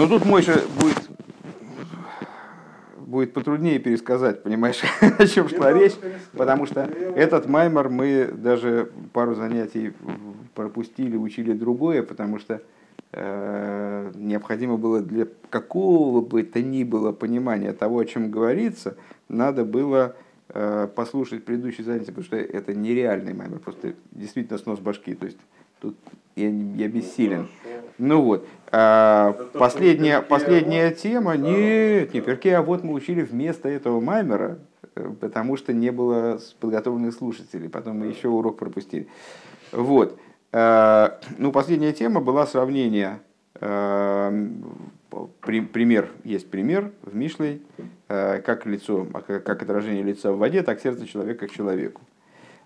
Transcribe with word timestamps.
Но 0.00 0.08
тут 0.08 0.24
Мойша 0.24 0.62
будет, 0.80 1.10
будет 2.96 3.34
потруднее 3.34 3.78
пересказать, 3.78 4.42
понимаешь, 4.42 4.80
о 5.18 5.26
чем 5.26 5.46
шла 5.46 5.74
речь, 5.74 5.92
потому 6.32 6.64
что 6.64 6.84
этот 6.84 7.46
маймор 7.46 7.90
мы 7.90 8.30
даже 8.32 8.90
пару 9.12 9.34
занятий 9.34 9.92
пропустили, 10.54 11.18
учили 11.18 11.52
другое, 11.52 12.02
потому 12.02 12.38
что 12.38 12.62
э, 13.12 14.12
необходимо 14.14 14.78
было 14.78 15.02
для 15.02 15.26
какого 15.50 16.22
бы 16.22 16.44
то 16.44 16.62
ни 16.62 16.82
было 16.82 17.12
понимания 17.12 17.74
того, 17.74 17.98
о 17.98 18.06
чем 18.06 18.30
говорится, 18.30 18.96
надо 19.28 19.66
было 19.66 20.16
э, 20.48 20.88
послушать 20.96 21.44
предыдущие 21.44 21.84
занятия, 21.84 22.06
потому 22.06 22.24
что 22.24 22.36
это 22.36 22.72
нереальный 22.72 23.34
маймор, 23.34 23.58
просто 23.58 23.92
действительно 24.12 24.58
снос 24.58 24.78
башки, 24.78 25.12
то 25.12 25.26
есть 25.26 25.36
тут 25.78 25.94
я, 26.36 26.48
я 26.48 26.88
бессилен. 26.88 27.48
Ну 28.00 28.22
вот, 28.22 28.48
а, 28.72 29.36
последняя, 29.52 30.22
последняя 30.22 30.90
тема, 30.90 31.36
нет, 31.36 32.14
не 32.14 32.20
перке, 32.22 32.56
а 32.56 32.62
вот 32.62 32.82
мы 32.82 32.94
учили 32.94 33.20
вместо 33.20 33.68
этого 33.68 34.00
маймера, 34.00 34.58
э, 34.94 35.12
потому 35.20 35.58
что 35.58 35.74
не 35.74 35.92
было 35.92 36.40
подготовленных 36.60 37.12
слушателей, 37.12 37.68
потом 37.68 37.98
мы 37.98 38.06
еще 38.06 38.28
урок 38.28 38.58
пропустили. 38.58 39.06
Вот, 39.70 40.18
а, 40.50 41.20
ну 41.36 41.52
последняя 41.52 41.92
тема 41.92 42.22
была 42.22 42.46
сравнение, 42.46 43.20
а, 43.60 44.32
пример, 45.42 46.08
есть 46.24 46.50
пример 46.50 46.92
в 47.02 47.14
Мишлей, 47.14 47.60
как 48.08 48.64
лицо, 48.64 49.06
как 49.26 49.62
отражение 49.62 50.02
лица 50.02 50.32
в 50.32 50.38
воде, 50.38 50.62
так 50.62 50.80
сердце 50.80 51.06
человека 51.06 51.48
к 51.48 51.50
человеку. 51.50 52.00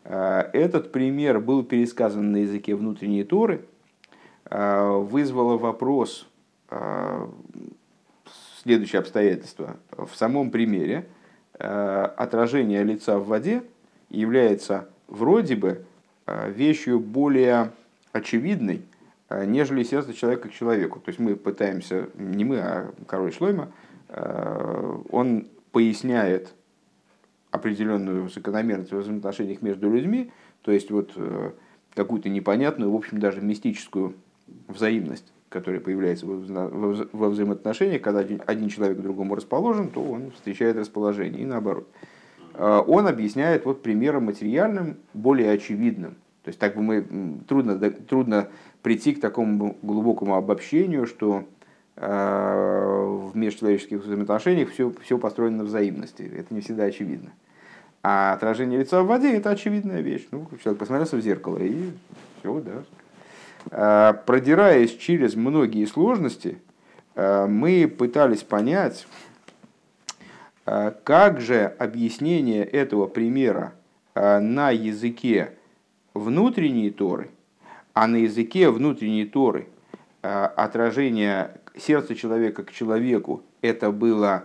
Этот 0.04 0.92
пример 0.92 1.40
был 1.40 1.64
пересказан 1.64 2.30
на 2.30 2.36
языке 2.36 2.76
внутренней 2.76 3.24
Торы– 3.24 3.62
вызвало 4.50 5.56
вопрос 5.56 6.28
э, 6.70 7.26
следующее 8.62 9.00
обстоятельство. 9.00 9.76
В 9.90 10.14
самом 10.14 10.50
примере 10.50 11.06
э, 11.58 11.66
отражение 12.16 12.84
лица 12.84 13.18
в 13.18 13.26
воде 13.26 13.62
является 14.10 14.88
вроде 15.08 15.56
бы 15.56 15.84
вещью 16.26 17.00
более 17.00 17.70
очевидной, 18.12 18.82
нежели 19.28 19.82
сердце 19.82 20.14
человека 20.14 20.48
к 20.48 20.52
человеку. 20.52 20.98
То 21.00 21.10
есть 21.10 21.18
мы 21.18 21.36
пытаемся, 21.36 22.08
не 22.14 22.44
мы, 22.44 22.60
а 22.60 22.92
король 23.06 23.30
Шлойма, 23.32 23.70
он 25.10 25.46
поясняет 25.70 26.54
определенную 27.50 28.30
закономерность 28.30 28.92
в 28.92 28.96
взаимоотношениях 28.96 29.60
между 29.60 29.90
людьми, 29.90 30.32
то 30.62 30.72
есть 30.72 30.90
вот 30.90 31.12
какую-то 31.94 32.30
непонятную, 32.30 32.90
в 32.90 32.96
общем, 32.96 33.20
даже 33.20 33.42
мистическую 33.42 34.14
взаимность, 34.68 35.32
которая 35.48 35.80
появляется 35.80 36.26
во 36.26 37.28
взаимоотношениях, 37.28 38.02
когда 38.02 38.20
один 38.20 38.68
человек 38.68 38.98
к 38.98 39.02
другому 39.02 39.34
расположен, 39.34 39.88
то 39.88 40.02
он 40.02 40.30
встречает 40.32 40.76
расположение, 40.76 41.42
и 41.42 41.46
наоборот. 41.46 41.86
А, 42.54 42.80
он 42.80 43.06
объясняет 43.06 43.64
вот 43.64 43.82
примером 43.82 44.26
материальным, 44.26 44.96
более 45.12 45.52
очевидным. 45.52 46.16
То 46.42 46.48
есть 46.48 46.58
так 46.58 46.76
бы 46.76 46.82
мы 46.82 47.04
трудно, 47.48 47.78
трудно 47.78 48.48
прийти 48.82 49.14
к 49.14 49.20
такому 49.20 49.76
глубокому 49.82 50.34
обобщению, 50.34 51.06
что 51.06 51.44
а, 51.96 53.30
в 53.32 53.36
межчеловеческих 53.36 54.02
взаимоотношениях 54.02 54.70
все, 54.70 54.92
все 55.02 55.18
построено 55.18 55.58
на 55.58 55.64
взаимности. 55.64 56.22
Это 56.22 56.52
не 56.52 56.60
всегда 56.60 56.84
очевидно. 56.84 57.30
А 58.02 58.34
отражение 58.34 58.80
лица 58.80 59.02
в 59.02 59.06
воде– 59.06 59.34
это 59.36 59.50
очевидная 59.50 60.02
вещь. 60.02 60.26
Ну, 60.30 60.46
человек 60.62 60.78
посмотрелся 60.78 61.16
в 61.16 61.22
зеркало, 61.22 61.56
и 61.56 61.90
все, 62.40 62.60
да, 62.60 62.82
продираясь 63.70 64.96
через 64.96 65.34
многие 65.34 65.86
сложности, 65.86 66.58
э, 67.14 67.46
мы 67.46 67.88
пытались 67.88 68.42
понять, 68.42 69.06
э, 70.66 70.92
как 71.02 71.40
же 71.40 71.74
объяснение 71.78 72.64
этого 72.64 73.06
примера 73.06 73.74
на 74.14 74.70
языке 74.70 75.54
внутренней 76.14 76.90
Торы, 76.90 77.30
а 77.94 78.06
на 78.06 78.16
языке 78.16 78.70
внутренней 78.70 79.26
Торы 79.26 79.66
отражение 80.22 81.60
сердца 81.76 82.14
человека 82.14 82.62
к 82.62 82.70
человеку, 82.70 83.42
это 83.60 83.90
было, 83.90 84.44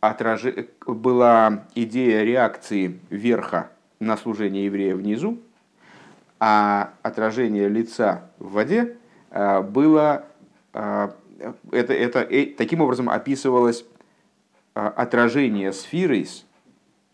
отраж... 0.00 0.42
была 0.86 1.66
идея 1.74 2.24
реакции 2.24 2.98
верха 3.10 3.70
на 3.98 4.16
служение 4.16 4.64
еврея 4.64 4.96
внизу, 4.96 5.38
а 6.40 6.94
отражение 7.02 7.68
лица 7.68 8.30
в 8.38 8.52
воде 8.52 8.96
а, 9.30 9.60
было, 9.62 10.24
а, 10.72 11.14
это, 11.70 11.92
это, 11.92 12.20
э, 12.20 12.46
таким 12.46 12.80
образом 12.80 13.10
описывалось 13.10 13.84
а, 14.74 14.88
отражение 14.88 15.72
сферы, 15.72 16.26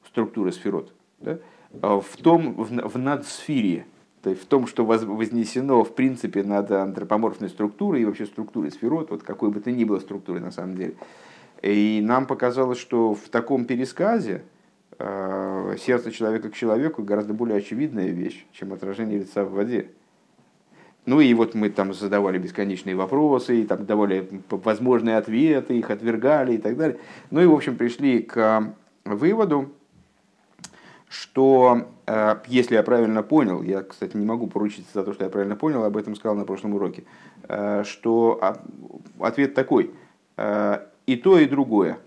структуры 0.06 0.52
сферот, 0.52 0.92
да, 1.18 1.38
в 1.72 2.16
том, 2.22 2.54
в, 2.54 2.70
в 2.70 2.98
надсфере, 2.98 3.86
то 4.22 4.30
есть 4.30 4.42
в 4.42 4.46
том, 4.46 4.66
что 4.66 4.84
вознесено 4.84 5.84
в 5.84 5.94
принципе 5.94 6.42
над 6.42 6.70
антропоморфной 6.70 7.48
структурой 7.48 8.02
и 8.02 8.04
вообще 8.04 8.26
структурой 8.26 8.70
сферот, 8.70 9.10
вот 9.10 9.22
какой 9.24 9.50
бы 9.50 9.60
то 9.60 9.70
ни 9.70 9.84
было 9.84 9.98
структурой 9.98 10.40
на 10.40 10.52
самом 10.52 10.76
деле. 10.76 10.94
И 11.62 12.00
нам 12.02 12.26
показалось, 12.26 12.78
что 12.78 13.14
в 13.14 13.28
таком 13.28 13.64
пересказе, 13.64 14.42
сердце 14.98 16.10
человека 16.10 16.48
к 16.48 16.54
человеку 16.54 17.02
гораздо 17.02 17.34
более 17.34 17.58
очевидная 17.58 18.08
вещь, 18.08 18.46
чем 18.52 18.72
отражение 18.72 19.18
лица 19.18 19.44
в 19.44 19.52
воде. 19.52 19.90
Ну 21.04 21.20
и 21.20 21.32
вот 21.34 21.54
мы 21.54 21.70
там 21.70 21.94
задавали 21.94 22.38
бесконечные 22.38 22.96
вопросы, 22.96 23.60
и 23.60 23.66
там 23.66 23.86
давали 23.86 24.28
возможные 24.50 25.18
ответы, 25.18 25.78
их 25.78 25.90
отвергали 25.90 26.54
и 26.54 26.58
так 26.58 26.76
далее. 26.76 26.98
Ну 27.30 27.40
и, 27.40 27.46
в 27.46 27.52
общем, 27.52 27.76
пришли 27.76 28.22
к 28.22 28.74
выводу, 29.04 29.70
что, 31.08 31.86
э, 32.06 32.36
если 32.48 32.74
я 32.74 32.82
правильно 32.82 33.22
понял, 33.22 33.62
я, 33.62 33.82
кстати, 33.82 34.16
не 34.16 34.26
могу 34.26 34.48
поручиться 34.48 34.90
за 34.92 35.04
то, 35.04 35.12
что 35.12 35.22
я 35.24 35.30
правильно 35.30 35.54
понял, 35.54 35.84
об 35.84 35.96
этом 35.96 36.16
сказал 36.16 36.36
на 36.36 36.44
прошлом 36.44 36.74
уроке, 36.74 37.04
э, 37.48 37.84
что 37.84 38.40
ответ 39.20 39.54
такой, 39.54 39.94
и 41.06 41.16
то, 41.16 41.38
и 41.38 41.46
другое, 41.46 41.98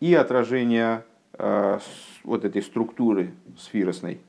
и 0.00 0.14
отражение 0.14 1.04
вот 1.38 2.44
этой 2.44 2.62
структуры 2.62 3.32
сферосной 3.56 4.20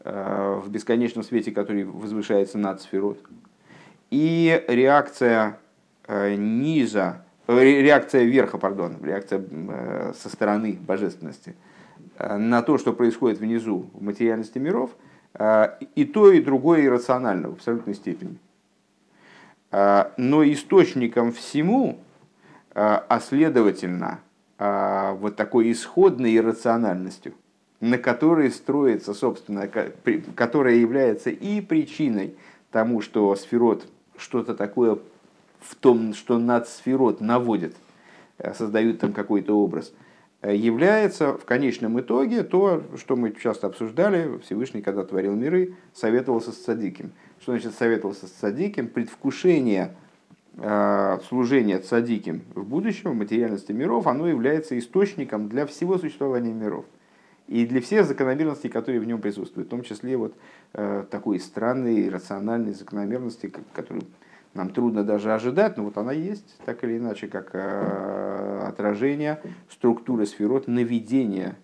э, 0.00 0.60
в 0.64 0.70
бесконечном 0.70 1.24
свете, 1.24 1.50
который 1.50 1.84
возвышается 1.84 2.56
над 2.56 2.80
сферот. 2.80 3.18
И 4.10 4.64
реакция 4.68 5.58
э, 6.06 6.34
низа, 6.36 7.24
э, 7.46 7.62
реакция 7.82 8.24
верха, 8.24 8.58
пардон, 8.58 8.96
реакция 9.02 9.44
со 10.14 10.28
стороны 10.28 10.78
божественности 10.80 11.54
на 12.18 12.62
то, 12.62 12.78
что 12.78 12.92
происходит 12.92 13.38
внизу 13.38 13.90
в 13.92 14.02
материальности 14.02 14.58
миров, 14.58 14.90
и 15.94 16.04
то, 16.04 16.32
и 16.32 16.40
другое 16.40 16.84
иррационально 16.84 17.50
в 17.50 17.52
абсолютной 17.52 17.94
степени. 17.94 18.38
Но 19.70 20.42
источником 20.42 21.32
всему, 21.32 22.00
а 22.74 23.20
следовательно, 23.20 24.20
вот 24.58 25.36
такой 25.36 25.70
исходной 25.70 26.36
иррациональностью– 26.36 27.34
на 27.80 27.98
которой 27.98 28.50
строится, 28.50 29.14
собственно, 29.14 29.68
которая 30.34 30.74
является 30.74 31.30
и 31.30 31.60
причиной 31.60 32.34
тому, 32.70 33.00
что 33.00 33.34
сферот 33.36 33.86
что-то 34.16 34.54
такое 34.54 34.98
в 35.60 35.74
том, 35.76 36.12
что 36.14 36.38
над 36.38 36.68
сферот 36.68 37.20
наводит, 37.20 37.76
э, 38.38 38.52
создают 38.54 38.98
там 38.98 39.12
какой-то 39.12 39.56
образ, 39.56 39.92
э, 40.42 40.54
является 40.54 41.34
в 41.34 41.44
конечном 41.44 42.00
итоге 42.00 42.42
то, 42.42 42.82
что 42.96 43.16
мы 43.16 43.32
часто 43.32 43.68
обсуждали, 43.68 44.38
Всевышний, 44.38 44.82
когда 44.82 45.04
творил 45.04 45.34
миры, 45.34 45.74
советовался 45.94 46.52
с 46.52 46.56
цадиким. 46.56 47.12
Что 47.40 47.52
значит 47.52 47.74
советовался 47.74 48.26
с 48.26 48.30
цадиким? 48.30 48.88
Предвкушение 48.88 49.94
э, 50.58 51.18
служения 51.28 51.78
цадиким 51.78 52.42
в 52.54 52.64
будущем, 52.64 53.12
в 53.12 53.14
материальности 53.14 53.72
миров, 53.72 54.06
оно 54.06 54.28
является 54.28 54.78
источником 54.78 55.48
для 55.48 55.66
всего 55.66 55.98
существования 55.98 56.52
миров. 56.52 56.84
И 57.46 57.64
для 57.66 57.80
всех 57.80 58.06
закономерностей, 58.06 58.68
которые 58.68 59.00
в 59.00 59.06
нем 59.06 59.20
присутствуют, 59.20 59.68
в 59.68 59.70
том 59.70 59.82
числе 59.82 60.16
вот 60.16 60.34
э, 60.74 61.04
такой 61.10 61.40
странной, 61.40 62.10
рациональной 62.10 62.74
закономерности, 62.74 63.50
которую 63.72 64.04
нам 64.54 64.70
трудно 64.70 65.04
даже 65.04 65.32
ожидать, 65.32 65.76
но 65.76 65.84
вот 65.84 65.96
она 65.96 66.12
есть, 66.12 66.58
так 66.64 66.84
или 66.84 66.98
иначе, 66.98 67.28
как 67.28 67.50
э, 67.52 68.64
отражение 68.66 69.40
структуры 69.70 70.26
сферот, 70.26 70.68
наведение 70.68 71.56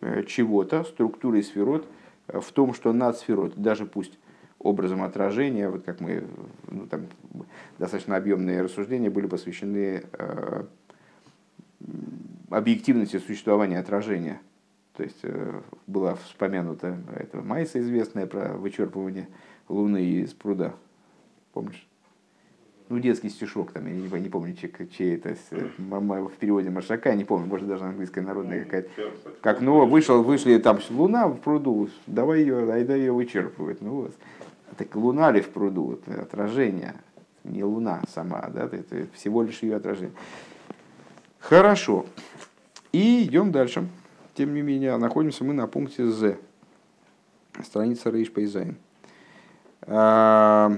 э, 0.00 0.24
чего-то, 0.24 0.84
структуры 0.84 1.42
сферот 1.42 1.86
э, 2.28 2.40
в 2.40 2.52
том, 2.52 2.74
что 2.74 2.92
над 2.92 3.16
сферот, 3.16 3.54
даже 3.56 3.86
пусть 3.86 4.18
образом 4.60 5.02
отражения, 5.02 5.68
вот 5.68 5.82
как 5.82 6.00
мы, 6.00 6.24
ну, 6.70 6.86
там, 6.86 7.06
достаточно 7.78 8.16
объемные 8.16 8.62
рассуждения 8.62 9.10
были 9.10 9.26
посвящены 9.26 10.04
э, 10.12 10.64
объективности 12.50 13.18
существования 13.18 13.78
отражения– 13.80 14.40
то 15.00 15.04
есть 15.04 15.20
э, 15.22 15.60
была 15.86 16.14
вспомянута 16.14 16.98
эта 17.16 17.38
Майса 17.38 17.80
известная 17.80 18.26
про 18.26 18.52
вычерпывание 18.52 19.28
Луны 19.66 20.04
из 20.04 20.34
пруда. 20.34 20.74
Помнишь? 21.54 21.86
ну, 22.90 22.98
детский 22.98 23.30
стишок, 23.30 23.70
там, 23.70 23.86
я 23.86 23.92
не, 23.92 24.20
не 24.20 24.28
помню, 24.28 24.54
чей, 24.54 24.70
чей 24.88 25.14
это, 25.14 25.36
в 25.78 26.32
переводе 26.40 26.70
Маршака, 26.70 27.14
не 27.14 27.24
помню, 27.24 27.46
может, 27.46 27.68
даже 27.68 27.84
английская 27.84 28.20
народная 28.20 28.64
какая-то. 28.64 28.90
Как, 29.40 29.60
ну, 29.60 29.86
вышел, 29.86 30.24
вышли, 30.24 30.58
там, 30.58 30.80
луна 30.90 31.28
в 31.28 31.38
пруду, 31.38 31.88
давай 32.08 32.40
ее, 32.40 32.70
айда 32.70 32.96
ее 32.96 33.12
вычерпывать. 33.12 33.80
Ну, 33.80 33.90
вот. 34.02 34.14
Так 34.80 34.96
луна 34.96 35.30
ли 35.30 35.42
в 35.42 35.50
пруду, 35.50 35.92
это 35.92 36.22
отражение, 36.22 36.94
не 37.44 37.62
луна 37.62 38.00
сама, 38.08 38.48
да, 38.48 38.64
это 38.64 39.08
всего 39.12 39.42
лишь 39.42 39.62
ее 39.62 39.76
отражение. 39.76 40.16
Хорошо. 41.38 42.06
И 42.90 43.24
идем 43.24 43.52
дальше. 43.52 43.86
Тем 44.32 44.54
не 44.54 44.62
менее, 44.62 44.96
находимся 44.96 45.44
мы 45.44 45.52
на 45.52 45.66
пункте 45.66 46.06
З. 46.06 46.38
Страница 47.62 48.08
Рейш 48.08 48.32
Пейзайн. 48.32 48.76
Да, 49.86 50.70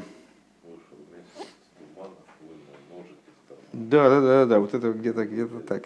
да, 3.72 4.20
да, 4.20 4.46
да, 4.46 4.58
вот 4.58 4.74
это 4.74 4.92
где-то 4.92 5.26
где-то 5.26 5.60
так. 5.60 5.84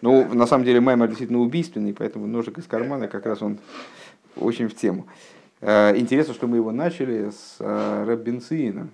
Ну, 0.00 0.32
на 0.32 0.46
самом 0.46 0.64
деле, 0.64 0.80
Маймер 0.80 1.08
действительно 1.08 1.40
убийственный, 1.40 1.92
поэтому 1.92 2.26
ножик 2.26 2.56
из 2.56 2.66
кармана 2.66 3.06
как 3.06 3.26
раз 3.26 3.42
он 3.42 3.58
очень 4.34 4.68
в 4.68 4.74
тему. 4.74 5.06
А, 5.60 5.94
интересно, 5.96 6.34
что 6.34 6.46
мы 6.46 6.56
его 6.56 6.72
начали 6.72 7.30
с 7.30 7.56
а, 7.60 8.04
Рэб 8.04 8.20
Бенциина. 8.20 8.88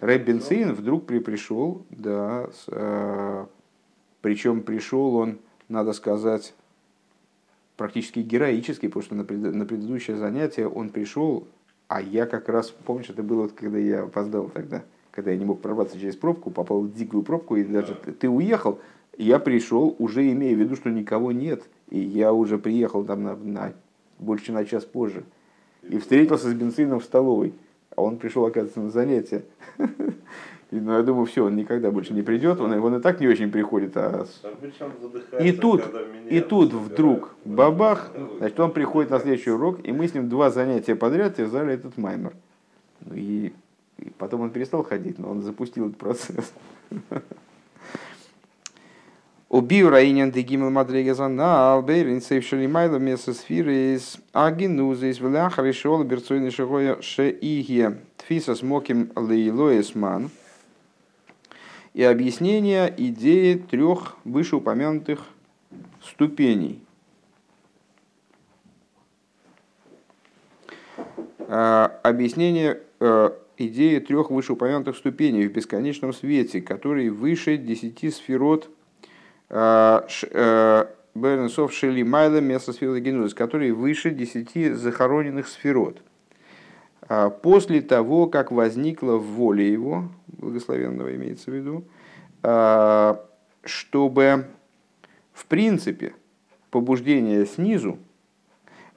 Рэб 0.00 0.24
Бенциин 0.24 0.74
вдруг 0.74 1.06
при 1.06 1.18
пришел, 1.18 1.84
да, 1.90 2.48
с, 2.52 3.48
причем 4.20 4.62
пришел 4.62 5.16
он, 5.16 5.38
надо 5.68 5.94
сказать, 5.94 6.54
практически 7.76 8.20
героический, 8.20 8.88
потому 8.88 9.02
что 9.02 9.14
на, 9.14 9.24
пред, 9.24 9.54
на 9.54 9.64
предыдущее 9.64 10.16
занятие 10.16 10.68
он 10.68 10.90
пришел, 10.90 11.48
а 11.88 12.02
я 12.02 12.26
как 12.26 12.48
раз, 12.48 12.70
помнишь, 12.70 13.08
это 13.08 13.22
было, 13.22 13.48
когда 13.48 13.78
я 13.78 14.02
опоздал 14.02 14.48
тогда, 14.48 14.84
когда 15.10 15.30
я 15.30 15.38
не 15.38 15.44
мог 15.44 15.60
прорваться 15.60 15.98
через 15.98 16.14
пробку, 16.14 16.50
попал 16.50 16.82
в 16.82 16.92
дикую 16.92 17.22
пробку, 17.22 17.56
и 17.56 17.64
даже 17.64 17.94
ты 17.94 18.28
уехал, 18.28 18.80
я 19.16 19.38
пришел, 19.38 19.96
уже 19.98 20.30
имея 20.30 20.54
в 20.54 20.58
виду, 20.58 20.76
что 20.76 20.90
никого 20.90 21.32
нет, 21.32 21.64
и 21.88 21.98
я 21.98 22.32
уже 22.32 22.58
приехал 22.58 23.02
там 23.04 23.22
на, 23.22 23.34
на 23.34 23.72
больше 24.18 24.52
на 24.52 24.64
час 24.64 24.84
позже, 24.84 25.24
и 25.82 25.98
встретился 25.98 26.48
с 26.48 26.54
бензином 26.54 27.00
в 27.00 27.04
столовой, 27.04 27.54
а 27.94 28.02
он 28.02 28.18
пришел, 28.18 28.44
оказывается, 28.44 28.80
на 28.80 28.90
занятие. 28.90 29.44
И, 30.72 30.80
ну, 30.80 30.94
я 30.94 31.02
думаю, 31.04 31.26
все, 31.26 31.44
он 31.44 31.54
никогда 31.54 31.92
больше 31.92 32.12
не 32.12 32.22
придет, 32.22 32.60
он, 32.60 32.72
он 32.72 32.96
и 32.96 33.00
так 33.00 33.20
не 33.20 33.28
очень 33.28 33.52
приходит. 33.52 33.96
А... 33.96 34.26
И 35.40 35.52
тут, 35.52 35.84
и 36.28 36.40
тут 36.40 36.72
вдруг 36.72 37.36
бабах, 37.44 38.10
значит, 38.38 38.58
он 38.58 38.72
приходит 38.72 39.12
на 39.12 39.20
следующий 39.20 39.50
урок, 39.50 39.78
и 39.84 39.92
мы 39.92 40.08
с 40.08 40.14
ним 40.14 40.28
два 40.28 40.50
занятия 40.50 40.96
подряд 40.96 41.36
связали 41.36 41.74
этот 41.74 41.96
маймер. 41.96 42.32
Ну, 43.02 43.14
и, 43.14 43.52
и 43.98 44.10
потом 44.18 44.40
он 44.40 44.50
перестал 44.50 44.82
ходить, 44.82 45.20
но 45.20 45.30
он 45.30 45.42
запустил 45.42 45.86
этот 45.86 45.98
процесс. 45.98 46.52
Убил 49.48 49.90
Раинен 49.90 50.32
де 50.32 50.42
Гимел 50.42 50.70
Мадрегаза 50.70 51.28
на 51.28 51.72
Албейрин 51.74 52.20
Сейвшали 52.20 52.66
Майла 52.66 52.96
Меса 52.96 53.32
Сфиры 53.32 53.94
из 53.94 54.16
Агинуза 54.32 55.06
из 55.06 55.20
Вляха 55.20 55.62
решил 55.62 56.02
Берцойны 56.02 56.50
Шигоя 56.50 57.00
Шеиге 57.00 57.98
Тфиса 58.16 58.56
Смоким 58.56 59.12
Лейлоесман 59.14 60.30
и 61.94 62.02
объяснение 62.02 62.92
идеи 62.96 63.54
трех 63.54 64.16
вышеупомянутых 64.24 65.24
ступеней. 66.02 66.82
А, 71.48 72.00
объяснение 72.02 72.80
э, 72.98 73.30
идеи 73.58 74.00
трех 74.00 74.32
вышеупомянутых 74.32 74.96
ступеней 74.96 75.46
в 75.46 75.52
бесконечном 75.52 76.12
свете, 76.12 76.60
которые 76.60 77.12
выше 77.12 77.56
десяти 77.56 78.10
сферот 78.10 78.68
Бернсов 79.48 80.90
Шели 81.72 82.02
Майла 82.02 82.40
место 82.40 82.72
сферы 82.72 83.00
Генузис, 83.00 83.34
которые 83.34 83.72
выше 83.72 84.10
десяти 84.10 84.70
захороненных 84.70 85.48
сферот. 85.48 86.02
А 87.08 87.30
после 87.30 87.80
того, 87.80 88.26
как 88.26 88.50
возникла 88.50 89.16
в 89.16 89.24
воле 89.24 89.70
его, 89.70 90.08
благословенного 90.26 91.14
имеется 91.14 91.50
в 91.50 91.54
виду, 91.54 91.84
чтобы 93.64 94.46
в 95.32 95.46
принципе 95.46 96.14
побуждение 96.70 97.46
снизу, 97.46 97.98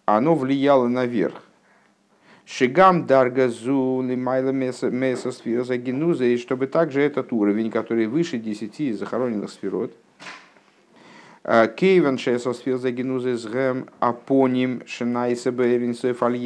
оно 0.05 0.33
влияло 0.33 0.87
наверх. 0.87 1.43
Шигам 2.45 3.05
даргазу 3.05 4.01
лимайла 4.01 4.49
меса 4.49 5.31
сфера 5.31 5.63
загинуза, 5.63 6.25
и 6.25 6.37
чтобы 6.37 6.65
также 6.65 7.01
этот 7.01 7.31
уровень, 7.31 7.69
который 7.69 8.07
выше 8.07 8.39
десяти 8.39 8.93
захороненных 8.93 9.51
сферот, 9.51 9.93
Кейвен 11.44 12.18
шесо 12.18 12.53
сфера 12.53 12.77
загинуза 12.77 13.38
с 13.38 13.45
гэм 13.45 13.88
апоним 14.00 14.83
шинайса 14.86 15.51
бэринсэф 15.51 16.21
аль 16.24 16.38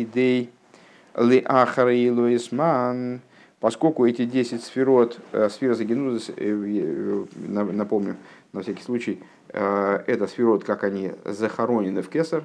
ли 1.16 1.44
ахара 1.46 1.94
и 1.94 2.10
луисман, 2.10 3.22
поскольку 3.60 4.06
эти 4.06 4.26
10 4.26 4.64
сферот, 4.64 5.20
э, 5.32 5.50
сфера 5.50 5.74
Загенузис, 5.74 6.30
э, 6.30 6.34
э, 6.38 7.26
напомню, 7.48 8.18
на 8.52 8.62
всякий 8.62 8.84
случай, 8.84 9.20
это 9.50 10.26
сферот, 10.26 10.64
как 10.64 10.84
они 10.84 11.12
захоронены 11.26 12.02
в 12.02 12.10
Кесар, 12.10 12.44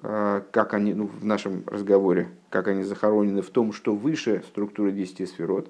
как 0.00 0.72
они, 0.72 0.94
ну, 0.94 1.06
в 1.06 1.24
нашем 1.24 1.64
разговоре, 1.66 2.28
как 2.48 2.68
они 2.68 2.84
захоронены 2.84 3.42
в 3.42 3.50
том, 3.50 3.72
что 3.72 3.96
выше 3.96 4.44
структуры 4.46 4.92
10 4.92 5.28
сферот, 5.28 5.68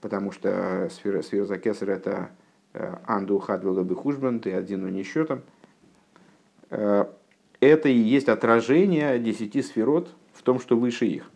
потому 0.00 0.30
что 0.30 0.88
сфера, 0.92 1.22
сфера 1.22 1.44
за 1.44 1.58
Кесар 1.58 1.90
это 1.90 2.30
Анду 2.72 3.38
Хадвела 3.38 3.82
Бехужбан, 3.82 4.40
ты 4.40 4.52
один, 4.52 4.82
но 4.82 4.88
не 4.88 5.02
счетом. 5.02 5.42
Это 6.70 7.88
и 7.88 7.92
есть 7.92 8.28
отражение 8.28 9.18
10 9.18 9.64
сферот 9.64 10.08
в 10.32 10.42
том, 10.42 10.58
что 10.58 10.76
выше 10.76 11.06
их. 11.06 11.30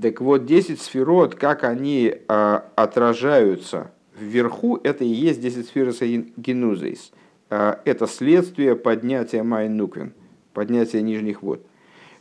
Так 0.00 0.20
вот, 0.20 0.46
10 0.46 0.80
сферот, 0.80 1.34
как 1.34 1.64
они 1.64 2.14
а, 2.28 2.64
отражаются 2.76 3.90
вверху, 4.16 4.80
это 4.82 5.04
и 5.04 5.08
есть 5.08 5.40
10 5.40 5.66
сфер 5.66 5.92
генузейс. 6.36 7.12
Это 7.48 8.06
следствие 8.06 8.76
поднятия 8.76 9.42
майнуквин, 9.42 10.14
поднятия 10.54 11.02
нижних 11.02 11.42
вод. 11.42 11.60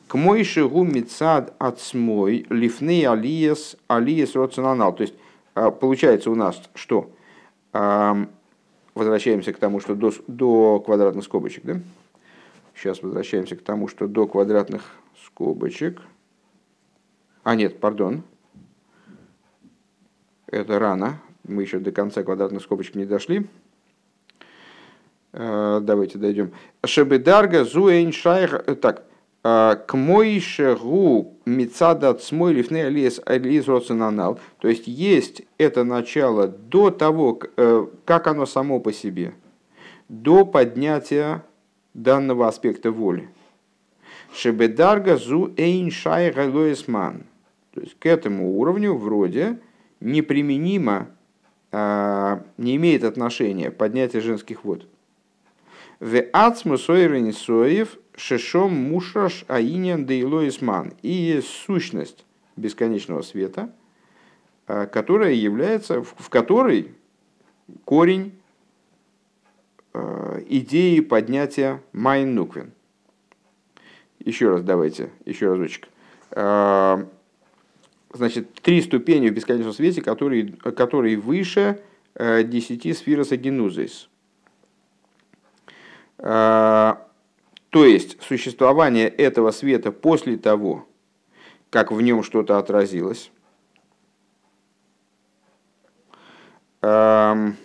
К 0.07 0.15
мой 0.15 0.43
шигу 0.43 0.83
мицад 0.83 1.53
ацмой 1.57 2.45
лифны 2.49 3.05
алиес 3.05 3.77
алиес 3.87 4.35
рационал. 4.35 4.93
То 4.93 5.03
есть, 5.03 5.13
получается 5.69 6.31
у 6.31 6.35
нас 6.35 6.59
что? 6.73 7.11
А, 7.73 8.17
возвращаемся 8.95 9.53
к 9.53 9.57
тому, 9.57 9.79
что 9.79 9.95
до, 9.95 10.11
до 10.27 10.79
квадратных 10.79 11.23
скобочек, 11.23 11.63
да? 11.63 11.79
Сейчас 12.75 13.03
возвращаемся 13.03 13.55
к 13.55 13.61
тому, 13.61 13.87
что 13.87 14.07
до 14.07 14.25
квадратных 14.25 14.83
скобочек. 15.25 16.01
А 17.43 17.55
нет, 17.55 17.79
пардон. 17.79 18.23
Это 20.47 20.79
рано. 20.79 21.21
Мы 21.43 21.63
еще 21.63 21.79
до 21.79 21.91
конца 21.91 22.23
квадратных 22.23 22.63
скобочек 22.63 22.95
не 22.95 23.05
дошли. 23.05 23.47
Э, 25.33 25.79
давайте 25.81 26.17
дойдем. 26.17 26.51
Шебедарга 26.85 27.65
зуэйн 27.65 28.11
шайх. 28.11 28.53
Э, 28.53 28.75
так. 28.75 29.05
«Э, 29.43 29.75
к 29.87 29.93
мойшегу 29.95 31.35
мицада 31.45 32.13
цмой 32.13 32.53
лифны 32.53 32.83
алиес 32.83 33.19
алиес 33.25 33.67
роцинанал. 33.67 34.39
То 34.59 34.67
есть 34.67 34.87
есть 34.87 35.43
это 35.57 35.83
начало 35.83 36.47
до 36.47 36.91
того, 36.91 37.39
как 38.05 38.27
оно 38.27 38.45
само 38.45 38.79
по 38.79 38.93
себе, 38.93 39.33
до 40.09 40.45
поднятия 40.45 41.43
данного 41.93 42.47
аспекта 42.47 42.91
воли. 42.91 43.29
Шебедарга 44.33 45.17
зу 45.17 45.53
эйн 45.57 45.91
шай 45.91 46.31
галоисман. 46.31 47.23
То 47.73 47.81
есть 47.81 47.97
к 47.99 48.05
этому 48.05 48.57
уровню 48.59 48.95
вроде 48.95 49.59
неприменимо, 49.99 51.07
а, 51.71 52.43
не 52.57 52.75
имеет 52.75 53.03
отношения 53.03 53.71
поднятие 53.71 54.21
женских 54.21 54.63
вод. 54.63 54.87
В 55.99 56.21
ацму 56.33 56.77
соев 56.77 57.97
шешом 58.21 58.73
мушаш 58.73 59.45
аинян 59.47 60.05
дейлоисман. 60.05 60.93
И 61.01 61.41
сущность 61.43 62.25
бесконечного 62.55 63.21
света, 63.21 63.73
а, 64.67 64.85
которая 64.85 65.33
является, 65.33 66.03
в 66.03 66.29
которой 66.29 66.93
корень 67.85 68.33
Э, 69.93 70.41
идеи 70.47 71.01
поднятия 71.01 71.81
Майнуквин. 71.91 72.71
Еще 74.19 74.49
раз 74.49 74.61
давайте, 74.63 75.09
еще 75.25 75.51
разочек. 75.51 75.89
Э, 76.31 77.05
значит, 78.13 78.53
три 78.61 78.81
ступени 78.81 79.29
в 79.29 79.33
бесконечном 79.33 79.73
свете, 79.73 80.01
которые, 80.01 80.47
которые 80.53 81.17
выше 81.17 81.81
десяти 82.13 82.93
сфирос 82.93 83.31
агенузис. 83.31 84.09
То 87.71 87.85
есть, 87.85 88.21
существование 88.21 89.07
этого 89.09 89.51
света 89.51 89.91
после 89.91 90.37
того, 90.37 90.87
как 91.69 91.91
в 91.91 92.01
нем 92.01 92.21
что-то 92.21 92.59
отразилось, 92.59 93.31
Ой, 96.83 97.55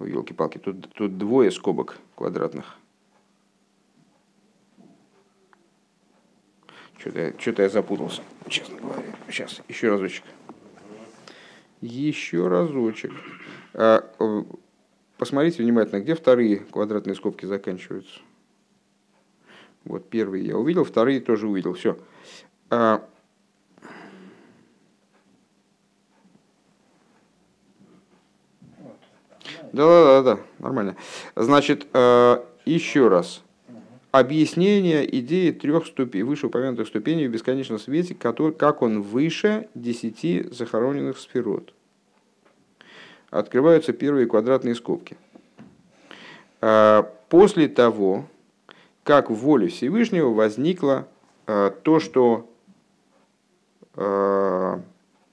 елки-палки, 0.00 0.58
тут, 0.58 0.92
тут 0.94 1.16
двое 1.16 1.50
скобок 1.50 1.98
квадратных. 2.16 2.76
Что-то 6.98 7.20
я, 7.20 7.32
что 7.38 7.62
я 7.62 7.68
запутался, 7.68 8.22
честно 8.48 8.78
говоря. 8.78 9.02
Сейчас, 9.28 9.62
еще 9.68 9.90
разочек. 9.90 10.24
Еще 11.80 12.48
разочек. 12.48 13.12
Посмотрите 15.20 15.62
внимательно, 15.62 16.00
где 16.00 16.14
вторые 16.14 16.60
квадратные 16.60 17.14
скобки 17.14 17.44
заканчиваются. 17.44 18.20
Вот 19.84 20.08
первые 20.08 20.46
я 20.46 20.56
увидел, 20.56 20.82
вторые 20.82 21.20
тоже 21.20 21.46
увидел. 21.46 21.74
Все. 21.74 21.98
Да, 22.70 23.02
да, 29.72 29.72
да, 29.72 30.22
да, 30.22 30.40
нормально. 30.58 30.96
Значит, 31.36 31.86
а, 31.92 32.42
еще 32.64 33.08
раз 33.08 33.42
объяснение 34.12 35.04
идеи 35.18 35.50
трех 35.50 35.86
ступеней, 35.86 36.22
вышеупомянутых 36.22 36.88
ступеней 36.88 37.28
в 37.28 37.30
бесконечном 37.30 37.78
свете, 37.78 38.14
который, 38.14 38.54
как 38.54 38.80
он 38.80 39.02
выше 39.02 39.68
десяти 39.74 40.48
захороненных 40.50 41.18
сферот. 41.18 41.74
Открываются 43.30 43.92
первые 43.92 44.26
квадратные 44.26 44.74
скобки. 44.74 45.16
А, 46.60 47.02
после 47.28 47.68
того, 47.68 48.26
как 49.04 49.30
в 49.30 49.34
воле 49.34 49.68
Всевышнего 49.68 50.30
возникло 50.30 51.06
а, 51.46 51.70
то, 51.70 52.00
что 52.00 52.50
а, 53.94 54.80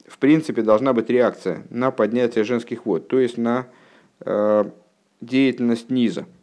в 0.06 0.18
принципе 0.18 0.62
должна 0.62 0.92
быть 0.92 1.10
реакция 1.10 1.64
на 1.70 1.90
поднятие 1.90 2.44
женских 2.44 2.86
вод, 2.86 3.08
то 3.08 3.18
есть 3.18 3.36
на 3.38 3.66
деятельность 5.20 5.90
низа– 5.90 6.26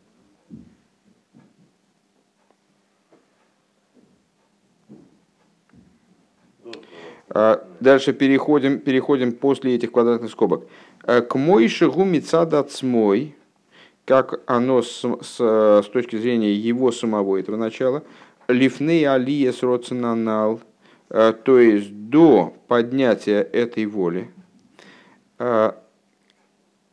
дальше 7.86 8.14
переходим, 8.14 8.80
переходим 8.80 9.34
после 9.34 9.76
этих 9.76 9.92
квадратных 9.92 10.32
скобок. 10.32 10.66
А, 11.08 11.22
к 11.22 11.36
мой 11.36 11.68
шагу 11.68 12.04
цмой, 12.68 13.36
как 14.06 14.42
оно 14.48 14.82
с, 14.82 15.04
с, 15.22 15.38
с 15.38 15.90
точки 15.94 16.16
зрения 16.16 16.54
его 16.54 16.92
самого 16.92 17.38
этого 17.38 17.58
начала, 17.58 18.04
лифней 18.48 19.08
алиес 19.08 19.62
роцинанал, 19.62 20.62
а, 21.10 21.34
то 21.34 21.60
есть 21.60 22.10
до 22.10 22.56
поднятия 22.68 23.42
этой 23.42 23.86
воли, 23.86 24.32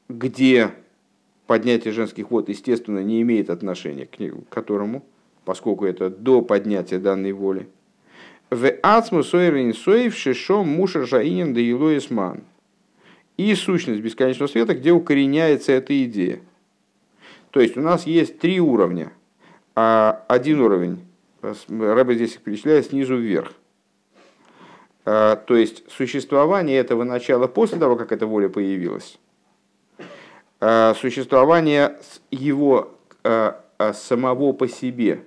где 0.09 0.71
поднятие 1.47 1.93
женских 1.93 2.31
вод, 2.31 2.49
естественно, 2.49 2.99
не 2.99 3.23
имеет 3.23 3.51
отношения 3.51 4.07
к 4.07 4.49
которому, 4.49 5.05
поскольку 5.45 5.87
это 5.87 6.11
до 6.11 6.43
поднятия 6.43 6.99
данной 6.99 7.33
воли, 7.33 7.69
в 8.51 8.71
ацму 8.83 9.23
сойрин 9.23 9.73
соев 9.73 10.15
шишо 10.15 10.65
муша 10.65 11.07
жаинин 11.07 11.55
да 11.55 11.61
илоисман. 11.61 12.43
И 13.43 13.57
сущность 13.57 14.01
бесконечного 14.01 14.49
света, 14.49 14.73
где 14.73 14.93
укореняется 14.93 15.73
эта 15.73 16.05
идея. 16.05 16.39
То 17.51 17.59
есть 17.59 17.77
у 17.77 17.81
нас 17.81 18.07
есть 18.07 18.39
три 18.39 18.61
уровня. 18.61 19.13
А 19.75 20.25
один 20.29 20.61
уровень, 20.61 21.05
Рэбе 21.41 22.15
здесь 22.15 22.37
их 22.37 22.43
перечисляет 22.43 22.87
снизу 22.87 23.17
вверх. 23.17 23.53
А, 25.05 25.35
то 25.35 25.57
есть 25.57 25.91
существование 25.91 26.79
этого 26.79 27.03
начала 27.03 27.49
после 27.49 27.81
того, 27.81 27.97
как 27.97 28.13
эта 28.13 28.29
воля 28.29 28.49
появилась. 28.49 29.19
А, 30.61 30.95
существование 30.95 31.99
его 32.31 32.97
а, 33.25 33.61
самого 33.93 34.53
по 34.53 34.69
себе 34.69 35.25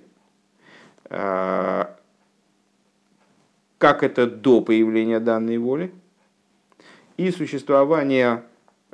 как 3.78 4.02
это 4.02 4.26
до 4.26 4.62
появления 4.62 5.20
данной 5.20 5.58
воли, 5.58 5.92
и 7.16 7.30
существование 7.30 8.44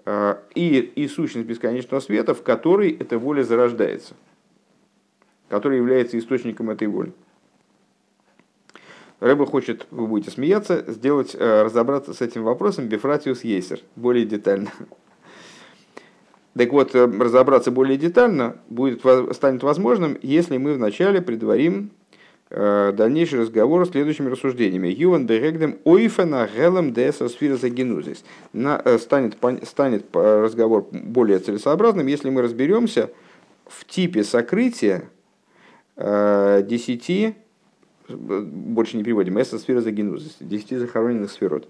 э, 0.04 0.36
и, 0.54 0.78
и 0.78 1.08
сущность 1.08 1.46
бесконечного 1.46 2.00
света, 2.00 2.34
в 2.34 2.42
которой 2.42 2.90
эта 2.92 3.18
воля 3.18 3.42
зарождается, 3.42 4.14
который 5.48 5.78
является 5.78 6.18
источником 6.18 6.70
этой 6.70 6.88
воли. 6.88 7.12
Рэба 9.20 9.46
хочет, 9.46 9.86
вы 9.92 10.08
будете 10.08 10.32
смеяться, 10.32 10.84
сделать, 10.88 11.36
э, 11.38 11.62
разобраться 11.62 12.12
с 12.12 12.20
этим 12.20 12.42
вопросом 12.42 12.88
Бефратиус 12.88 13.44
Ейсер 13.44 13.80
более 13.94 14.26
детально. 14.26 14.72
Так 16.54 16.70
вот, 16.72 16.94
э, 16.94 17.06
разобраться 17.06 17.70
более 17.70 17.96
детально 17.96 18.56
будет, 18.68 19.00
станет 19.34 19.62
возможным, 19.62 20.18
если 20.22 20.58
мы 20.58 20.74
вначале 20.74 21.22
предварим 21.22 21.92
дальнейший 22.52 23.40
разговор 23.40 23.86
следующими 23.86 24.28
рассуждениями. 24.28 24.88
Юван 24.88 25.26
берегдем 25.26 25.78
ойфена 25.84 26.46
гелем 26.54 26.92
деса 26.92 27.28
сфироза 27.30 27.70
генузис. 27.70 28.24
Э, 28.52 28.98
станет, 28.98 29.38
станет 29.66 30.04
разговор 30.14 30.86
более 30.92 31.38
целесообразным, 31.38 32.06
если 32.06 32.28
мы 32.28 32.42
разберемся 32.42 33.10
в 33.66 33.86
типе 33.86 34.22
сокрытия 34.22 35.04
э, 35.96 36.62
десяти, 36.68 37.36
больше 38.08 38.98
не 38.98 39.04
переводим, 39.04 39.38
эса 39.38 39.58
сфироза 39.58 39.90
генузис, 39.90 40.36
десяти 40.38 40.76
захороненных 40.76 41.30
сферот. 41.30 41.66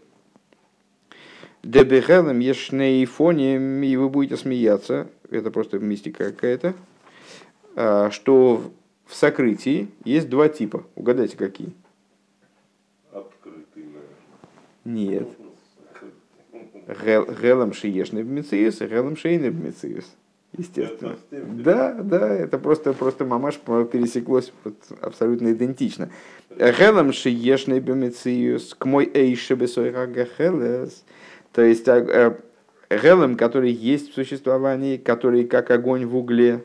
Дебехелем 1.62 2.40
ешнейфоне, 2.40 3.86
и 3.86 3.96
вы 3.96 4.08
будете 4.08 4.36
смеяться, 4.36 5.06
это 5.30 5.52
просто 5.52 5.78
мистика 5.78 6.32
какая-то, 6.32 6.74
что 8.10 8.72
в 9.12 9.14
сокрытии 9.14 9.88
есть 10.04 10.30
два 10.30 10.48
типа. 10.48 10.84
Угадайте, 10.96 11.36
какие? 11.36 11.74
Открытый, 13.12 13.84
Нет. 14.86 15.28
Гелом 16.88 17.74
шиешный 17.74 18.22
бмециус 18.24 18.80
и 18.80 18.86
гелом 18.86 19.16
шейный 19.16 19.50
бмециус. 19.50 20.06
Естественно. 20.56 21.16
Да, 21.30 21.92
да, 21.92 22.34
это 22.34 22.58
просто, 22.58 22.94
просто 22.94 23.26
мамаш 23.26 23.58
пересеклось 23.58 24.50
вот, 24.64 24.76
абсолютно 25.02 25.52
идентично. 25.52 26.10
Гелом 26.48 27.12
шиешный 27.12 27.80
бмециус 27.80 28.74
к 28.74 28.86
мой 28.86 29.10
эйше 29.12 29.54
бесойрага 29.54 30.26
хелес. 30.38 31.04
То 31.52 31.60
есть 31.60 31.86
гелом, 31.86 33.34
а, 33.34 33.36
который 33.36 33.72
есть 33.72 34.10
в 34.10 34.14
существовании, 34.14 34.96
который 34.96 35.44
как 35.44 35.70
огонь 35.70 36.06
в 36.06 36.16
угле, 36.16 36.62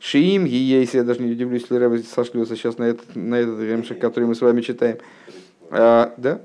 Шиим, 0.00 0.44
если 0.44 0.98
я 0.98 1.04
даже 1.04 1.20
не 1.20 1.32
удивлюсь, 1.32 1.62
если 1.62 1.76
Рэбе 1.76 1.98
сошлется 1.98 2.54
сейчас 2.54 2.78
на 2.78 2.84
этот, 2.84 3.16
на 3.16 3.34
этот 3.36 3.60
ремшик, 3.60 3.98
который 3.98 4.24
мы 4.24 4.34
с 4.34 4.40
вами 4.40 4.60
читаем. 4.60 4.98
А, 5.70 6.14
да? 6.16 6.40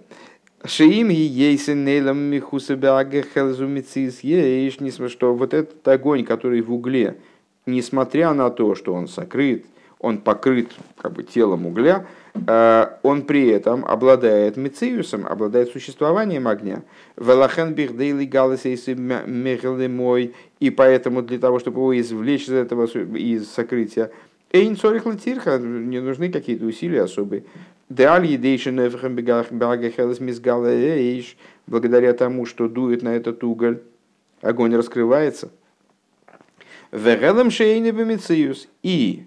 Шиим 0.63 1.09
ейсен 1.09 1.83
нейлам 1.83 2.17
михусабяга 2.17 3.23
хелзумицис 3.23 4.21
ейш, 4.21 4.77
что 5.11 5.33
вот 5.33 5.53
этот 5.53 5.87
огонь, 5.87 6.23
который 6.23 6.61
в 6.61 6.71
угле, 6.71 7.17
несмотря 7.65 8.33
на 8.33 8.49
то, 8.49 8.75
что 8.75 8.93
он 8.93 9.07
сокрыт, 9.07 9.65
он 9.99 10.19
покрыт 10.19 10.71
как 10.97 11.13
бы, 11.13 11.23
телом 11.23 11.65
угля, 11.65 12.07
он 12.33 13.23
при 13.23 13.47
этом 13.49 13.85
обладает 13.85 14.57
мециусом, 14.57 15.27
обладает 15.27 15.69
существованием 15.71 16.47
огня. 16.47 16.83
Велахен 17.17 17.73
бихдейли 17.73 18.25
мой 19.87 20.33
и 20.59 20.69
поэтому 20.69 21.21
для 21.21 21.39
того, 21.39 21.59
чтобы 21.59 21.79
его 21.79 21.99
извлечь 21.99 22.43
из 22.43 22.53
этого, 22.53 22.85
из 22.85 23.49
сокрытия, 23.51 24.11
Эйн 24.53 24.75
цорих 24.75 25.05
латирха, 25.05 25.59
не 25.59 26.01
нужны 26.01 26.29
какие-то 26.29 26.65
усилия 26.65 27.03
особые. 27.03 27.45
Благодаря 31.67 32.13
тому, 32.13 32.45
что 32.45 32.67
дует 32.67 33.01
на 33.01 33.09
этот 33.09 33.43
уголь, 33.43 33.81
огонь 34.41 34.75
раскрывается. 34.75 35.51
Вегелем 36.91 37.49
шейни 37.49 37.91
И 38.83 39.23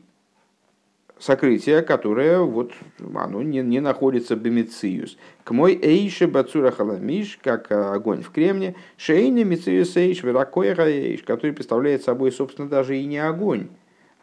сокрытие, 1.19 1.83
которое 1.83 2.41
вот, 2.41 2.73
оно 3.15 3.43
не, 3.43 3.61
не 3.63 3.81
находится 3.81 4.37
бемициус. 4.37 5.17
К 5.45 5.53
мой 5.53 5.79
эйше 5.81 6.27
бацура 6.27 6.71
халамиш, 6.71 7.39
как 7.43 7.71
огонь 7.71 8.23
в 8.23 8.31
кремне, 8.31 8.75
шейни 8.97 9.45
мициус 9.45 9.97
эйш 9.97 10.23
веракоя 10.23 10.75
эйш, 10.77 11.23
который 11.23 11.53
представляет 11.53 12.03
собой, 12.03 12.33
собственно, 12.33 12.69
даже 12.69 12.99
и 12.99 13.05
не 13.05 13.19
огонь, 13.19 13.69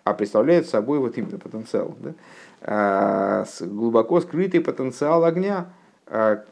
а 0.03 0.13
представляет 0.13 0.67
собой 0.67 0.99
вот 0.99 1.17
именно 1.17 1.39
потенциал. 1.39 1.95
Да? 1.99 2.13
А, 2.63 3.45
глубоко 3.61 4.21
скрытый 4.21 4.61
потенциал 4.61 5.23
огня, 5.25 5.69
а, 6.07 6.43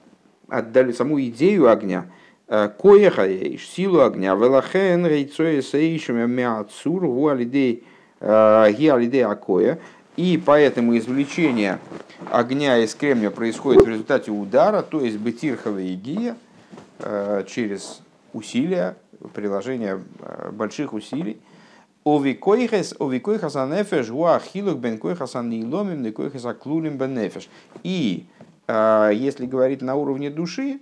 отдали 0.48 0.92
саму 0.92 1.22
идею 1.22 1.70
огня, 1.70 2.06
а, 2.48 2.70
коехаеш, 2.70 3.68
силу 3.68 4.02
огня, 4.02 4.34
велахен 4.34 5.06
рейцоя 5.06 5.62
сейшем 5.62 6.18
меацур 6.32 7.06
гуалидей 7.06 7.84
гиалидей 8.22 9.24
акоя, 9.24 9.80
и 10.20 10.38
поэтому 10.38 10.98
извлечение 10.98 11.80
огня 12.30 12.78
из 12.80 12.94
кремния 12.94 13.30
происходит 13.30 13.84
в 13.84 13.88
результате 13.88 14.32
удара, 14.32 14.82
то 14.82 15.00
есть 15.00 15.16
бетирхова 15.16 15.80
и 15.80 15.96
гия, 15.96 16.36
через 17.48 18.02
усилия, 18.34 18.98
приложение 19.34 20.02
больших 20.52 20.92
усилий. 20.92 21.40
Овикойхес, 22.04 22.96
овикойхас. 23.00 23.56
И 27.84 28.26
если 28.68 29.46
говорить 29.46 29.82
на 29.82 29.96
уровне 29.96 30.30
души, 30.30 30.82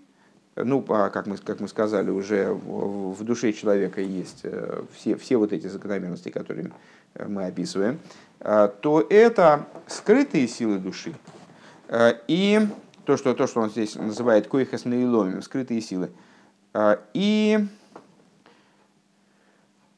ну, 0.55 0.83
а 0.89 1.09
как 1.09 1.27
мы, 1.27 1.37
как 1.37 1.59
мы 1.59 1.67
сказали, 1.67 2.09
уже 2.09 2.51
в 2.51 3.23
душе 3.23 3.53
человека 3.53 4.01
есть 4.01 4.39
э, 4.43 4.81
все, 4.95 5.15
все 5.15 5.37
вот 5.37 5.53
эти 5.53 5.67
закономерности, 5.67 6.29
которые 6.29 6.71
мы 7.15 7.45
описываем, 7.45 7.99
э, 8.39 8.69
то 8.81 9.05
это 9.09 9.67
скрытые 9.87 10.47
силы 10.47 10.79
души. 10.79 11.13
Э, 11.87 12.13
и 12.27 12.67
то, 13.05 13.17
что, 13.17 13.33
то, 13.33 13.47
что 13.47 13.61
он 13.61 13.69
здесь 13.69 13.95
называет 13.95 14.47
койхас 14.47 14.85
наиломим, 14.85 15.41
скрытые 15.41 15.81
силы. 15.81 16.11
И, 17.13 17.65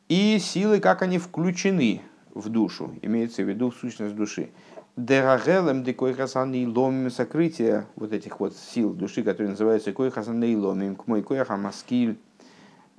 и 0.08 0.40
силы, 0.40 0.80
как 0.80 1.02
они 1.02 1.18
включены 1.18 2.02
в 2.34 2.50
душу, 2.50 2.96
имеется 3.02 3.44
в 3.44 3.50
виду 3.50 3.72
в 3.72 3.76
сущность 3.76 4.16
души. 4.16 4.52
Дерагелем 4.96 5.84
декой 5.84 6.14
хасаны 6.14 6.68
ломим 6.68 7.10
сокрытие 7.10 7.86
вот 7.96 8.12
этих 8.12 8.40
вот 8.40 8.56
сил 8.56 8.94
души, 8.94 9.24
которые 9.24 9.52
называются 9.52 9.94
кой 9.94 10.12
хасаны 10.12 10.58
ломим, 10.58 10.96
к 10.96 11.08
мой 11.08 11.24
коя 11.24 11.46
хамаскиль, 11.46 12.18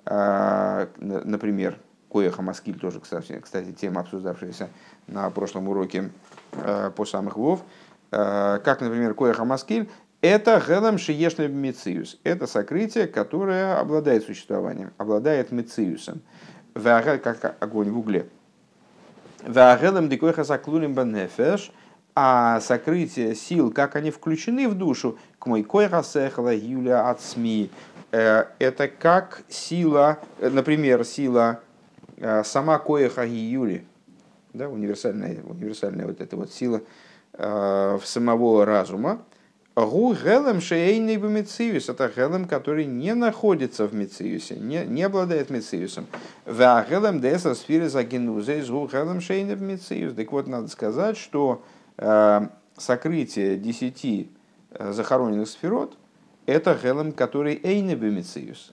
а, 0.07 0.89
например, 0.99 1.79
коя 2.11 2.31
хамаскиль 2.31 2.79
тоже, 2.79 3.01
кстати, 3.01 3.41
кстати, 3.43 3.73
тема, 3.73 4.01
обсуждавшаяся 4.01 4.69
на 5.07 5.31
прошлом 5.31 5.69
уроке 5.69 6.11
а, 6.53 6.91
по 6.91 7.05
самых 7.05 7.37
вов, 7.37 7.63
а, 8.11 8.59
как, 8.59 8.81
например, 8.81 9.15
коя 9.15 9.33
хамаскиль, 9.33 9.89
это 10.21 10.63
гелем 10.67 10.99
шиешный 10.99 11.49
мециус. 11.49 12.19
Это 12.25 12.47
сокрытие, 12.47 13.07
которое 13.07 13.79
обладает 13.79 14.25
существованием, 14.25 14.93
обладает 14.99 15.51
мециусом. 15.51 16.21
Как 16.75 17.57
огонь 17.59 17.91
в 17.91 17.99
угле. 17.99 18.29
Вагелем 19.45 20.09
дикойха 20.09 20.45
заклулим 20.45 20.95
банефеш– 20.95 21.73
а 22.15 22.61
сокрытие 22.61 23.35
сил, 23.35 23.73
как 23.73 23.97
они 23.97 24.11
включены 24.11 24.69
в 24.69 24.75
душу, 24.75 25.19
к 25.39 25.47
мой 25.47 25.63
койрасехла 25.63 26.53
юля 26.53 27.09
от 27.09 27.21
СМИ, 27.21 27.71
э, 28.13 28.45
это 28.59 28.89
как 28.89 29.43
сила, 29.49 30.19
э, 30.39 30.51
например, 30.51 31.05
сила 31.05 31.61
э, 31.61 31.70
сама 32.45 32.79
коеха 32.79 33.25
юли, 33.25 33.85
да, 34.53 34.69
универсальная, 34.69 35.43
универсальная 35.43 36.07
вот 36.07 36.21
эта 36.21 36.37
вот 36.37 36.53
сила 36.53 36.83
в 37.33 38.03
самого 38.05 38.65
разума, 38.65 39.23
Гу 39.77 40.13
гелем 40.15 40.61
шейный 40.61 41.17
в 41.17 41.31
Мециус. 41.31 41.89
Это 41.89 42.13
гелем, 42.15 42.47
который 42.47 42.85
не 42.85 43.15
находится 43.15 43.87
в 43.87 43.95
Мециусе, 43.95 44.57
не, 44.57 44.85
не 44.85 45.05
обладает 45.05 45.49
Мециусом. 45.49 46.07
Ва 46.45 46.85
гелем 46.91 47.21
деса 47.21 47.55
сферы 47.55 47.89
за 47.89 48.03
генузей 48.03 48.63
гу 48.63 48.87
гелем 48.89 49.21
шейный 49.21 49.55
в 49.55 49.63
Мециус. 49.63 50.13
Так 50.13 50.33
вот, 50.33 50.49
надо 50.49 50.69
сказать, 50.69 51.17
что 51.17 51.63
Э, 52.01 52.49
сокрытие 52.79 53.59
десяти 53.59 54.31
захороненных 54.79 55.49
сферот– 55.49 55.99
это 56.47 56.75
гелем, 56.83 57.13
который 57.13 57.61
эйне 57.63 57.95
бемициус. 57.95 58.73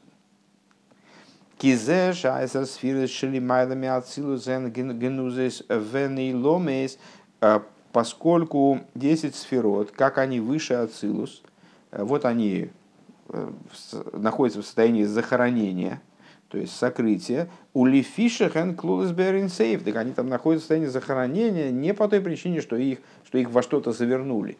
Кизе 1.57 2.13
шайсер 2.13 2.65
сфиры 2.65 3.07
шелимайлами 3.07 3.87
ацилу 3.87 4.37
зен 4.37 4.71
генузес 4.71 5.63
веней 5.69 6.33
ломейс, 6.33 6.99
э, 7.41 7.59
поскольку 7.91 8.81
10 8.95 9.35
сферот, 9.35 9.91
как 9.91 10.17
они 10.17 10.39
выше 10.39 10.75
ацилус, 10.75 11.41
вот 11.91 12.25
они 12.25 12.69
находятся 14.13 14.61
в 14.61 14.65
состоянии 14.65 15.03
захоронения– 15.03 16.01
то 16.49 16.57
есть 16.57 16.75
сокрытие, 16.75 17.49
у 17.73 17.85
лифиша 17.85 18.49
хэн 18.49 18.75
клулес 18.75 19.13
сейф, 19.53 19.83
так 19.83 19.95
они 19.97 20.13
там 20.13 20.29
находятся 20.29 20.63
в 20.63 20.67
состоянии 20.67 20.87
захоронения 20.87 21.71
не 21.71 21.93
по 21.93 22.07
той 22.07 22.21
причине, 22.21 22.61
что 22.61 22.77
их, 22.77 22.99
что 23.25 23.37
их 23.37 23.49
во 23.49 23.61
что-то 23.61 23.91
завернули, 23.91 24.57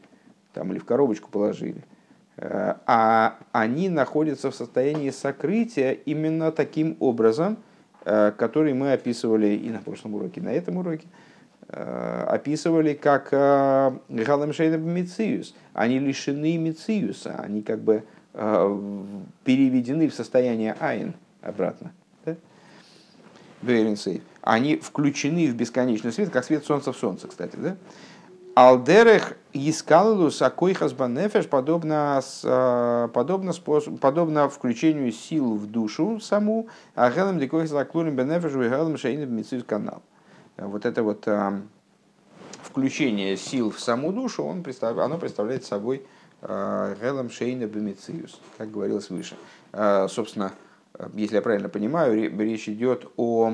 там, 0.54 0.72
или 0.72 0.80
в 0.80 0.86
коробочку 0.86 1.30
положили, 1.30 1.86
а 2.39 3.38
они 3.52 3.89
находятся 3.89 4.52
в 4.52 4.56
состоянии 4.56 5.10
сокрытия 5.10 5.91
именно 5.91 6.52
таким 6.52 6.97
образом, 7.00 7.58
э, 8.06 8.32
который 8.38 8.73
мы 8.73 8.93
описывали 8.93 9.56
и 9.56 9.69
на 9.69 9.80
прошлом 9.80 10.15
уроке, 10.15 10.39
и 10.41 10.43
на 10.43 10.54
этом 10.54 10.78
уроке, 10.78 11.08
э, 11.69 12.26
описывали 12.28 12.93
как 12.93 13.30
Галам 13.32 14.50
Мициус. 14.50 15.56
Они 15.73 16.00
лишены 16.00 16.58
Мициуса, 16.58 17.36
они 17.39 17.62
как 17.62 17.80
бы 17.80 18.04
переведены 19.43 20.08
в 20.08 20.13
состояние 20.13 20.76
Айн– 20.80 21.15
обратно. 21.47 21.91
Да? 22.26 22.36
Они 24.41 24.78
включены 24.78 25.47
в 25.47 25.56
бесконечный 25.56 26.12
свет, 26.12 26.30
как 26.30 26.45
свет 26.45 26.65
солнца 26.65 26.91
в 26.91 26.97
солнце, 26.97 27.28
кстати. 27.28 27.56
Да? 27.56 27.78
Алдерех 28.58 29.38
искалус 29.54 30.41
акойхас 30.41 30.91
банефеш 30.91 31.48
подобно, 31.48 32.20
а, 32.43 33.08
подобно, 33.10 33.54
способ, 33.54 34.00
подобно 34.00 34.50
включению 34.50 35.12
сил 35.12 35.58
в 35.58 35.67
душу 35.67 36.20
саму, 36.20 36.67
а 36.96 37.12
гелем 37.12 37.38
декойхас 37.38 37.72
аклурим 37.74 38.15
бенефеш 38.15 38.54
и 38.54 38.56
гелем 38.56 38.98
шейнем 38.98 39.63
канал. 39.63 40.02
Вот 40.58 40.88
это 40.88 41.04
вот 41.04 41.28
а, 41.28 41.62
включение 42.63 43.38
сил 43.38 43.70
в 43.70 43.80
саму 43.80 44.12
душу, 44.12 44.43
он 44.43 44.63
представ, 44.63 44.98
оно 44.98 45.20
представляет 45.20 45.63
собой 45.63 46.04
гелем 46.41 47.30
шейна 47.30 47.67
бемициус, 47.67 48.41
как 48.58 48.72
говорилось 48.72 49.12
выше. 49.12 49.36
Собственно, 49.72 50.52
если 51.13 51.36
я 51.36 51.41
правильно 51.43 51.70
понимаю, 51.70 52.36
речь 52.36 52.67
идет 52.67 53.06
о... 53.17 53.54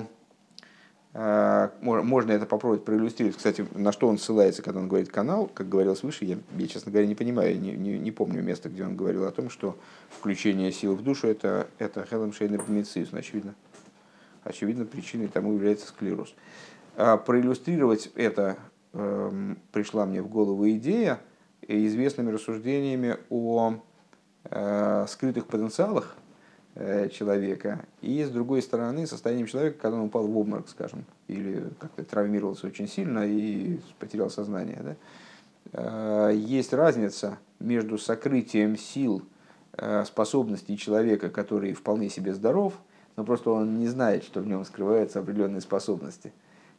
Э, 1.13 1.69
можно 1.81 2.31
это 2.31 2.45
попробовать 2.45 2.85
проиллюстрировать. 2.85 3.37
Кстати, 3.37 3.65
на 3.75 3.91
что 3.91 4.07
он 4.07 4.17
ссылается, 4.17 4.63
когда 4.63 4.79
он 4.79 4.87
говорит 4.87 5.09
канал, 5.09 5.49
как 5.53 5.69
говорилось 5.69 6.01
выше, 6.01 6.25
я, 6.25 6.37
я 6.57 6.67
честно 6.67 6.91
говоря, 6.91 7.07
не 7.07 7.15
понимаю, 7.15 7.59
не, 7.59 7.71
не, 7.73 7.99
не 7.99 8.11
помню 8.11 8.41
места, 8.41 8.69
где 8.69 8.83
он 8.83 8.95
говорил 8.95 9.25
о 9.25 9.31
том, 9.31 9.49
что 9.49 9.77
включение 10.09 10.71
сил 10.71 10.95
в 10.95 11.03
душу 11.03 11.27
это, 11.27 11.67
это 11.77 12.05
Хелем 12.05 12.33
Шейнер 12.33 12.63
Пемициус, 12.63 13.13
очевидно. 13.13 13.53
Очевидно, 14.43 14.85
причиной 14.85 15.27
тому 15.27 15.53
является 15.53 15.87
склероз. 15.87 16.33
А 16.95 17.17
проиллюстрировать 17.17 18.07
это 18.15 18.57
э, 18.93 19.55
пришла 19.71 20.05
мне 20.05 20.21
в 20.21 20.27
голову 20.27 20.67
идея 20.71 21.19
известными 21.61 22.31
рассуждениями 22.31 23.17
о 23.29 23.75
э, 24.45 25.05
скрытых 25.07 25.45
потенциалах 25.45 26.17
человека, 26.75 27.85
и 28.01 28.23
с 28.23 28.29
другой 28.29 28.61
стороны 28.63 29.05
состоянием 29.05 29.45
человека, 29.45 29.77
когда 29.79 29.97
он 29.97 30.05
упал 30.05 30.25
в 30.25 30.37
обморок, 30.37 30.67
скажем, 30.69 31.05
или 31.27 31.69
как-то 31.79 32.03
травмировался 32.03 32.67
очень 32.67 32.87
сильно 32.87 33.25
и 33.27 33.79
потерял 33.99 34.29
сознание. 34.31 34.81
Да? 34.81 34.95
Э, 35.73 36.35
есть 36.35 36.73
разница 36.73 37.37
между 37.59 37.99
сокрытием 37.99 38.75
сил, 38.75 39.21
э, 39.77 40.03
способностей 40.05 40.75
человека, 40.77 41.29
который 41.29 41.73
вполне 41.73 42.09
себе 42.09 42.33
здоров, 42.33 42.73
но 43.17 43.23
просто 43.23 43.51
он 43.51 43.77
не 43.77 43.87
знает, 43.87 44.23
что 44.23 44.41
в 44.41 44.47
нем 44.47 44.65
скрываются 44.65 45.19
определенные 45.19 45.61
способности. 45.61 46.33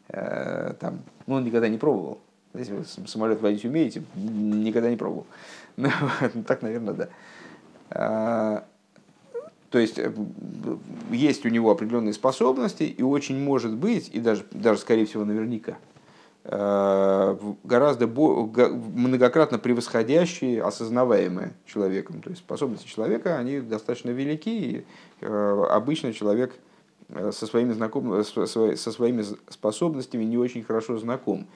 Там, 0.08 1.00
ну, 1.26 1.36
он 1.36 1.44
никогда 1.44 1.68
не 1.68 1.78
пробовал. 1.78 2.18
Если 2.52 2.74
вы 2.74 2.84
самолет 2.84 3.40
водить 3.40 3.64
умеете, 3.64 4.02
никогда 4.14 4.90
не 4.90 4.96
пробовал. 4.96 5.26
Ну, 5.76 5.88
так, 6.46 6.60
наверное, 6.62 7.08
да 7.88 8.64
то 9.74 9.80
есть 9.80 9.98
э, 9.98 10.12
есть 11.10 11.44
у 11.44 11.48
него 11.48 11.68
определенные 11.72 12.12
способности, 12.12 12.84
и 12.84 13.02
очень 13.02 13.36
может 13.42 13.74
быть, 13.74 14.08
и 14.12 14.20
даже, 14.20 14.44
даже 14.52 14.78
скорее 14.78 15.04
всего 15.04 15.24
наверняка, 15.24 15.78
э, 16.44 17.36
гораздо 17.64 18.06
многократно 18.06 19.58
превосходящие, 19.58 20.62
осознаваемые 20.62 21.54
человеком. 21.66 22.22
То 22.22 22.30
есть 22.30 22.42
способности 22.42 22.86
человека, 22.86 23.36
они 23.36 23.58
достаточно 23.58 24.10
велики, 24.10 24.48
и 24.48 24.84
э, 25.20 25.64
обычно 25.70 26.12
человек 26.12 26.54
со 27.08 27.44
своими, 27.48 27.72
знаком... 27.72 28.22
со 28.22 28.46
своими 28.76 29.24
способностями 29.48 30.22
не 30.22 30.38
очень 30.38 30.62
хорошо 30.62 30.98
знаком. 30.98 31.48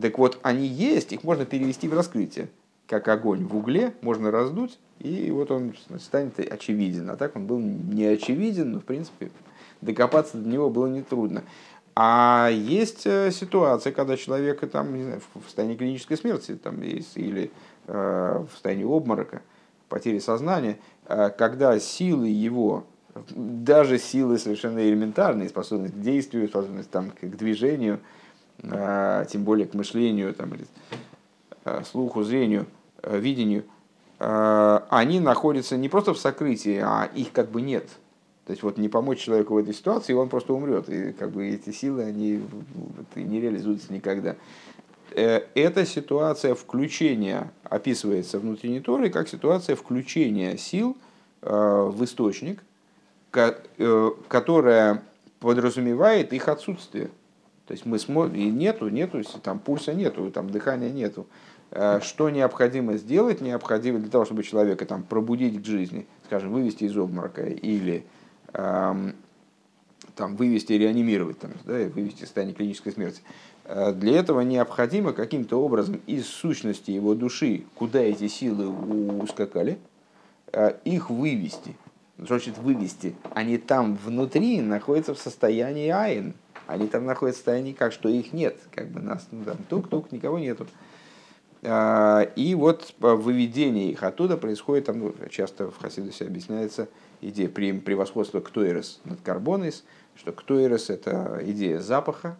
Так 0.00 0.18
вот, 0.18 0.40
они 0.42 0.66
есть, 0.66 1.12
их 1.12 1.22
можно 1.22 1.44
перевести 1.44 1.86
в 1.86 1.94
раскрытие 1.94 2.48
как 2.92 3.08
огонь 3.08 3.46
в 3.46 3.56
угле, 3.56 3.94
можно 4.02 4.30
раздуть, 4.30 4.78
и 4.98 5.30
вот 5.30 5.50
он 5.50 5.72
станет 5.98 6.38
очевиден. 6.38 7.08
А 7.08 7.16
так 7.16 7.36
он 7.36 7.46
был 7.46 7.58
не 7.58 8.04
очевиден, 8.04 8.72
но 8.72 8.80
в 8.80 8.84
принципе 8.84 9.30
докопаться 9.80 10.36
до 10.36 10.46
него 10.46 10.68
было 10.68 10.88
нетрудно. 10.88 11.42
А 11.96 12.50
есть 12.52 13.06
э, 13.06 13.30
ситуация, 13.30 13.94
когда 13.94 14.18
человек 14.18 14.60
там, 14.70 14.94
не 14.94 15.04
знаю, 15.04 15.22
в 15.34 15.42
состоянии 15.44 15.76
клинической 15.76 16.18
смерти 16.18 16.54
там, 16.54 16.82
есть, 16.82 17.16
или 17.16 17.50
э, 17.86 18.44
в 18.46 18.52
состоянии 18.52 18.84
обморока, 18.84 19.40
потери 19.88 20.18
сознания, 20.18 20.76
э, 21.06 21.30
когда 21.30 21.78
силы 21.78 22.28
его, 22.28 22.84
даже 23.30 23.98
силы 23.98 24.38
совершенно 24.38 24.86
элементарные, 24.86 25.48
способность 25.48 25.94
к 25.94 26.00
действию, 26.00 26.46
способность 26.46 26.90
там, 26.90 27.10
к 27.10 27.24
движению, 27.24 28.00
э, 28.62 29.24
тем 29.30 29.44
более 29.44 29.66
к 29.66 29.72
мышлению, 29.72 30.34
там, 30.34 30.54
или, 30.54 30.66
э, 31.64 31.82
слуху, 31.90 32.22
зрению, 32.22 32.62
э, 32.62 32.81
видению, 33.02 33.64
они 34.18 35.20
находятся 35.20 35.76
не 35.76 35.88
просто 35.88 36.14
в 36.14 36.18
сокрытии, 36.18 36.80
а 36.82 37.10
их 37.14 37.32
как 37.32 37.50
бы 37.50 37.60
нет. 37.60 37.88
То 38.46 38.52
есть 38.52 38.62
вот 38.62 38.76
не 38.76 38.88
помочь 38.88 39.20
человеку 39.20 39.54
в 39.54 39.58
этой 39.58 39.72
ситуации, 39.72 40.12
он 40.14 40.28
просто 40.28 40.52
умрет. 40.52 40.88
И 40.88 41.12
как 41.12 41.30
бы 41.30 41.48
эти 41.48 41.70
силы, 41.70 42.02
они 42.04 42.42
не 43.14 43.40
реализуются 43.40 43.92
никогда. 43.92 44.36
Эта 45.14 45.84
ситуация 45.86 46.54
включения 46.54 47.50
описывается 47.64 48.38
внутренней 48.38 48.80
Торой 48.80 49.10
как 49.10 49.28
ситуация 49.28 49.76
включения 49.76 50.56
сил 50.56 50.96
в 51.40 52.02
источник, 52.02 52.62
которая 53.30 55.02
подразумевает 55.38 56.32
их 56.32 56.48
отсутствие. 56.48 57.10
То 57.66 57.72
есть 57.72 57.86
мы 57.86 57.98
смотрим, 57.98 58.40
и 58.40 58.50
нету, 58.50 58.88
нету, 58.88 59.22
там 59.42 59.58
пульса 59.58 59.92
нету, 59.94 60.30
там 60.30 60.50
дыхания 60.50 60.90
нету. 60.90 61.26
Э, 61.74 62.00
что 62.02 62.28
необходимо 62.28 62.96
сделать? 62.98 63.40
Необходимо 63.40 63.98
для 63.98 64.10
того, 64.10 64.26
чтобы 64.26 64.42
человека 64.42 64.84
там, 64.84 65.02
пробудить 65.02 65.60
к 65.62 65.64
жизни, 65.64 66.06
скажем, 66.26 66.52
вывести 66.52 66.84
из 66.84 66.96
обморока 66.96 67.42
или 67.44 68.04
эм, 68.52 69.14
там, 70.14 70.36
вывести, 70.36 70.74
реанимировать, 70.74 71.38
там, 71.38 71.52
да, 71.64 71.72
вывести 71.88 72.18
в 72.18 72.26
состояние 72.26 72.54
клинической 72.54 72.92
смерти. 72.92 73.22
Э, 73.64 73.92
для 73.92 74.18
этого 74.18 74.42
необходимо 74.42 75.14
каким-то 75.14 75.62
образом 75.62 75.98
из 76.06 76.26
сущности 76.26 76.90
его 76.90 77.14
души, 77.14 77.64
куда 77.74 78.00
эти 78.00 78.28
силы 78.28 78.68
ускакали, 78.68 79.78
э, 80.52 80.74
их 80.84 81.08
вывести. 81.08 81.74
Значит 82.18 82.58
вывести? 82.58 83.14
Они 83.32 83.56
там 83.56 83.96
внутри 83.96 84.60
находятся 84.60 85.14
в 85.14 85.18
состоянии 85.18 85.88
айн. 85.88 86.34
Они 86.66 86.86
там 86.86 87.06
находятся 87.06 87.38
в 87.38 87.44
состоянии, 87.44 87.72
как 87.72 87.92
что 87.92 88.10
их 88.10 88.34
нет. 88.34 88.58
Как 88.70 88.88
бы 88.88 89.00
нас 89.00 89.26
ну, 89.30 89.44
там 89.44 89.56
тук-тук, 89.70 90.12
никого 90.12 90.38
нету. 90.38 90.66
А, 91.64 92.22
и 92.36 92.54
вот 92.54 92.94
выведение 92.98 93.90
их 93.90 94.02
оттуда 94.02 94.36
происходит, 94.36 94.86
там, 94.86 94.98
ну, 94.98 95.14
часто 95.30 95.70
в 95.70 95.78
Хасидусе 95.78 96.26
объясняется 96.26 96.88
идея 97.20 97.48
превосходства 97.48 98.40
ктоирес 98.40 99.00
над 99.04 99.20
карбонис, 99.20 99.84
что 100.16 100.32
ктоирес– 100.32 100.90
это 100.90 101.40
идея 101.44 101.78
запаха, 101.78 102.36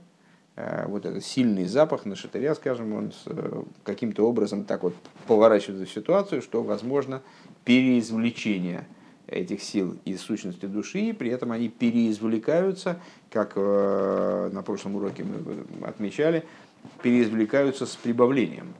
а, 0.56 0.86
вот 0.88 1.06
этот 1.06 1.24
сильный 1.24 1.66
запах 1.66 2.04
на 2.04 2.16
шатыря, 2.16 2.54
скажем, 2.54 2.92
он 2.92 3.12
э, 3.26 3.62
каким-то 3.84 4.28
образом 4.28 4.64
так 4.64 4.82
вот 4.82 4.94
поворачивает 5.26 5.88
ситуацию, 5.88 6.42
что 6.42 6.62
возможно 6.62 7.22
переизвлечение– 7.64 8.86
этих 9.32 9.62
сил 9.62 9.96
из 10.04 10.20
сущности 10.20 10.66
души, 10.66 11.14
при 11.18 11.30
этом 11.30 11.52
они 11.52 11.68
переизвлекаются, 11.68 13.00
как 13.30 13.52
э, 13.56 14.50
на 14.52 14.62
прошлом 14.62 14.96
уроке 14.96 15.24
мы 15.24 15.86
отмечали, 15.86 16.44
переизвлекаются 17.02 17.86
с 17.86 17.96
прибавлением. 17.96 18.74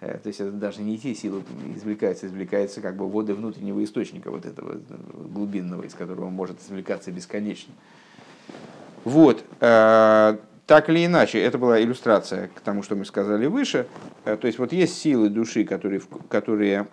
Э, 0.00 0.18
то 0.22 0.28
есть 0.28 0.40
это 0.40 0.50
даже 0.50 0.82
не 0.82 0.98
те 0.98 1.14
силы 1.14 1.42
извлекаются, 1.74 2.26
извлекаются 2.26 2.80
как 2.80 2.96
бы 2.96 3.08
воды 3.08 3.34
внутреннего 3.34 3.82
источника, 3.82 4.30
вот 4.30 4.46
этого 4.46 4.74
э, 4.74 4.78
глубинного, 5.32 5.82
из 5.82 5.94
которого 5.94 6.30
может 6.30 6.60
извлекаться 6.60 7.10
бесконечно. 7.12 7.72
Вот. 9.04 9.44
Так 9.60 10.88
или 10.88 11.06
иначе, 11.06 11.40
это 11.40 11.58
была 11.58 11.80
иллюстрация 11.80 12.48
к 12.48 12.58
тому, 12.58 12.82
что 12.82 12.96
мы 12.96 13.04
сказали 13.04 13.46
выше. 13.46 13.86
То 14.24 14.40
есть 14.42 14.58
вот 14.58 14.72
есть 14.72 14.98
силы 14.98 15.28
души, 15.28 15.64
которые, 15.64 16.02
которые 16.28 16.88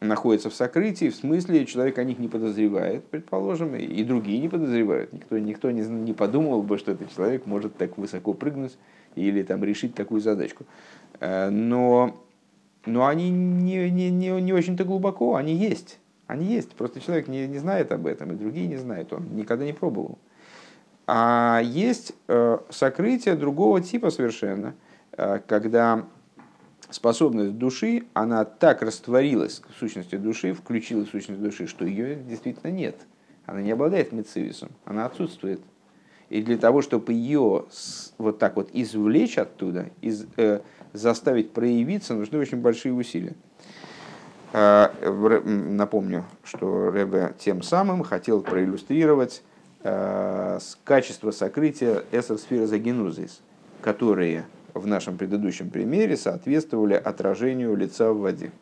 находится 0.00 0.50
в 0.50 0.54
сокрытии, 0.54 1.08
в 1.08 1.16
смысле 1.16 1.66
человек 1.66 1.98
о 1.98 2.04
них 2.04 2.18
не 2.18 2.28
подозревает, 2.28 3.04
предположим, 3.06 3.74
и 3.74 4.04
другие 4.04 4.40
не 4.40 4.48
подозревают. 4.48 5.12
Никто, 5.12 5.38
никто 5.38 5.70
не, 5.70 5.82
не 5.82 6.12
подумал 6.12 6.62
бы, 6.62 6.78
что 6.78 6.92
этот 6.92 7.14
человек 7.14 7.46
может 7.46 7.76
так 7.76 7.96
высоко 7.98 8.34
прыгнуть 8.34 8.76
или 9.14 9.42
там, 9.42 9.64
решить 9.64 9.94
такую 9.94 10.20
задачку. 10.20 10.66
Э, 11.20 11.48
но, 11.50 12.23
но 12.86 13.06
они 13.06 13.30
не, 13.30 13.90
не, 13.90 14.10
не, 14.10 14.28
не 14.40 14.52
очень-то 14.52 14.84
глубоко, 14.84 15.36
они 15.36 15.54
есть. 15.54 15.98
Они 16.26 16.46
есть, 16.46 16.70
просто 16.70 17.00
человек 17.00 17.28
не, 17.28 17.46
не 17.46 17.58
знает 17.58 17.92
об 17.92 18.06
этом, 18.06 18.32
и 18.32 18.36
другие 18.36 18.66
не 18.66 18.76
знают, 18.76 19.12
он 19.12 19.34
никогда 19.36 19.64
не 19.64 19.72
пробовал. 19.72 20.18
А 21.06 21.60
есть 21.62 22.12
э, 22.28 22.58
сокрытие 22.70 23.34
другого 23.34 23.82
типа 23.82 24.10
совершенно, 24.10 24.74
э, 25.12 25.40
когда 25.46 26.06
способность 26.88 27.58
души, 27.58 28.04
она 28.14 28.44
так 28.44 28.80
растворилась 28.80 29.62
в 29.68 29.78
сущности 29.78 30.16
души, 30.16 30.54
включилась 30.54 31.08
в 31.08 31.10
сущность 31.10 31.42
души, 31.42 31.66
что 31.66 31.84
ее 31.84 32.14
действительно 32.14 32.70
нет. 32.70 32.96
Она 33.44 33.60
не 33.60 33.72
обладает 33.72 34.12
мециусом, 34.12 34.70
она 34.86 35.04
отсутствует. 35.04 35.60
И 36.30 36.42
для 36.42 36.56
того, 36.56 36.80
чтобы 36.80 37.12
ее 37.12 37.66
вот 38.16 38.38
так 38.38 38.56
вот 38.56 38.70
извлечь 38.72 39.36
оттуда, 39.36 39.90
из, 40.00 40.26
э, 40.38 40.60
заставить 40.94 41.52
проявиться, 41.52 42.14
нужны 42.14 42.38
очень 42.38 42.58
большие 42.58 42.94
усилия. 42.94 43.34
Э, 44.54 44.88
напомню, 45.44 46.24
что 46.44 46.90
Рэбе 46.90 47.34
тем 47.38 47.60
самым 47.62 48.04
хотел 48.04 48.40
проиллюстрировать 48.40 49.42
э, 49.82 50.58
качество 50.84 51.32
сокрытия 51.32 52.04
эсер-сферы 52.12 52.66
загенузис, 52.66 53.40
которые 53.82 54.46
в 54.72 54.86
нашем 54.86 55.18
предыдущем 55.18 55.70
примере 55.70 56.16
соответствовали 56.16 56.94
отражению 56.94 57.74
лица 57.74 58.12
в 58.12 58.20
воде. 58.20 58.52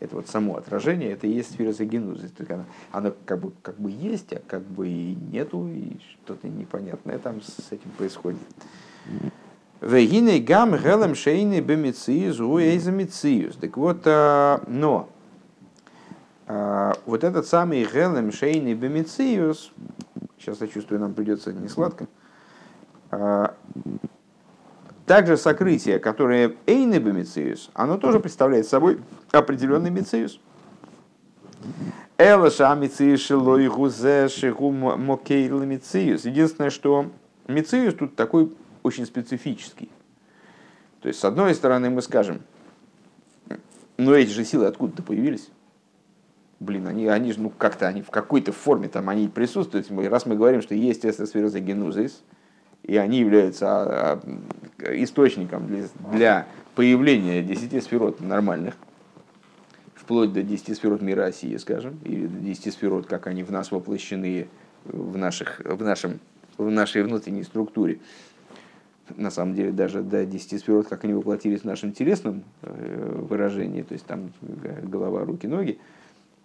Это 0.00 0.16
вот 0.16 0.28
само 0.28 0.56
отражение, 0.56 1.12
это 1.12 1.26
и 1.26 1.32
есть 1.32 1.52
сфера 1.52 1.72
загенузы. 1.72 2.28
Оно, 2.48 2.64
оно 2.90 3.14
как, 3.24 3.38
бы, 3.38 3.52
как 3.62 3.78
бы 3.78 3.90
есть, 3.90 4.32
а 4.32 4.42
как 4.46 4.62
бы 4.62 4.88
и 4.88 5.14
нету, 5.14 5.68
и 5.68 5.96
что-то 6.24 6.48
непонятное 6.48 7.18
там 7.18 7.40
с 7.40 7.70
этим 7.70 7.90
происходит. 7.96 8.40
Вегиней 9.82 10.38
гам 10.38 10.76
гелем 10.76 11.16
шейны 11.16 11.60
бемициюс 11.60 12.38
уэйзамициюс. 12.38 13.56
Так 13.56 13.76
вот, 13.76 14.02
а, 14.04 14.62
но 14.68 15.08
а, 16.46 16.94
вот 17.04 17.24
этот 17.24 17.46
самый 17.48 17.84
гелем 17.84 18.30
шейны 18.30 18.74
бемициюс, 18.74 19.72
сейчас 20.38 20.60
я 20.60 20.68
чувствую, 20.68 21.00
нам 21.00 21.14
придется 21.14 21.52
не 21.52 21.66
сладко, 21.66 22.06
а, 23.10 23.56
также 25.04 25.36
сокрытие, 25.36 25.98
которое 25.98 26.54
эйны 26.66 27.00
мециус, 27.00 27.70
оно 27.74 27.98
тоже 27.98 28.20
представляет 28.20 28.68
собой 28.68 29.00
определенный 29.32 29.90
мециус. 29.90 30.38
Элаша 32.18 32.72
мециус 32.76 33.20
шилой 33.20 33.68
гузе 33.68 34.28
шигу 34.28 34.70
мокейл 34.70 35.58
мециус. 35.64 36.24
Единственное, 36.24 36.70
что 36.70 37.06
мециус 37.48 37.94
тут 37.94 38.14
такой 38.14 38.52
очень 38.82 39.06
специфический. 39.06 39.90
То 41.00 41.08
есть, 41.08 41.20
с 41.20 41.24
одной 41.24 41.54
стороны, 41.54 41.90
мы 41.90 42.02
скажем, 42.02 42.42
ну 43.96 44.14
эти 44.14 44.30
же 44.30 44.44
силы 44.44 44.66
откуда-то 44.66 45.02
появились. 45.02 45.48
Блин, 46.60 46.86
они, 46.86 47.08
они 47.08 47.32
же, 47.32 47.40
ну 47.40 47.50
как-то, 47.50 47.88
они 47.88 48.02
в 48.02 48.10
какой-то 48.10 48.52
форме 48.52 48.88
там 48.88 49.08
они 49.08 49.28
присутствуют. 49.28 49.90
Раз 49.90 50.26
мы 50.26 50.36
говорим, 50.36 50.62
что 50.62 50.74
есть 50.74 51.04
эсосфера 51.04 51.48
генузис, 51.48 52.22
и 52.84 52.96
они 52.96 53.18
являются 53.18 53.66
а, 53.68 54.20
а, 54.78 55.02
источником 55.02 55.66
для, 55.66 55.84
для 56.12 56.46
появления 56.74 57.42
десяти 57.42 57.80
сферот 57.80 58.20
нормальных, 58.20 58.74
вплоть 59.94 60.32
до 60.32 60.42
десяти 60.42 60.74
сферот 60.74 61.02
мира 61.02 61.22
России, 61.22 61.56
скажем, 61.56 61.98
или 62.04 62.26
до 62.26 62.38
десяти 62.38 62.70
сферот, 62.70 63.06
как 63.06 63.26
они 63.26 63.42
в 63.42 63.50
нас 63.50 63.70
воплощены 63.72 64.48
в, 64.84 65.16
наших, 65.16 65.60
в, 65.64 65.82
нашем, 65.82 66.20
в 66.58 66.70
нашей 66.70 67.02
внутренней 67.02 67.44
структуре. 67.44 67.98
На 69.16 69.30
самом 69.30 69.54
деле, 69.54 69.72
даже 69.72 70.02
до 70.02 70.24
десяти 70.24 70.58
сферот, 70.58 70.88
как 70.88 71.04
они 71.04 71.12
воплотились 71.12 71.62
в 71.62 71.64
нашем 71.64 71.92
телесном 71.92 72.44
э, 72.62 73.24
выражении, 73.28 73.82
то 73.82 73.92
есть 73.94 74.06
там 74.06 74.32
голова, 74.82 75.24
руки, 75.24 75.46
ноги, 75.46 75.78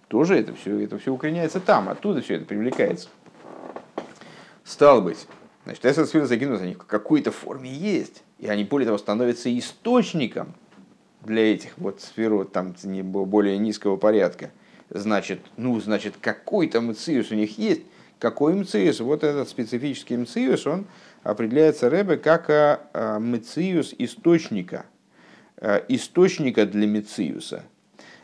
тоже 0.08 0.38
это 0.38 0.54
все, 0.54 0.80
это 0.80 0.98
все 0.98 1.12
укореняется 1.12 1.60
там, 1.60 1.89
оттуда 1.89 2.22
все 2.22 2.36
это 2.36 2.46
привлекается. 2.46 3.10
Стал 4.63 5.02
быть, 5.02 5.28
Значит, 5.67 5.86
эсер 5.86 6.06
сфера 6.06 6.26
закинут, 6.26 6.62
они 6.62 6.76
в 6.76 6.86
какой-то 6.86 7.34
форме 7.34 7.70
есть. 7.70 8.24
И 8.39 8.48
они, 8.48 8.63
более 8.63 8.86
того, 8.86 8.98
становятся 8.98 9.56
источником 9.60 10.54
для 11.26 11.54
этих 11.54 11.78
вот 11.78 12.00
сфер 12.00 12.46
там 12.46 12.74
более 13.04 13.58
низкого 13.58 13.98
порядка. 13.98 14.52
Значит, 14.89 15.41
ну, 15.58 15.78
значит, 15.82 16.13
какой-то 16.22 16.80
мциус 16.80 17.32
у 17.32 17.36
них 17.36 17.58
есть. 17.58 17.82
Какой 18.17 18.54
мциус? 18.54 19.02
Вот 19.02 19.26
этот 19.26 19.50
специфический 19.50 20.15
мциус, 20.15 20.65
он 20.67 20.86
определяется 21.24 21.90
Рэбе 21.90 22.18
как 22.18 22.50
а, 22.50 22.82
а, 22.94 23.20
мциус 23.20 23.94
источника. 23.98 24.86
А, 25.58 25.84
источника 25.88 26.66
для 26.66 26.88
мциуса. 26.88 27.64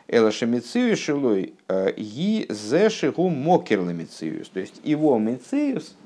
Элаша 0.06 0.46
мциус 0.46 0.98
шилой 0.98 1.54
ги 1.96 2.46
зешигу 2.48 3.28
мокерла 3.28 3.90
мциус. 3.90 4.48
То 4.48 4.60
есть 4.60 4.80
его 4.84 5.18
мциус– 5.18 5.96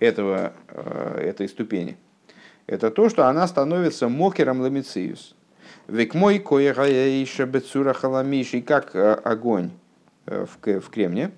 этого, 0.00 0.52
этой 1.16 1.48
ступени, 1.48 1.96
это 2.66 2.90
то, 2.90 3.08
что 3.08 3.28
она 3.28 3.46
становится 3.46 4.08
мокером 4.08 4.60
ламициус. 4.60 5.34
Век 5.88 6.14
мой 6.14 6.38
коегаэйша 6.38 7.46
бецура 7.46 7.92
халамиши, 7.92 8.60
как 8.60 8.94
огонь 8.94 9.70
в, 10.26 10.48
в 10.62 10.90
кремне. 10.90 11.30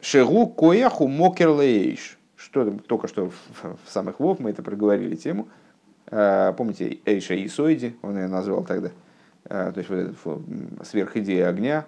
Шегу 0.00 0.46
кояху 0.46 1.08
мокер 1.08 1.50
лейш. 1.50 2.17
Что 2.50 2.70
только 2.70 3.08
что 3.08 3.30
в, 3.30 3.34
в 3.62 3.90
самых 3.90 4.20
вов 4.20 4.38
мы 4.38 4.50
это 4.50 4.62
проговорили 4.62 5.16
тему. 5.16 5.48
Помните 6.06 7.00
Эйша 7.04 7.34
Исоиди, 7.44 7.96
он 8.00 8.16
ее 8.16 8.28
назвал 8.28 8.64
тогда. 8.64 8.90
то 9.44 9.74
есть 9.76 9.90
вот 9.90 9.96
эта 9.96 10.84
сверхидея 10.84 11.48
огня, 11.48 11.86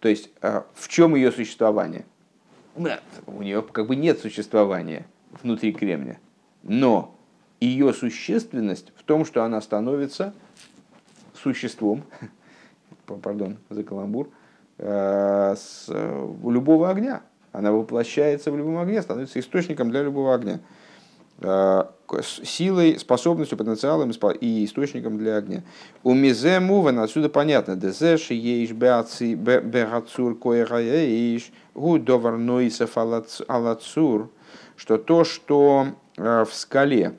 то 0.00 0.08
есть 0.08 0.30
в 0.74 0.88
чем 0.88 1.14
ее 1.14 1.32
существование? 1.32 2.04
Нет, 2.76 3.02
у 3.26 3.42
нее 3.42 3.62
как 3.62 3.86
бы 3.86 3.96
нет 3.96 4.20
существования 4.20 5.06
внутри 5.42 5.72
кремня, 5.72 6.18
но 6.62 7.16
ее 7.58 7.94
существенность 7.94 8.92
в 8.96 9.02
том, 9.02 9.24
что 9.24 9.42
она 9.42 9.60
становится 9.62 10.34
существом, 11.34 12.04
пардон 13.06 13.56
за 13.70 13.82
каламбур, 13.82 14.28
с, 14.78 15.88
у 15.88 16.50
любого 16.50 16.90
огня. 16.90 17.22
Она 17.52 17.72
воплощается 17.72 18.50
в 18.50 18.56
любом 18.56 18.78
огне, 18.78 19.02
становится 19.02 19.40
источником 19.40 19.90
для 19.90 20.02
любого 20.02 20.34
огня. 20.34 20.60
Э, 21.40 21.84
силой, 22.42 22.98
способностью, 22.98 23.56
потенциалом 23.56 24.10
и 24.10 24.64
источником 24.64 25.18
для 25.18 25.36
огня. 25.36 25.62
У 26.02 26.12
мизе 26.12 26.58
муван, 26.58 26.98
отсюда 26.98 27.28
понятно, 27.28 27.76
дезеш 27.76 28.30
ейш 28.30 28.72
беаци 28.72 29.34
бегацур 29.34 30.36
коегаеш 30.36 31.52
гу 31.74 31.98
доварнойсев 32.00 32.96
алацур, 32.96 34.30
что 34.74 34.98
то, 34.98 35.22
что 35.22 35.88
э, 36.16 36.44
в 36.44 36.52
скале 36.52 37.14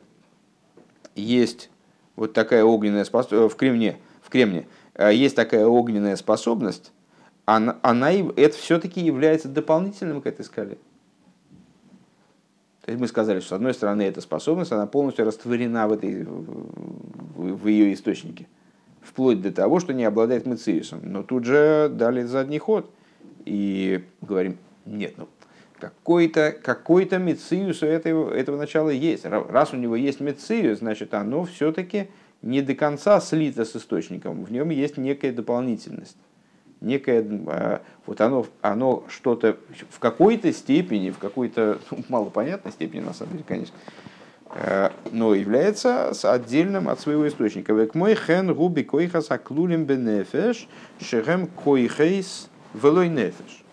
есть 1.15 1.69
вот 2.17 2.33
такая 2.33 2.65
огненная 2.65 3.05
способность, 3.05 3.53
э, 3.53 3.55
в 3.55 3.57
кремне, 3.57 3.99
в 4.21 4.29
кремне 4.29 4.67
есть 4.97 5.37
такая 5.37 5.65
огненная 5.65 6.17
способность, 6.17 6.91
она, 7.55 7.79
она 7.81 8.11
это 8.11 8.55
все-таки 8.55 9.01
является 9.01 9.47
дополнительным 9.47 10.21
к 10.21 10.27
этой 10.27 10.45
скале. 10.45 10.77
То 12.85 12.91
есть 12.91 13.01
мы 13.01 13.07
сказали, 13.07 13.39
что 13.39 13.49
с 13.49 13.53
одной 13.53 13.73
стороны 13.73 14.03
эта 14.03 14.21
способность, 14.21 14.71
она 14.71 14.85
полностью 14.85 15.25
растворена 15.25 15.87
в, 15.87 15.93
этой, 15.93 16.25
в 16.25 17.67
ее 17.67 17.93
источнике. 17.93 18.47
Вплоть 19.01 19.41
до 19.41 19.51
того, 19.51 19.79
что 19.79 19.93
не 19.93 20.03
обладает 20.03 20.45
мециусом. 20.45 20.99
Но 21.03 21.23
тут 21.23 21.45
же 21.45 21.89
дали 21.91 22.23
задний 22.23 22.59
ход. 22.59 22.91
И 23.45 24.03
говорим, 24.21 24.57
нет, 24.85 25.15
ну 25.17 25.27
какой-то 25.79 26.51
какой 26.51 27.09
мециус 27.09 27.81
у 27.81 27.87
этого, 27.87 28.31
этого 28.31 28.57
начала 28.57 28.89
есть. 28.89 29.25
Раз 29.25 29.73
у 29.73 29.77
него 29.77 29.95
есть 29.95 30.19
мециус, 30.19 30.79
значит 30.79 31.15
оно 31.15 31.45
все-таки 31.45 32.09
не 32.43 32.61
до 32.61 32.75
конца 32.75 33.19
слито 33.19 33.65
с 33.65 33.75
источником. 33.75 34.43
В 34.43 34.51
нем 34.51 34.69
есть 34.69 34.97
некая 34.97 35.31
дополнительность 35.31 36.17
некое, 36.81 37.25
а, 37.47 37.81
вот 38.05 38.21
оно, 38.21 38.45
оно 38.61 39.03
что-то 39.09 39.57
в 39.89 39.99
какой-то 39.99 40.51
степени, 40.53 41.09
в 41.09 41.17
какой-то 41.17 41.79
ну, 41.91 42.03
малопонятной 42.09 42.71
степени, 42.71 43.01
на 43.01 43.13
самом 43.13 43.33
деле, 43.33 43.45
конечно, 43.47 43.75
а, 44.47 44.91
но 45.11 45.35
является 45.35 46.11
отдельным 46.23 46.89
от 46.89 46.99
своего 46.99 47.27
источника. 47.27 47.73
Век 47.73 47.95
мой 47.95 48.15
хен 48.15 48.53
губи 48.53 48.83
койхас 48.83 49.29
аклулим 49.31 49.85
бенефеш 49.85 50.67
шерем 51.01 51.47
койхейс 51.47 52.49
велой 52.73 53.09
нефеш. 53.09 53.63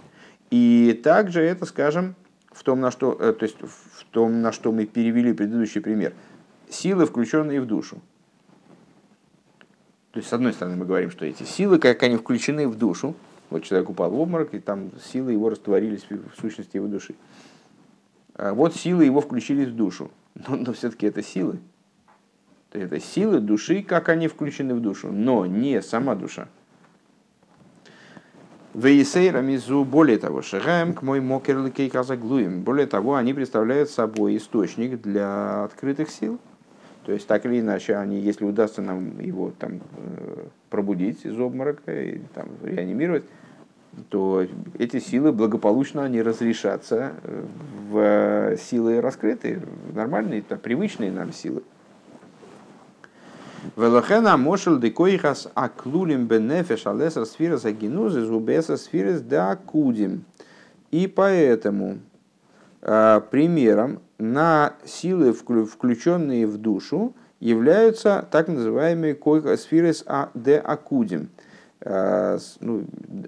И 0.50 1.00
также 1.02 1.42
это, 1.42 1.66
скажем, 1.66 2.14
в 2.52 2.62
том, 2.62 2.80
на 2.80 2.90
что, 2.90 3.16
э, 3.18 3.32
то 3.32 3.44
есть 3.44 3.56
в 3.60 4.04
том, 4.10 4.40
на 4.40 4.52
что 4.52 4.72
мы 4.72 4.86
перевели 4.86 5.32
предыдущий 5.32 5.80
пример. 5.80 6.14
Силы, 6.70 7.06
включенные 7.06 7.60
в 7.60 7.66
душу. 7.66 8.00
То 10.16 10.20
есть, 10.20 10.30
с 10.30 10.32
одной 10.32 10.54
стороны, 10.54 10.76
мы 10.76 10.86
говорим, 10.86 11.10
что 11.10 11.26
эти 11.26 11.42
силы, 11.42 11.78
как 11.78 12.02
они 12.02 12.16
включены 12.16 12.66
в 12.68 12.78
душу, 12.78 13.14
вот 13.50 13.64
человек 13.64 13.90
упал 13.90 14.10
в 14.10 14.18
обморок, 14.18 14.54
и 14.54 14.60
там 14.60 14.90
силы 15.12 15.32
его 15.32 15.50
растворились 15.50 16.06
в 16.08 16.40
сущности 16.40 16.78
его 16.78 16.86
души. 16.86 17.16
А 18.34 18.54
вот 18.54 18.74
силы 18.74 19.04
его 19.04 19.20
включились 19.20 19.68
в 19.68 19.76
душу. 19.76 20.10
Но, 20.34 20.56
но 20.56 20.72
все-таки 20.72 21.06
это 21.06 21.22
силы. 21.22 21.58
Это 22.72 22.98
силы 22.98 23.40
души, 23.40 23.82
как 23.82 24.08
они 24.08 24.26
включены 24.26 24.74
в 24.74 24.80
душу, 24.80 25.12
но 25.12 25.44
не 25.44 25.82
сама 25.82 26.14
душа. 26.14 26.48
Вейсейра 28.72 29.44
более 29.84 30.16
того, 30.16 30.40
шегаем 30.40 30.94
к 30.94 31.02
мой 31.02 31.20
мокерликей 31.20 31.90
казаглуем. 31.90 32.62
Более 32.62 32.86
того, 32.86 33.16
они 33.16 33.34
представляют 33.34 33.90
собой 33.90 34.38
источник 34.38 35.02
для 35.02 35.64
открытых 35.64 36.08
сил. 36.08 36.40
То 37.06 37.12
есть, 37.12 37.28
так 37.28 37.46
или 37.46 37.60
иначе, 37.60 37.94
они, 37.94 38.18
если 38.18 38.44
удастся 38.44 38.82
нам 38.82 39.20
его 39.20 39.52
там, 39.56 39.80
э, 39.96 40.46
пробудить 40.70 41.24
из 41.24 41.38
обморока 41.38 41.92
и 41.92 42.18
там, 42.34 42.48
реанимировать, 42.64 43.22
то 44.08 44.44
эти 44.76 44.98
силы 44.98 45.30
благополучно 45.30 46.02
они 46.02 46.20
разрешатся 46.20 47.12
э, 47.22 47.44
в 47.88 48.56
силы 48.56 49.00
раскрытые, 49.00 49.62
нормальные, 49.94 50.42
там, 50.42 50.58
привычные 50.58 51.12
нам 51.12 51.32
силы. 51.32 51.62
Велохена 53.76 54.36
мошел 54.36 54.76
декоихас 54.76 55.48
аклулим 55.54 56.26
бенефеш 56.26 56.88
алесар 56.88 57.24
сфирас 57.24 57.64
агинузы 57.64 58.22
зубеса 58.22 58.76
сфирас 58.76 59.20
да 59.20 59.54
кудим. 59.54 60.24
И 60.90 61.06
поэтому 61.06 61.98
примером 63.30 64.00
на 64.18 64.74
силы, 64.84 65.32
включенные 65.32 66.46
в 66.46 66.56
душу, 66.58 67.14
являются 67.40 68.26
так 68.30 68.48
называемые 68.48 69.16
сферы 69.56 69.92
а 70.06 70.30
де 70.34 70.56
акудим. 70.56 71.30
А, 71.84 72.38
ну, 72.60 72.84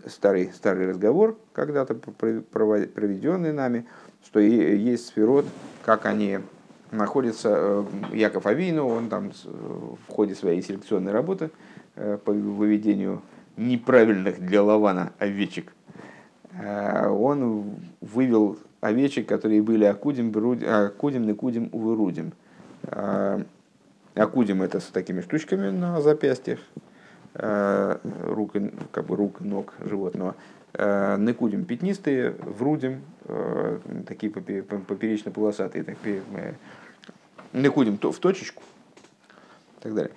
старый, 0.06 0.52
старый 0.54 0.88
разговор, 0.88 1.38
когда-то 1.52 1.94
проведенный 1.94 3.52
нами, 3.52 3.86
что 4.24 4.40
есть 4.40 5.06
сферот, 5.06 5.46
как 5.84 6.06
они 6.06 6.40
находятся, 6.90 7.54
э, 7.54 7.84
Яков 8.14 8.46
Авину, 8.46 8.88
он 8.88 9.10
там 9.10 9.30
в 9.44 10.12
ходе 10.12 10.34
своей 10.34 10.62
селекционной 10.62 11.12
работы 11.12 11.50
э, 11.94 12.18
по 12.24 12.32
выведению 12.32 13.22
неправильных 13.56 14.40
для 14.40 14.62
Лавана 14.62 15.12
овечек, 15.18 15.72
э, 16.52 17.08
он 17.08 17.76
вывел 18.00 18.58
овечек, 18.80 19.26
которые 19.26 19.62
были 19.62 19.84
акудим, 19.84 20.32
акудим, 20.68 21.26
некудим, 21.26 21.68
увырудим. 21.72 22.32
А, 22.84 23.42
акудим 24.14 24.62
это 24.62 24.80
с 24.80 24.86
такими 24.86 25.20
штучками 25.20 25.70
на 25.70 26.00
запястьях, 26.00 26.60
а, 27.34 28.00
рук, 28.24 28.52
как 28.92 29.06
бы 29.06 29.16
рук, 29.16 29.40
ног 29.40 29.74
животного. 29.80 30.36
А, 30.74 31.16
некудим 31.16 31.64
пятнистые, 31.64 32.30
врудим, 32.30 33.02
такие 34.06 34.30
поперечно-полосатые. 34.32 35.84
Так, 35.84 35.96
некудим 37.52 37.98
в 37.98 38.18
точечку 38.18 38.62
и 39.78 39.82
так 39.82 39.94
далее. 39.94 40.12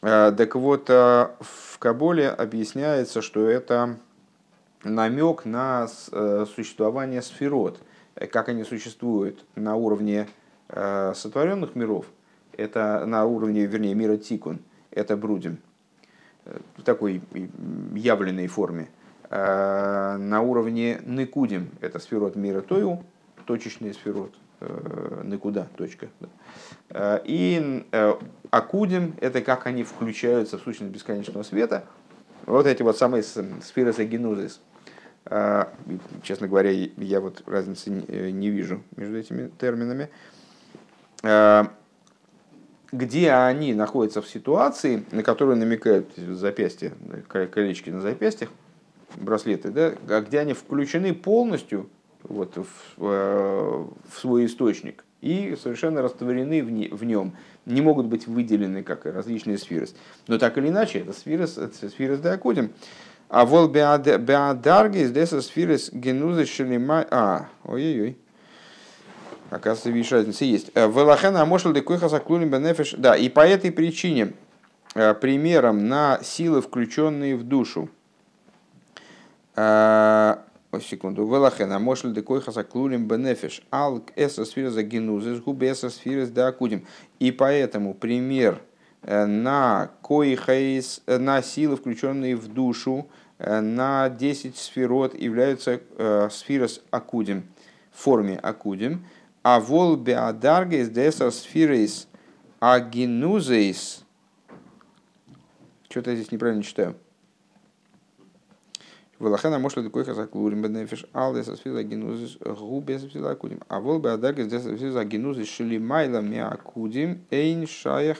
Так 0.00 0.54
вот, 0.54 0.88
в 0.88 1.78
Каболе 1.80 2.28
объясняется, 2.28 3.20
что 3.20 3.48
это 3.48 3.96
намек 4.84 5.44
на 5.44 5.88
э, 6.12 6.46
существование 6.54 7.20
сферот– 7.20 7.80
как 8.26 8.48
они 8.48 8.64
существуют 8.64 9.44
на 9.54 9.76
уровне 9.76 10.28
э, 10.68 11.12
сотворенных 11.14 11.74
миров, 11.74 12.06
это 12.56 13.04
на 13.06 13.24
уровне, 13.24 13.66
вернее, 13.66 13.94
мира 13.94 14.16
Тикун, 14.16 14.60
это 14.90 15.16
Брудим, 15.16 15.58
э, 16.44 16.58
в 16.76 16.82
такой 16.82 17.22
явленной 17.94 18.48
форме. 18.48 18.88
Э, 19.30 20.16
на 20.16 20.42
уровне 20.42 21.00
Никудим, 21.04 21.70
это 21.80 21.98
сферот 21.98 22.34
мира 22.34 22.60
Тою, 22.60 23.04
точечный 23.46 23.94
сферот, 23.94 24.34
Никуда, 25.22 25.68
точка. 25.76 26.08
И 27.24 27.86
Акудим, 28.50 29.14
это 29.20 29.40
как 29.40 29.66
они 29.66 29.84
включаются 29.84 30.58
в 30.58 30.62
сущность 30.62 30.92
бесконечного 30.92 31.44
света. 31.44 31.84
Вот 32.44 32.66
эти 32.66 32.82
вот 32.82 32.98
самые 32.98 33.22
сферы 33.22 33.92
а, 33.92 34.77
честно 36.22 36.48
говоря, 36.48 36.70
я 36.70 37.20
вот 37.20 37.42
разницы 37.46 37.90
не 37.90 38.50
вижу 38.50 38.82
между 38.96 39.18
этими 39.18 39.50
терминами. 39.58 40.08
А, 41.22 41.72
где 42.92 43.32
они 43.32 43.74
находятся 43.74 44.22
в 44.22 44.28
ситуации, 44.28 45.04
на 45.10 45.22
которую 45.22 45.58
намекают 45.58 46.14
запястья, 46.16 46.92
колечки 47.28 47.90
на 47.90 48.00
запястьях, 48.00 48.50
браслеты, 49.16 49.70
да, 49.70 49.94
а 50.08 50.20
где 50.20 50.40
они 50.40 50.54
включены 50.54 51.14
полностью 51.14 51.90
вот, 52.22 52.56
в, 52.56 52.66
в 52.96 54.18
свой 54.18 54.46
источник 54.46 55.04
и 55.20 55.56
совершенно 55.60 56.02
растворены 56.02 56.62
в, 56.62 56.70
не, 56.70 56.88
в 56.88 57.04
нем, 57.04 57.36
не 57.66 57.80
могут 57.80 58.06
быть 58.06 58.26
выделены 58.26 58.82
как 58.82 59.04
различные 59.04 59.58
сферы. 59.58 59.88
Но 60.26 60.38
так 60.38 60.56
или 60.58 60.68
иначе, 60.68 61.00
это 61.00 61.12
сферы, 61.12 61.44
это 61.44 61.88
сферы 61.88 62.16
Диакодим. 62.16 62.70
А 63.28 63.44
вол 63.44 63.68
беадарги 63.68 64.98
из 64.98 65.12
деса 65.12 65.42
сфирис 65.42 65.90
генузы 65.92 66.46
шелима... 66.46 67.06
А, 67.10 67.48
ой-ой-ой. 67.64 68.16
Оказывается, 69.50 69.90
видишь, 69.90 70.12
разница 70.12 70.44
есть. 70.44 70.70
Э, 70.74 70.88
Велахена 70.88 71.44
мошел 71.46 71.72
декуиха 71.72 72.08
заклулим 72.08 72.50
бенефиш. 72.50 72.94
Да, 72.98 73.16
и 73.16 73.28
по 73.28 73.46
этой 73.46 73.72
причине 73.72 74.34
э, 74.94 75.14
примером 75.14 75.88
на 75.88 76.20
силы, 76.22 76.60
включенные 76.60 77.36
в 77.36 77.44
душу. 77.44 77.88
Э, 79.56 80.36
Ой, 80.70 80.82
секунду. 80.82 81.26
Велахена 81.26 81.78
мошел 81.78 82.12
декуиха 82.12 82.50
заклулим 82.50 83.08
бенефиш. 83.08 83.62
Ал 83.70 84.02
эса 84.16 84.44
сфирис 84.44 84.74
генузы 84.76 85.36
с 85.36 85.40
губы 85.40 85.66
эса 85.66 85.88
сфирис 85.88 86.28
да 86.28 86.48
акудим. 86.48 86.86
И 87.18 87.32
поэтому 87.32 87.94
пример 87.94 88.60
на 89.08 89.90
коихейс, 90.02 91.00
на 91.06 91.40
силы, 91.40 91.76
включенные 91.76 92.36
в 92.36 92.48
душу, 92.48 93.08
на 93.38 94.10
10 94.10 94.56
сферот 94.56 95.18
являются 95.18 95.80
сфирос 96.30 96.82
акудим, 96.90 97.44
в 97.90 98.02
форме 98.02 98.36
акудим, 98.36 99.06
а 99.42 99.60
вол 99.60 99.96
беадаргейс 99.96 100.90
десер 100.90 101.32
сфирейс 101.32 102.06
агинузейс. 102.60 104.04
Что-то 105.88 106.10
я 106.10 106.16
здесь 106.16 106.32
неправильно 106.32 106.62
читаю. 106.62 106.94
Валахана 109.18 109.58
может 109.58 109.82
такой 109.82 110.04
хазаклурим 110.04 110.62
бенефиш 110.62 111.06
ал 111.14 111.34
десер 111.34 111.56
сфирейс 111.56 111.78
агинузейс 111.78 112.36
гу 112.40 112.80
без 112.80 113.04
акудим. 113.16 113.62
А 113.68 113.80
вол 113.80 114.00
беадаргейс 114.00 114.48
десер 114.48 114.76
сфирейс 114.76 114.96
агинузейс 114.96 115.48
шили 115.48 115.78
майла 115.78 116.20
ми 116.20 116.40
акудим 116.40 117.24
эйн 117.30 117.66
шаях 117.66 118.18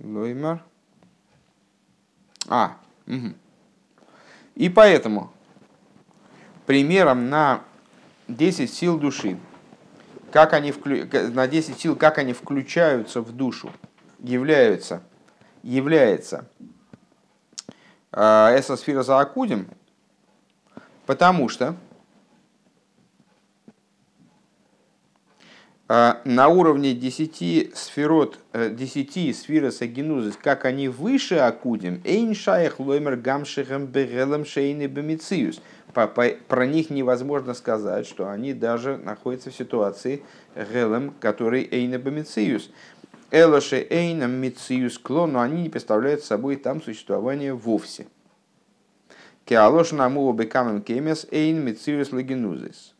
лоймар. 0.00 0.62
А, 2.48 2.76
угу. 3.06 3.34
И 4.54 4.68
поэтому 4.68 5.32
примером 6.66 7.28
на 7.28 7.62
10 8.28 8.72
сил 8.72 8.98
души, 8.98 9.38
как 10.32 10.52
они 10.52 10.72
вклю... 10.72 11.06
на 11.32 11.46
10 11.46 11.78
сил, 11.78 11.96
как 11.96 12.18
они 12.18 12.32
включаются 12.32 13.20
в 13.20 13.32
душу, 13.32 13.70
являются, 14.18 15.02
является 15.62 16.48
э, 18.12 18.20
эсосфера 18.58 19.02
за 19.02 19.20
Акудим, 19.20 19.68
потому 21.06 21.48
что 21.48 21.76
на 25.88 26.48
уровне 26.48 26.94
10 26.94 27.76
сферот, 27.76 28.40
10 28.52 29.36
сферос 29.36 29.82
агенузис, 29.82 30.36
как 30.36 30.64
они 30.64 30.88
выше 30.88 31.36
Акудим, 31.36 32.00
эйн 32.04 32.34
шаях 32.34 32.80
лоймер 32.80 33.16
гамшихем 33.16 33.86
бегелем 33.86 34.44
шейны 34.44 34.86
бемициус– 34.86 35.60
про 35.96 36.66
них 36.66 36.90
невозможно 36.90 37.54
сказать, 37.54 38.06
что 38.06 38.28
они 38.28 38.52
даже 38.52 38.98
находятся 38.98 39.50
в 39.50 39.54
ситуации 39.54 40.22
гелем, 40.54 41.14
который 41.20 41.66
эйна 41.70 41.98
бомициус. 41.98 42.70
Элоше 43.30 43.86
эйна 43.88 44.24
мициус 44.24 44.98
клон, 44.98 45.32
но 45.32 45.40
они 45.40 45.62
не 45.62 45.68
представляют 45.68 46.22
собой 46.22 46.56
там 46.56 46.82
существование 46.82 47.54
вовсе. 47.54 48.06
Кеалош 49.46 49.92
наму 49.92 50.30
бекамем 50.32 50.82
кемес 50.82 51.26
эйн 51.30 51.64
мициус 51.64 52.12
легенузис. 52.12 52.94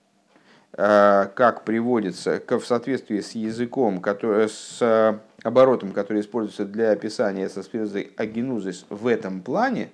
Э, 0.78 1.28
как 1.34 1.64
приводится 1.64 2.42
в 2.46 2.66
соответствии 2.66 3.20
с 3.20 3.32
языком, 3.32 4.02
который, 4.02 4.50
с 4.50 5.18
оборотом, 5.42 5.92
который 5.92 6.20
используется 6.20 6.66
для 6.66 6.90
описания 6.90 7.48
со 7.48 7.62
спирзой 7.62 8.12
агенузис 8.18 8.84
в 8.90 9.06
этом 9.06 9.40
плане, 9.40 9.88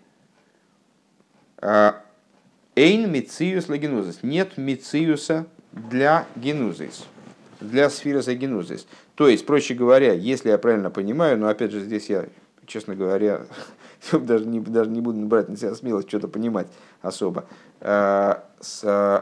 э, 1.61 1.92
Эйн 2.75 3.12
мициус 3.12 3.68
лагенузис. 3.68 4.25
Нет 4.25 4.57
мициуса 4.57 5.47
для 5.71 6.27
генузис, 6.35 7.05
для 7.61 7.88
сфироса 7.88 8.35
генузис. 8.35 8.88
То 9.14 9.29
есть, 9.29 9.47
проще 9.47 9.75
говоря, 9.75 10.14
если 10.14 10.49
я 10.49 10.59
правильно 10.59 10.90
понимаю, 10.90 11.38
но 11.38 11.47
опять 11.47 11.71
же 11.71 11.79
здесь 11.79 12.09
я, 12.09 12.27
честно 12.66 12.97
говоря, 12.97 13.42
даже 14.12 14.47
не, 14.47 14.59
даже 14.59 14.90
не 14.90 15.01
буду 15.01 15.25
брать 15.27 15.49
на 15.49 15.57
себя 15.57 15.77
смелость 15.77 16.09
что-то 16.09 16.27
понимать 16.27 16.66
особо. 17.03 17.45
Э, 17.81 18.37
с, 18.59 18.81
э, 18.83 19.21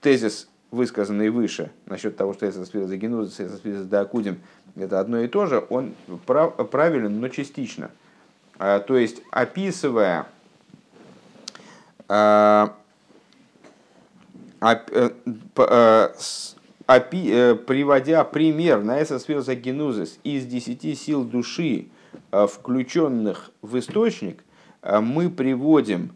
тезис, 0.00 0.48
высказанный 0.74 1.30
выше, 1.30 1.70
насчет 1.86 2.16
того, 2.16 2.34
что 2.34 2.46
это 2.46 2.64
сфера 2.64 2.86
генузис, 2.86 3.40
это 3.40 3.56
сфера 3.56 3.84
дакудим, 3.84 4.40
это 4.76 5.00
одно 5.00 5.20
и 5.20 5.28
то 5.28 5.46
же, 5.46 5.64
он 5.70 5.94
прав, 6.26 6.68
правилен, 6.70 7.20
но 7.20 7.28
частично. 7.28 7.90
Э, 8.58 8.80
то 8.86 8.96
есть, 8.96 9.22
описывая 9.30 10.26
а, 12.08 12.74
э, 14.60 15.10
э, 15.56 16.08
э, 16.88 17.54
приводя 17.54 18.24
пример 18.24 18.82
на 18.82 19.02
эсосферза 19.02 19.54
генузис 19.54 20.18
из 20.24 20.46
десяти 20.46 20.94
сил 20.94 21.24
души, 21.24 21.88
включенных 22.30 23.50
в 23.62 23.78
источник, 23.78 24.44
мы 24.82 25.30
приводим 25.30 26.14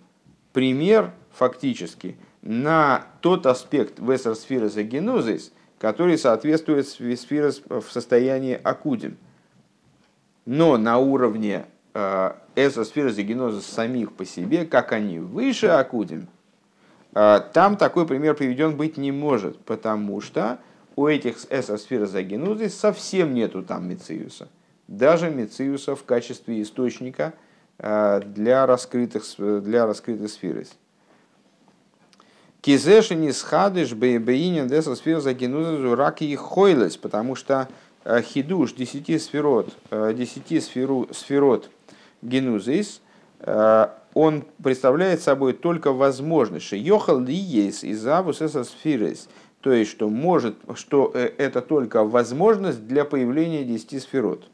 пример 0.53 1.13
фактически 1.33 2.17
на 2.43 3.07
тот 3.21 3.47
аспект 3.47 3.99
весерсферы 3.99 4.69
генузис, 4.69 5.53
который 5.79 6.19
соответствует 6.19 6.87
сфере 6.89 7.53
в 7.69 7.85
состоянии 7.91 8.59
акудим. 8.63 9.17
Но 10.45 10.77
на 10.79 10.99
уровне 10.99 11.67
эсосфера 12.55 13.11
геноза 13.11 13.61
самих 13.61 14.13
по 14.13 14.25
себе, 14.25 14.65
как 14.65 14.93
они 14.93 15.19
выше 15.19 15.67
Акудим, 15.67 16.29
а, 17.15 17.41
там 17.41 17.77
такой 17.77 18.07
пример 18.07 18.35
приведен 18.35 18.77
быть 18.77 18.97
не 18.97 19.13
может, 19.13 19.59
потому 19.61 20.21
что 20.21 20.59
у 20.97 21.07
этих 21.07 21.37
эсосфер 21.51 22.07
загенузы 22.07 22.69
совсем 22.69 23.35
нету 23.35 23.63
там 23.63 23.89
Мециуса. 23.89 24.49
Даже 24.87 25.31
Мециуса 25.31 25.95
в 25.95 26.05
качестве 26.05 26.63
источника 26.63 27.35
а, 27.79 28.21
для 28.21 28.67
раскрытых, 28.67 29.25
для 29.39 29.87
раскрытых 29.87 30.31
сфер. 30.31 30.67
Кизеши 32.61 33.15
не 33.15 33.33
схадыш 33.33 33.93
бейбеинин 33.93 34.69
десосфер 34.69 35.21
загенузы 35.21 35.95
раки 35.95 36.25
и 36.25 36.37
хойлес, 36.37 36.97
потому 36.97 37.35
что 37.35 37.69
а, 38.05 38.21
хидуш 38.21 38.73
десяти 38.73 39.19
сферот, 39.19 39.75
десяти 39.91 40.61
сферу, 40.61 41.09
сферот 41.13 41.71
генузис, 42.23 43.01
э, 43.41 43.89
он 44.15 44.45
представляет 44.63 45.23
собой 45.23 45.53
только 45.53 45.93
возможность, 45.93 46.67
что 46.67 46.77
йохал 46.77 47.21
ли 47.21 47.35
есть 47.35 47.85
из 47.85 48.07
авус 48.07 48.39
сфирес, 48.39 49.29
то 49.61 49.73
есть, 49.73 49.91
что, 49.91 50.09
может, 50.09 50.57
что 50.75 51.11
э, 51.15 51.31
это 51.39 51.61
только 51.61 52.05
возможность 52.05 52.87
для 52.87 53.05
появления 53.05 53.65
десяти 53.65 53.99
сферот. 54.01 54.49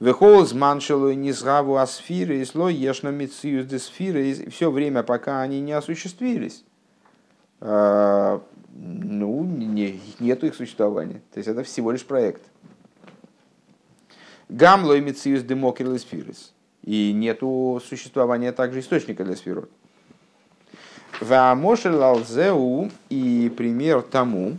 Вехолз 0.00 0.52
маншелу 0.52 1.12
низгаву 1.12 1.76
асфиры 1.76 2.40
и 2.40 2.44
слой 2.44 2.74
ешна 2.74 3.08
мициус 3.08 3.66
десфиры, 3.66 4.50
все 4.50 4.70
время, 4.70 5.02
пока 5.02 5.40
они 5.40 5.60
не 5.60 5.72
осуществились, 5.72 6.64
э, 7.60 8.38
ну, 8.74 9.44
не, 9.44 10.00
нету 10.18 10.46
их 10.46 10.54
существования. 10.54 11.22
То 11.32 11.38
есть 11.38 11.48
это 11.48 11.62
всего 11.62 11.92
лишь 11.92 12.04
проект. 12.04 12.42
Гамло 14.48 14.98
имециус 14.98 15.42
демокрил 15.42 15.96
сфирис. 15.98 16.52
И 16.82 17.12
нету 17.14 17.80
существования 17.86 18.52
также 18.52 18.80
источника 18.80 19.24
для 19.24 19.36
сферот. 19.36 19.70
Ваамошель 21.20 21.94
лалзеу 21.94 22.90
и 23.08 23.50
пример 23.56 24.02
тому, 24.02 24.58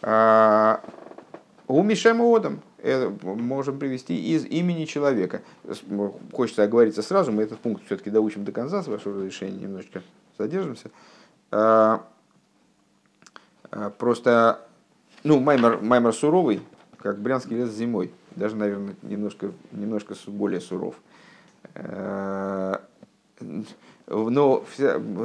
а, 0.00 0.80
у 1.66 1.82
Мишема 1.82 2.24
Одам 2.24 2.60
можем 3.22 3.78
привести 3.78 4.34
из 4.34 4.44
имени 4.44 4.84
человека. 4.84 5.42
Хочется 6.32 6.62
оговориться 6.62 7.02
сразу, 7.02 7.32
мы 7.32 7.42
этот 7.42 7.60
пункт 7.60 7.84
все-таки 7.86 8.10
доучим 8.10 8.44
до 8.44 8.52
конца, 8.52 8.82
с 8.82 8.86
вашего 8.86 9.16
разрешения 9.16 9.62
немножечко 9.62 10.02
задержимся. 10.38 10.90
А, 11.50 12.04
а, 13.70 13.90
просто, 13.90 14.60
ну, 15.22 15.40
Маймер, 15.40 15.80
Маймер 15.80 16.12
суровый, 16.12 16.60
как 16.98 17.18
брянский 17.18 17.56
лес 17.56 17.70
зимой 17.70 18.12
даже, 18.36 18.56
наверное, 18.56 18.96
немножко, 19.02 19.52
немножко 19.72 20.14
более 20.26 20.60
суров. 20.60 20.96
Э, 21.74 22.76
но 24.06 24.64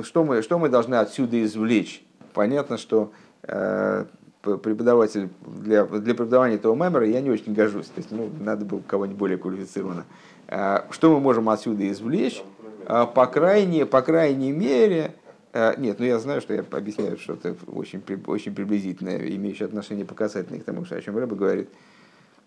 что 0.03 0.23
мы, 0.23 0.41
что 0.41 0.59
мы 0.59 0.69
должны 0.69 0.95
отсюда 0.95 1.43
извлечь? 1.43 2.03
Понятно, 2.33 2.77
что 2.77 3.11
э, 3.43 4.05
преподаватель 4.41 5.29
для, 5.45 5.85
для 5.85 6.13
преподавания 6.15 6.55
этого 6.55 6.73
мемора 6.75 7.05
я 7.05 7.21
не 7.21 7.29
очень 7.29 7.53
гожусь. 7.53 7.87
То 7.87 7.97
есть, 7.97 8.11
ну, 8.11 8.29
надо 8.39 8.65
было 8.65 8.81
кого-нибудь 8.85 9.17
более 9.17 9.37
квалифицированно. 9.37 10.05
Э, 10.47 10.81
что 10.91 11.13
мы 11.13 11.19
можем 11.19 11.49
отсюда 11.49 11.89
извлечь? 11.91 12.43
По 12.87 13.27
крайней, 13.27 13.85
по 13.85 14.01
крайней 14.01 14.51
мере, 14.51 15.13
нет, 15.53 15.99
ну 15.99 16.05
я 16.05 16.17
знаю, 16.17 16.41
что 16.41 16.55
я 16.55 16.65
объясняю 16.71 17.17
что-то 17.17 17.55
очень, 17.67 18.01
очень 18.25 18.55
приблизительное, 18.55 19.19
имеющее 19.35 19.67
отношение 19.67 20.05
по 20.05 20.15
касательно 20.15 20.59
к 20.59 20.63
тому, 20.63 20.83
о 20.89 21.01
чем 21.01 21.15
Рэба 21.15 21.35
говорит 21.35 21.69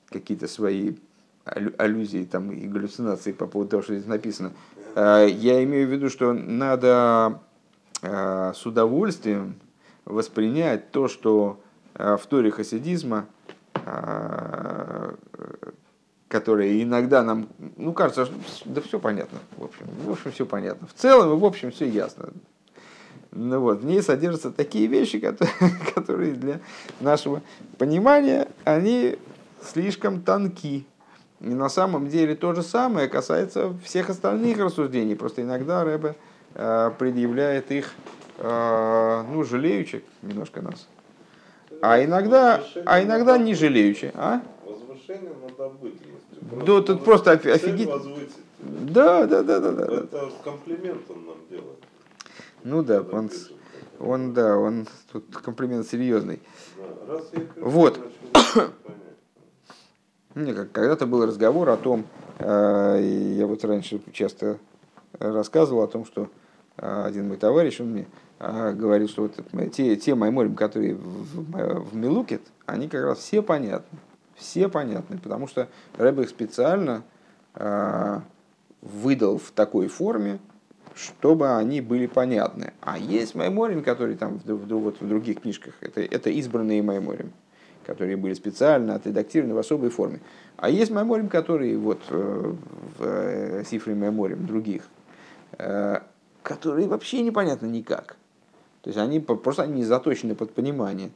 какие-то 0.09 0.49
свои 0.49 0.95
аллюзии 1.45 2.25
там, 2.25 2.51
и 2.51 2.67
галлюцинации 2.67 3.31
по 3.31 3.47
поводу 3.47 3.71
того, 3.71 3.83
что 3.85 3.95
здесь 3.95 4.09
написано. 4.09 4.53
Я 4.97 5.63
имею 5.63 5.87
в 5.87 5.93
виду, 5.93 6.09
что 6.09 6.33
надо 6.33 7.41
с 8.03 8.67
удовольствием 8.67 9.55
воспринять 10.05 10.91
то, 10.91 11.07
что 11.07 11.61
в 12.03 12.27
Торе 12.29 12.51
хасидизма, 12.51 13.27
которое 16.29 16.83
иногда 16.83 17.23
нам, 17.23 17.49
ну, 17.77 17.93
кажется, 17.93 18.29
да 18.65 18.81
все 18.81 18.99
понятно, 18.99 19.39
в 19.57 19.65
общем, 19.65 19.87
в 20.05 20.11
общем, 20.11 20.33
все 20.33 20.47
понятно. 20.47 20.89
В 20.89 20.95
целом 20.95 21.37
и 21.37 21.41
в 21.41 21.45
общем 21.45 21.71
все 21.71 21.87
ясно. 21.87 22.31
Ну 23.35 23.61
вот, 23.61 23.81
в 23.81 23.87
ней 23.87 24.03
содержатся 24.03 24.51
такие 24.51 24.87
вещи, 24.87 25.19
которые, 25.19 25.55
которые 25.95 26.33
для 26.33 26.61
нашего 27.01 27.43
понимания, 27.79 28.49
они 28.65 29.19
слишком 29.63 30.21
тонки. 30.21 30.87
И 31.41 31.49
на 31.49 31.69
самом 31.69 32.09
деле 32.09 32.37
то 32.37 32.55
же 32.55 32.63
самое 32.63 33.09
касается 33.09 33.75
всех 33.85 34.11
остальных 34.11 34.59
рассуждений. 34.59 35.17
Просто 35.17 35.43
иногда 35.43 35.83
Рэбе 35.83 36.15
э, 36.55 36.91
предъявляет 36.99 37.71
их, 37.73 37.95
э, 38.39 39.25
ну, 39.29 39.43
жалеючи 39.45 40.05
немножко 40.21 40.61
нас. 40.61 40.87
А 41.83 42.03
иногда, 42.05 42.63
а 42.87 43.03
иногда 43.03 43.37
не 43.39 43.57
жалеючи. 43.57 44.13
А? 44.15 44.41
Возвышение 44.65 45.33
над 45.43 45.59
обыденностью. 45.59 46.65
Да, 46.65 46.81
тут 46.81 47.05
просто 47.05 47.33
офигеть. 47.33 47.91
Да, 48.61 49.27
да, 49.27 49.43
да, 49.43 49.59
да, 49.59 49.73
да. 49.73 49.85
Это 49.85 50.31
комплимент 50.45 51.03
он 51.11 51.27
нам 51.27 51.37
делает. 51.51 51.79
Ну 52.63 52.85
да, 52.85 53.03
он, 53.03 53.31
он, 53.99 54.33
да, 54.33 54.57
он 54.57 54.87
тут 55.11 55.25
комплимент 55.39 55.85
серьезный. 55.89 56.41
Вот. 57.57 57.99
Мне 60.35 60.55
как 60.55 60.71
когда-то 60.71 61.07
был 61.07 61.27
разговор 61.27 61.69
о 61.69 61.77
том, 61.77 62.07
э, 62.39 63.35
я 63.37 63.47
вот 63.49 63.65
раньше 63.65 64.01
часто 64.13 64.59
рассказывал 65.19 65.83
о 65.83 65.89
том, 65.89 66.07
что 66.07 66.29
э, 66.77 67.05
один 67.07 67.27
мой 67.27 67.39
товарищ, 67.39 67.81
он 67.81 67.89
мне 67.89 68.07
говорил, 68.43 69.09
что 69.09 69.23
вот 69.23 69.73
те, 69.73 69.97
те 69.97 70.15
майморим, 70.15 70.55
которые 70.55 70.95
в, 70.95 71.91
в, 71.91 71.95
Милукет, 71.95 72.43
они 72.67 72.89
как 72.89 73.05
раз 73.05 73.19
все 73.19 73.43
понятны. 73.43 73.99
Все 74.35 74.69
понятны, 74.69 75.19
потому 75.19 75.47
что 75.47 75.69
Рэб 75.97 76.21
их 76.21 76.29
специально 76.29 77.05
э, 77.55 78.21
выдал 78.81 79.39
в 79.39 79.53
такой 79.53 79.87
форме, 79.89 80.41
чтобы 80.95 81.57
они 81.57 81.81
были 81.81 82.07
понятны. 82.07 82.73
А 82.81 82.99
есть 82.99 83.35
майморим, 83.35 83.83
которые 83.83 84.17
там 84.17 84.39
в, 84.39 84.45
в, 84.45 84.67
вот 84.67 85.01
в 85.01 85.09
других 85.09 85.41
книжках, 85.41 85.75
это, 85.81 86.01
это 86.01 86.31
избранные 86.31 86.83
майморим, 86.83 87.33
которые 87.87 88.17
были 88.17 88.35
специально 88.35 88.95
отредактированы 88.95 89.55
в 89.55 89.59
особой 89.59 89.91
форме. 89.91 90.21
А 90.57 90.69
есть 90.69 90.91
майморим, 90.91 91.29
которые 91.29 91.79
вот 91.79 92.01
э, 92.11 92.55
в 92.99 93.05
э, 93.05 93.65
сифре 93.65 93.95
майморим 93.95 94.47
других, 94.47 94.83
э, 95.59 96.01
которые 96.43 96.89
вообще 96.89 97.23
непонятно 97.23 97.67
никак. 97.67 98.17
То 98.83 98.89
есть 98.89 98.99
они 98.99 99.21
просто 99.21 99.63
они 99.63 99.75
не 99.75 99.85
заточены 99.85 100.35
под 100.35 100.53
понимание. 100.53 101.11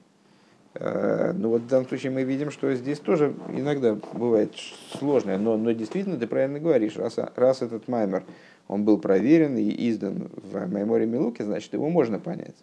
Э, 0.75 1.33
Ну 1.33 1.51
вот 1.51 1.63
в 1.63 1.67
данном 1.67 1.89
случае 1.89 2.13
мы 2.13 2.23
видим, 2.23 2.51
что 2.51 2.73
здесь 2.75 3.01
тоже 3.01 3.35
иногда 3.53 3.97
бывает 4.13 4.53
сложное, 4.99 5.39
но, 5.39 5.57
но 5.57 5.73
действительно 5.73 6.17
ты 6.17 6.27
правильно 6.27 6.61
говоришь, 6.61 6.97
раз, 6.97 7.17
раз 7.35 7.63
этот 7.63 7.89
маймер, 7.89 8.25
он 8.69 8.85
был 8.85 8.99
проверен 8.99 9.57
и 9.57 9.89
издан 9.91 10.29
в 10.35 10.73
Майморе 10.73 11.07
Милуке, 11.07 11.45
значит 11.45 11.73
его 11.73 11.89
можно 11.89 12.19
понять. 12.19 12.57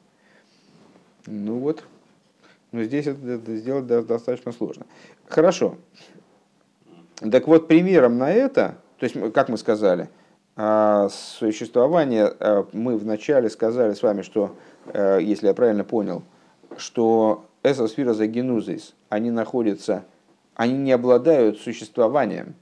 Ну 1.26 1.60
вот, 1.60 1.84
но 2.72 2.84
здесь 2.84 3.08
это, 3.08 3.26
это 3.26 3.56
сделать 3.56 3.88
до- 3.88 4.04
достаточно 4.04 4.52
сложно. 4.52 4.86
Хорошо. 5.28 5.78
Так 7.32 7.48
вот, 7.48 7.68
примером 7.68 8.18
на 8.18 8.32
это, 8.32 8.76
то 8.98 9.06
есть, 9.06 9.16
как 9.34 9.48
мы 9.48 9.58
сказали, 9.58 10.10
а, 10.56 11.08
существование, 11.10 12.26
а, 12.40 12.68
мы 12.74 12.98
вначале 12.98 13.50
сказали 13.50 13.94
с 13.94 14.04
вами, 14.04 14.24
что, 14.24 14.56
если 14.94 15.48
я 15.48 15.54
правильно 15.54 15.84
понял, 15.84 16.24
что 16.78 17.46
эсосфера 17.64 18.14
за 18.14 18.28
генузис, 18.28 18.94
они 19.10 19.32
находятся, 19.32 20.04
они 20.56 20.74
не 20.74 20.92
обладают 20.92 21.60
существованием, 21.60 22.56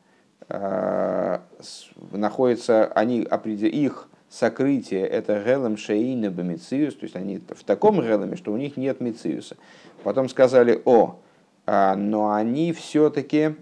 с- 0.47 1.89
находятся, 2.11 2.85
они, 2.87 3.21
их 3.21 4.09
сокрытие 4.31 5.05
это 5.05 5.43
гелем 5.43 5.75
шейна 5.77 6.31
бамициус, 6.31 6.95
то 6.95 7.03
есть 7.03 7.15
они 7.15 7.39
в 7.39 7.63
таком 7.65 8.01
гелеме, 8.01 8.37
что 8.37 8.53
у 8.53 8.57
них 8.57 8.77
нет 8.77 9.01
мициуса. 9.01 9.57
Потом 10.03 10.29
сказали, 10.29 10.81
о, 10.85 11.19
а, 11.67 11.95
но 11.95 12.31
они 12.31 12.71
все-таки, 12.71 13.55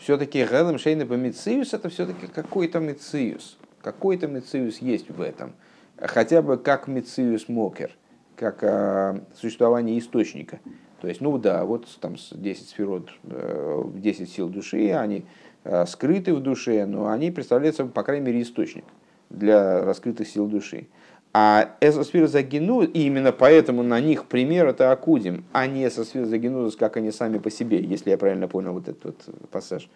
все-таки 0.00 0.44
гелем 0.44 0.78
шейна 0.78 1.04
бамициус, 1.04 1.74
это 1.74 1.90
все-таки 1.90 2.26
какой-то 2.26 2.80
мициус, 2.80 3.58
какой-то 3.82 4.28
мициус 4.28 4.78
есть 4.78 5.10
в 5.10 5.20
этом, 5.20 5.52
хотя 5.98 6.42
бы 6.42 6.56
как 6.56 6.88
мициус 6.88 7.48
мокер, 7.48 7.92
как 8.36 8.62
а, 8.62 9.20
существование 9.34 9.98
источника. 9.98 10.60
То 11.00 11.08
есть, 11.08 11.20
ну 11.20 11.36
да, 11.36 11.64
вот 11.64 11.88
там 12.00 12.16
с 12.16 12.30
10 12.32 12.68
сферот, 12.68 13.10
э, 13.24 13.82
10 13.96 14.30
сил 14.30 14.48
души, 14.48 14.92
они 14.92 15.24
э, 15.64 15.84
скрыты 15.86 16.32
в 16.32 16.40
душе, 16.40 16.86
но 16.86 17.08
они 17.08 17.32
представляют 17.32 17.92
по 17.92 18.04
крайней 18.04 18.24
мере, 18.24 18.40
источник 18.40 18.84
для 19.28 19.84
раскрытых 19.84 20.28
сил 20.28 20.46
души. 20.46 20.86
А 21.34 21.76
эсосфера 21.80 22.26
загину, 22.26 22.82
и 22.82 23.00
именно 23.00 23.32
поэтому 23.32 23.82
на 23.82 24.00
них 24.00 24.26
пример 24.26 24.68
это 24.68 24.92
акудим, 24.92 25.44
а 25.52 25.66
не 25.66 25.88
эсосфера 25.88 26.26
загинузус, 26.26 26.76
как 26.76 26.98
они 26.98 27.10
сами 27.10 27.38
по 27.38 27.50
себе, 27.50 27.82
если 27.82 28.10
я 28.10 28.18
правильно 28.18 28.46
понял 28.46 28.74
вот 28.74 28.86
этот 28.86 29.04
вот 29.04 29.50
пассаж. 29.50 29.88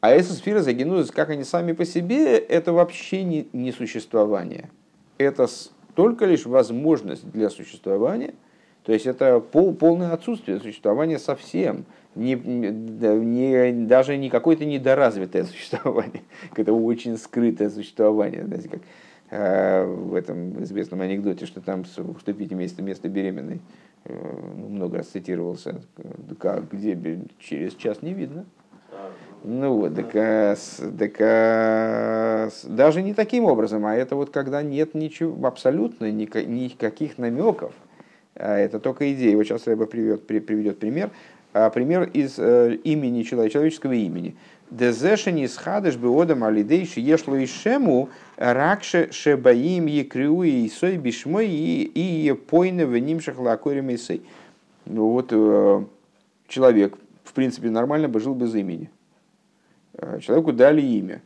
А 0.00 0.18
эсосфера 0.18 0.60
загинузус, 0.60 1.10
как 1.10 1.28
они 1.28 1.44
сами 1.44 1.72
по 1.72 1.84
себе, 1.84 2.38
это 2.38 2.72
вообще 2.72 3.22
не, 3.22 3.48
не 3.52 3.70
существование. 3.70 4.70
Это 5.20 5.46
только 5.94 6.24
лишь 6.24 6.46
возможность 6.46 7.30
для 7.30 7.50
существования, 7.50 8.32
то 8.84 8.92
есть 8.94 9.04
это 9.04 9.38
пол, 9.40 9.74
полное 9.74 10.12
отсутствие 10.14 10.58
существования 10.60 11.18
совсем, 11.18 11.84
не, 12.14 12.34
не- 12.36 12.70
да, 12.70 13.14
не- 13.14 13.86
даже 13.86 14.16
не 14.16 14.30
какое-то 14.30 14.64
недоразвитое 14.64 15.44
существование, 15.52 16.22
это 16.56 16.72
очень 16.72 17.18
скрытое 17.18 17.68
существование, 17.68 18.46
знаете, 18.46 18.70
как 18.70 18.80
э, 19.28 19.84
в 19.84 20.14
этом 20.14 20.62
известном 20.62 21.02
анекдоте, 21.02 21.44
что 21.44 21.60
там 21.60 21.84
уступите 22.16 22.54
место, 22.54 22.80
место 22.80 23.10
беременной, 23.10 23.60
э, 24.06 24.14
много 24.56 24.98
раз 24.98 25.08
цитировался, 25.08 25.82
э, 25.98 26.02
как, 26.38 26.72
где 26.72 27.20
через 27.38 27.74
час 27.74 28.00
не 28.00 28.14
видно. 28.14 28.46
Ну 29.42 29.74
вот, 29.74 29.94
так, 29.94 30.12
так, 30.12 31.18
даже 32.64 33.02
не 33.02 33.14
таким 33.14 33.44
образом, 33.44 33.86
а 33.86 33.94
это 33.94 34.14
вот 34.14 34.30
когда 34.30 34.62
нет 34.62 34.94
ничего, 34.94 35.46
абсолютно 35.46 36.10
ника- 36.10 36.44
никаких 36.44 37.16
намеков, 37.16 37.72
а 38.34 38.58
это 38.58 38.80
только 38.80 39.12
идея. 39.14 39.36
Вот 39.36 39.44
сейчас 39.44 39.66
Рэба 39.66 39.86
приведет, 39.86 40.26
при- 40.26 40.40
приведет 40.40 40.78
пример. 40.78 41.10
А, 41.52 41.70
пример 41.70 42.08
из 42.12 42.38
э, 42.38 42.76
имени 42.84 43.22
человека, 43.22 43.54
человеческого 43.54 43.92
имени. 43.92 44.36
Дезешени 44.70 45.46
схадыш 45.46 45.96
беодам 45.96 46.44
алидей 46.44 46.86
шиешло 46.86 47.34
и 47.34 47.46
шему 47.46 48.08
ракше 48.36 49.08
шебаим 49.10 49.86
екрю 49.86 50.44
и 50.44 50.68
сой 50.68 50.96
бишмой 50.96 51.48
и 51.48 52.32
пойны 52.32 52.86
в 52.86 52.96
нимшах 52.96 53.40
лакорим 53.40 53.90
и 53.90 53.96
сей. 53.96 54.22
Ну 54.86 55.08
вот 55.08 55.30
э, 55.32 55.84
человек, 56.46 56.96
в 57.24 57.32
принципе, 57.32 57.70
нормально 57.70 58.08
бы 58.08 58.20
жил 58.20 58.34
без 58.34 58.54
имени. 58.54 58.90
Э, 59.94 60.18
Человеку 60.20 60.52
дали 60.52 60.80
имя. 60.82 61.22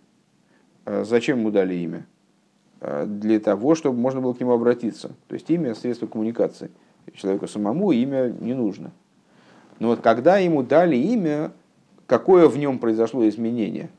Э, 0.84 1.04
Зачем 1.04 1.40
ему 1.40 1.50
дали 1.50 1.74
имя? 1.74 2.06
Э, 2.80 3.04
Для 3.06 3.40
того, 3.40 3.74
чтобы 3.74 3.98
можно 3.98 4.20
было 4.20 4.34
к 4.34 4.40
нему 4.40 4.52
обратиться. 4.52 5.12
То 5.28 5.34
есть 5.34 5.50
имя– 5.50 5.74
средство 5.76 6.06
коммуникации. 6.06 6.70
Человеку 7.14 7.46
самому 7.46 7.92
имя 7.92 8.34
не 8.40 8.54
нужно. 8.54 8.90
Но 9.78 9.88
вот 9.88 10.00
когда 10.00 10.38
ему 10.38 10.62
дали 10.62 10.96
имя, 10.96 11.52
какое 12.06 12.48
в 12.48 12.56
нем 12.56 12.78
произошло 12.78 13.28
изменение? 13.28 13.90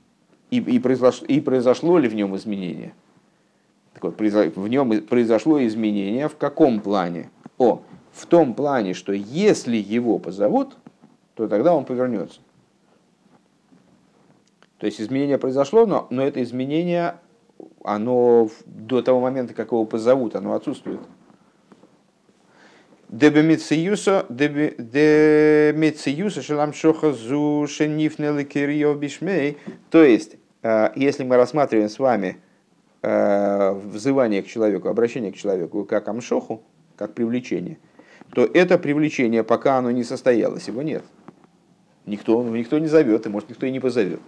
И, 0.50 0.58
и, 0.60 0.80
произошло, 0.80 1.26
и 1.28 1.40
произошло 1.40 1.98
ли 1.98 2.08
в 2.08 2.16
нем 2.16 2.36
изменение? 2.36 2.94
Так 3.94 4.04
вот, 4.04 4.20
в 4.20 4.68
нем 4.68 5.02
произошло 5.02 5.66
изменение 5.66 6.28
в 6.28 6.36
каком 6.36 6.82
плане? 6.82 7.30
О, 7.58 7.82
в 8.12 8.26
том 8.26 8.54
плане, 8.54 8.94
что 8.94 9.14
если 9.14 9.78
его 9.78 10.20
позовут, 10.20 10.76
то 11.36 11.48
тогда 11.48 11.74
он 11.74 11.86
повернется. 11.86 12.40
То 14.86 14.88
есть 14.88 15.02
изменение 15.02 15.40
произошло, 15.40 15.88
но, 15.88 16.06
но 16.12 16.22
это 16.22 16.44
изменение, 16.44 17.16
оно 17.84 18.52
до 18.68 19.02
того 19.02 19.20
момента, 19.20 19.56
как 19.56 19.72
его 19.72 19.84
позовут, 19.84 20.36
оно 20.36 20.54
отсутствует. 20.54 21.00
Дебемициюса, 23.10 24.28
дебемициюса 24.30 24.84
шеламшоха 26.44 27.14
зу 27.14 27.66
шенифнели 27.68 28.44
кирио 28.44 28.94
бишмей. 28.94 29.58
То 29.90 30.04
есть, 30.04 30.36
э, 30.62 30.92
если 30.96 31.24
мы 31.24 31.38
рассматриваем 31.38 31.90
с 31.90 31.98
вами 31.98 32.38
э, 33.02 33.72
взывание 33.72 34.44
к 34.44 34.48
человеку, 34.48 34.88
обращение 34.88 35.32
к 35.32 35.36
человеку 35.36 35.84
как 35.86 36.08
амшоху, 36.08 36.62
как 36.96 37.16
привлечение, 37.16 37.80
то 38.36 38.46
это 38.46 38.78
привлечение, 38.78 39.44
пока 39.44 39.80
оно 39.80 39.90
не 39.90 40.04
состоялось, 40.04 40.68
его 40.68 40.84
нет. 40.84 41.04
Никто, 42.06 42.44
никто 42.44 42.78
не 42.78 42.86
зовет, 42.86 43.26
и 43.26 43.30
может 43.30 43.50
никто 43.50 43.66
и 43.66 43.72
не 43.72 43.80
позовет. 43.80 44.20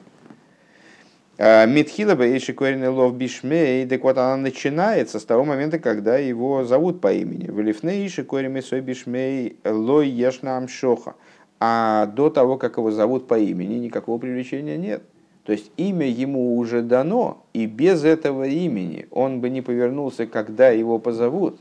Митхила 1.37 2.15
Бейши 2.15 2.53
Коренный 2.53 2.89
Лов 2.89 3.15
Бишмей, 3.15 3.85
так 3.85 4.03
вот 4.03 4.17
она 4.17 4.37
начинается 4.37 5.19
с 5.19 5.25
того 5.25 5.45
момента, 5.45 5.77
когда 5.77 6.17
его 6.17 6.63
зовут 6.63 6.99
по 6.99 7.13
имени. 7.13 7.45
Велифнейши 7.45 8.23
Коренный 8.23 8.63
Сой 8.63 8.81
Бишмей 8.81 9.57
Лой 9.63 10.09
Ешна 10.09 10.57
Амшоха. 10.57 11.13
А 11.59 12.07
до 12.07 12.31
того, 12.31 12.57
как 12.57 12.77
его 12.77 12.89
зовут 12.89 13.27
по 13.27 13.37
имени, 13.37 13.75
никакого 13.75 14.17
привлечения 14.17 14.77
нет. 14.77 15.03
То 15.43 15.51
есть 15.51 15.71
имя 15.77 16.07
ему 16.07 16.57
уже 16.57 16.81
дано, 16.81 17.45
и 17.53 17.67
без 17.67 18.03
этого 18.03 18.43
имени 18.43 19.07
он 19.11 19.39
бы 19.39 19.49
не 19.49 19.61
повернулся, 19.61 20.25
когда 20.25 20.69
его 20.69 20.97
позовут. 20.99 21.59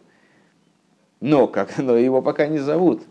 Но, 1.20 1.46
как, 1.46 1.76
но 1.78 1.96
его 1.96 2.22
пока 2.22 2.46
не 2.46 2.58
зовут. 2.58 3.02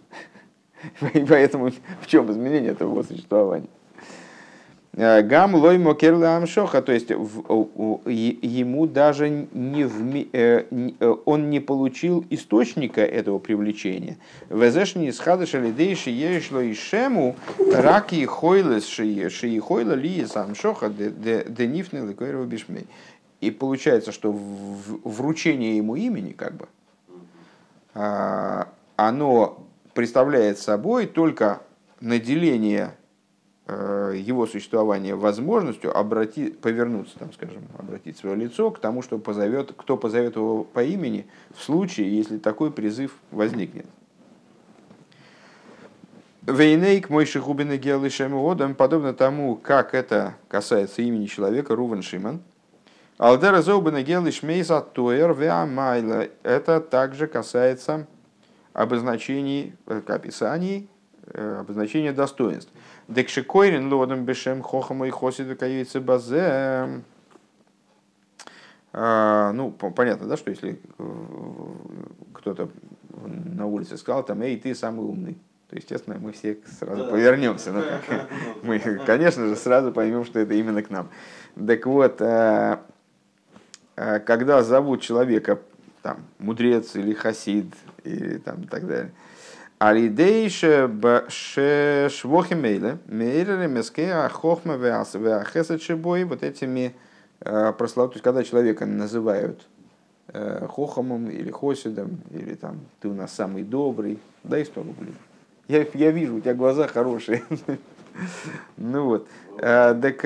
И 1.14 1.20
поэтому 1.30 1.72
в 2.02 2.08
чем 2.08 2.32
изменение 2.32 2.72
этого 2.72 3.04
существования? 3.04 3.70
Э, 4.98 5.22
гам 5.24 5.56
лой 5.56 5.78
мокерла 5.78 6.38
амшоха, 6.38 6.82
то 6.82 6.94
есть 6.94 7.10
ему 7.10 8.88
даже 8.88 9.30
не 9.30 9.84
вми, 9.84 10.30
э, 10.32 10.64
э, 11.00 11.16
он 11.26 11.50
не 11.50 11.60
получил 11.60 12.26
источника 12.30 13.02
этого 13.02 13.40
привлечения. 13.40 14.18
Везешни 14.50 15.10
из 15.10 15.20
хадыша 15.20 15.60
лидейши 15.60 16.12
ешло 16.12 16.62
и 16.62 16.74
шему 16.74 17.36
раки 17.74 18.24
хойлес 18.24 18.86
ши 18.88 19.60
хойла 19.60 19.94
ли 19.94 20.26
амшоха 20.34 20.90
денифны 20.90 22.08
ликойрова 22.08 22.46
бишмей. 22.46 22.88
И 23.42 23.52
получается, 23.52 24.14
что 24.14 24.32
вручение 24.32 25.76
ему 25.76 25.98
имени, 25.98 26.32
как 26.32 26.54
бы, 26.56 26.68
а, 27.94 28.70
оно 28.96 29.62
представляет 29.94 30.58
собой 30.58 31.06
только 31.06 31.62
наделение 32.00 32.94
его 34.14 34.46
существования 34.48 35.16
возможностью 35.16 35.98
обратить, 35.98 36.60
повернуться, 36.60 37.18
там, 37.20 37.34
скажем, 37.34 37.64
обратить 37.78 38.18
свое 38.18 38.36
лицо 38.36 38.72
к 38.72 38.80
тому, 38.80 39.02
что 39.02 39.18
позовет, 39.18 39.74
кто 39.76 39.98
позовет 39.98 40.36
его 40.36 40.64
по 40.64 40.84
имени 40.84 41.26
в 41.56 41.64
случае, 41.64 42.16
если 42.16 42.38
такой 42.38 42.72
призыв 42.72 43.12
возникнет. 43.32 43.86
Вейнейк 46.44 47.10
мой 47.10 47.26
шихубина 47.26 47.78
геалышем 47.78 48.76
подобно 48.76 49.14
тому, 49.14 49.56
как 49.56 49.96
это 49.96 50.36
касается 50.48 51.02
имени 51.02 51.26
человека, 51.26 51.76
Рувен 51.76 52.04
Шиман. 52.04 52.42
Алдера 53.18 53.62
зоубана 53.62 54.04
геалышмейса 54.04 54.82
тоер 54.82 55.34
веамайла. 55.34 56.28
Это 56.44 56.82
также 56.82 57.28
касается 57.28 58.08
обозначений, 58.74 59.74
э, 59.88 60.02
описаний, 60.06 60.90
э, 61.28 61.60
обозначения 61.62 62.12
достоинств. 62.12 62.72
Декшикойрин 63.08 63.92
лодом 63.92 64.26
бешем 64.26 64.62
хохама 64.62 65.08
и 65.08 65.12
хосиду 65.12 65.56
каюется 65.56 66.02
базе. 66.02 67.04
А, 68.98 69.52
ну, 69.52 69.72
понятно, 69.72 70.28
да, 70.28 70.38
что 70.38 70.52
если 70.52 70.80
э, 70.98 71.04
кто-то 72.34 72.70
на 73.26 73.66
улице 73.66 73.98
сказал, 73.98 74.24
там, 74.24 74.42
эй, 74.42 74.58
ты 74.58 74.74
самый 74.74 75.06
умный, 75.06 75.38
то, 75.70 75.76
естественно, 75.76 76.18
мы 76.18 76.32
все 76.32 76.60
сразу 76.80 77.04
да. 77.04 77.10
повернемся. 77.10 77.74
Ну, 77.74 77.84
мы, 78.64 78.80
конечно 78.80 79.48
же, 79.48 79.56
сразу 79.58 79.92
поймем, 79.92 80.24
что 80.24 80.40
это 80.40 80.54
именно 80.54 80.82
к 80.82 80.90
нам. 80.90 81.10
Так 81.68 81.86
вот, 81.86 82.22
э, 82.22 82.78
э, 83.98 84.20
когда 84.20 84.64
зовут 84.64 85.02
человека 85.02 85.60
там, 86.02 86.20
мудрец 86.40 86.96
или 86.96 87.14
хасид, 87.14 87.74
и 88.04 88.38
там, 88.38 88.64
так 88.64 88.88
далее, 88.88 89.12
Алидейше 89.78 90.90
швохимейле, 92.10 92.98
мейле 93.08 93.68
меске 93.68 94.14
ахохма 94.14 94.76
веахесет 94.76 95.82
шибой, 95.82 96.24
вот 96.24 96.44
этими 96.44 96.96
прослав, 97.40 98.12
то 98.12 98.16
есть 98.16 98.24
когда 98.24 98.44
человека 98.44 98.86
называют 98.86 99.68
хохомом 100.34 101.30
или 101.30 101.52
хосидом, 101.52 102.20
или 102.32 102.56
там 102.56 102.80
ты 103.02 103.10
у 103.10 103.14
нас 103.14 103.34
самый 103.34 103.64
добрый, 103.64 104.20
дай 104.44 104.66
100 104.66 104.82
рублей. 104.82 105.14
Я, 105.68 105.86
я 105.94 106.12
вижу, 106.12 106.36
у 106.36 106.40
тебя 106.40 106.54
глаза 106.54 106.88
хорошие. 106.88 107.44
Ну 108.78 109.06
вот. 109.06 109.28
Так 109.58 110.24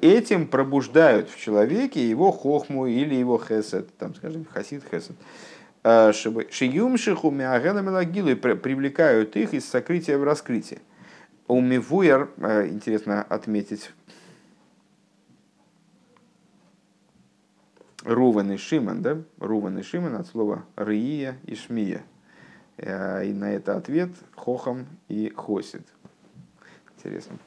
этим 0.00 0.46
пробуждают 0.46 1.28
в 1.30 1.36
человеке 1.36 2.08
его 2.08 2.30
хохму 2.30 2.86
или 2.86 3.16
его 3.16 3.38
хесед, 3.38 3.88
там, 3.98 4.14
скажем, 4.14 4.46
хасид 4.52 4.84
хесед. 4.88 5.16
Э, 5.88 6.12
Шиюмшиху 6.12 7.30
миагеламелагилу 7.30 8.34
привлекают 8.34 9.36
их 9.36 9.54
из 9.54 9.68
сокрытия 9.68 10.18
в 10.18 10.24
раскрытие. 10.24 10.80
Умивуер, 11.46 12.28
э, 12.38 12.66
интересно 12.66 13.22
отметить, 13.22 13.92
Руван 18.02 18.50
и 18.50 18.56
Шиман, 18.56 19.00
да? 19.00 19.22
Руван 19.38 19.78
и 19.78 19.82
Шиман 19.82 20.16
от 20.16 20.26
слова 20.26 20.64
Рия 20.74 21.38
и 21.44 21.54
Шмия. 21.54 22.02
Э, 22.78 23.24
и 23.24 23.32
на 23.32 23.52
это 23.52 23.76
ответ 23.76 24.10
Хохам 24.34 24.86
и 25.06 25.32
Хосит. 25.36 25.86
Интересно. 26.96 27.38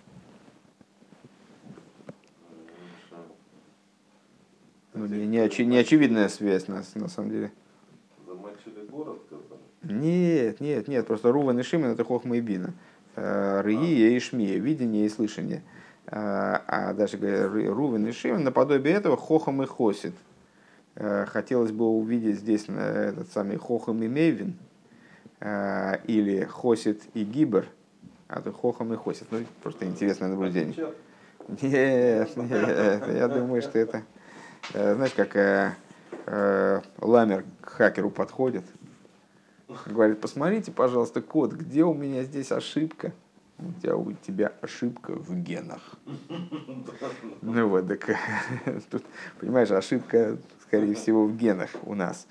Ну, 4.93 5.07
не, 5.07 5.27
не, 5.27 5.41
очи, 5.41 5.63
не 5.63 5.75
очевидная 5.75 6.29
связь 6.29 6.69
на, 6.69 6.81
на 6.95 7.09
самом 7.09 7.31
деле 7.31 7.51
город 8.89 9.21
Нет, 9.83 10.59
нет, 10.59 10.87
нет, 10.87 11.07
просто 11.07 11.31
Руван 11.31 11.59
и 11.59 11.63
Шимон 11.63 11.91
это 11.91 12.03
Хохма 12.03 12.37
и 12.37 12.41
Бина. 12.41 12.73
Э, 13.15 13.61
Рии 13.63 14.15
и 14.15 14.19
Шмия, 14.19 14.57
видение 14.57 15.05
и 15.05 15.09
слышание. 15.09 15.61
Э, 16.07 16.59
а 16.67 16.93
даже 16.93 17.17
Рувен 17.17 18.07
и 18.07 18.11
Шимон 18.11 18.43
наподобие 18.43 18.95
этого 18.95 19.17
Хохам 19.17 19.61
и 19.63 19.65
Хосит. 19.65 20.13
Э, 20.95 21.25
хотелось 21.27 21.71
бы 21.71 21.85
увидеть 21.85 22.39
здесь 22.39 22.65
этот 22.69 23.31
самый 23.31 23.57
Хохам 23.57 24.01
и 24.03 24.07
Мейвин, 24.07 24.55
или 25.41 26.45
Хосит 26.49 27.01
и 27.13 27.23
Гибер, 27.23 27.65
а 28.27 28.41
то 28.41 28.51
Хохам 28.51 28.93
и 28.93 28.97
Хосит. 28.97 29.27
Ну, 29.31 29.39
просто 29.63 29.85
интересное 29.85 30.27
наблюдение. 30.27 30.93
Нет, 31.61 32.35
нет, 32.35 33.07
я 33.07 33.27
думаю, 33.27 33.61
что 33.61 33.79
это, 33.79 34.03
знаешь, 34.73 35.13
как 35.13 35.77
Ламер 36.25 37.43
к 37.61 37.69
хакеру 37.69 38.09
подходит, 38.11 38.63
Говорит, 39.85 40.19
посмотрите, 40.19 40.71
пожалуйста, 40.71 41.21
код, 41.21 41.53
где 41.53 41.83
у 41.83 41.93
меня 41.93 42.23
здесь 42.23 42.51
ошибка? 42.51 43.13
У 43.59 43.71
тебя, 43.73 43.95
у 43.95 44.11
тебя 44.13 44.51
ошибка 44.61 45.11
в 45.11 45.35
генах. 45.35 45.81
Ну 47.41 47.67
вот, 47.67 47.87
так 47.87 48.03
тут, 48.89 49.03
понимаешь, 49.39 49.69
ошибка, 49.69 50.37
скорее 50.63 50.95
всего, 50.95 51.25
в 51.25 51.35
генах 51.37 51.69
у 51.83 51.93
нас. 51.93 52.25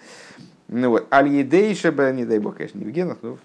Ну 0.67 0.91
вот, 0.91 1.07
аль-едейша, 1.13 1.93
не 2.13 2.25
дай 2.25 2.41
бог, 2.41 2.57
конечно, 2.57 2.79
не 2.79 2.87
в 2.87 2.91
генах, 2.91 3.19
но 3.23 3.39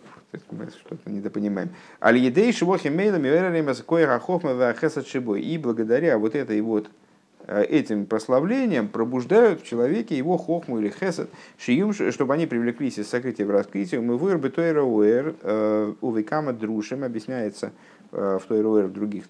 мы 0.52 0.70
что-то 0.70 1.12
недопонимаем. 1.12 1.70
Аль-едейша, 2.02 2.66
вохи 2.66 2.88
мейлами, 2.88 3.28
верарим, 3.28 3.70
кое 3.86 4.18
хохма, 4.18 4.56
вахеса 4.56 5.02
И 5.36 5.58
благодаря 5.60 6.18
вот 6.18 6.34
этой 6.34 6.60
вот 6.62 6.90
Э, 6.90 7.03
этим 7.48 8.06
прославлением 8.06 8.88
пробуждают 8.88 9.62
в 9.62 9.66
человеке 9.66 10.18
его 10.18 10.38
хохму 10.38 10.80
или 10.80 10.90
хесед, 10.90 11.30
шиюм, 11.58 11.94
чтобы 11.94 12.34
они 12.34 12.48
привлеклись 12.48 12.98
из 12.98 13.10
сокрытия 13.10 13.46
в 13.46 13.52
раскрытие. 13.52 14.02
Мы 14.02 14.18
вырбы 14.18 14.50
тойра 14.50 14.84
уэр, 14.84 15.36
э, 15.42 15.94
увекама 16.02 16.54
друшим, 16.54 17.04
объясняется 17.04 17.74
э, 18.12 18.40
в 18.42 18.48
тойра 18.48 18.68
уэр 18.68 18.86
в 18.88 18.94
других 18.94 19.26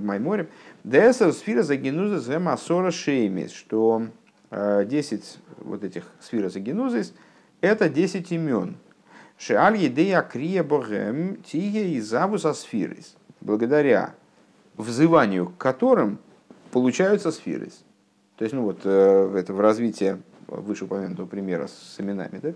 майморем. 0.00 0.48
Десер 0.84 1.32
сфира 1.32 1.62
загенуза 1.62 2.20
зема 2.20 2.56
сора 2.56 2.90
шеймис, 2.90 3.52
что 3.52 4.06
10 4.50 5.38
вот 5.58 5.82
этих 5.82 6.04
сфира 6.20 6.48
загенузис 6.48 7.14
это 7.62 7.88
10 7.88 8.30
имен. 8.32 8.76
Шеаль 9.38 9.76
едея 9.76 10.22
крия 10.22 10.62
богем 10.62 11.36
тиге 11.42 11.94
и 11.94 12.00
забуса 12.00 12.52
сфирис. 12.52 13.16
Благодаря 13.40 14.14
взыванию 14.76 15.46
к 15.46 15.56
которым 15.56 16.18
получаются 16.72 17.30
сферы. 17.30 17.68
То 18.36 18.44
есть, 18.44 18.54
ну 18.54 18.62
вот, 18.62 18.80
э, 18.82 19.34
это 19.36 19.52
в 19.52 19.60
развитии 19.60 20.20
вышеупомянутого 20.48 21.26
примера 21.26 21.68
с 21.68 22.00
именами, 22.00 22.40
да? 22.42 22.54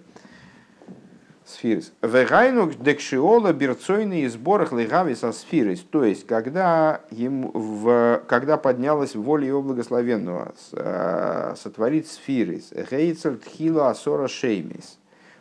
Сфирис. 1.45 1.93
Вегайну 2.03 2.73
декшиола 2.73 3.53
берцойный 3.53 4.27
сборах 4.27 4.73
легави 4.73 5.15
со 5.15 5.31
сфирис. 5.31 5.81
То 5.81 6.03
есть, 6.03 6.27
когда, 6.27 7.03
ему 7.13 7.53
в, 7.55 8.21
когда 8.27 8.57
поднялась 8.57 9.15
воля 9.15 9.47
его 9.47 9.63
благословенного 9.63 10.55
э, 10.73 11.55
сотворить 11.57 12.09
сфирис. 12.09 12.73
Гейцель 12.91 13.37
тхила 13.37 13.91
асора 13.91 14.27
шеймис. 14.27 14.99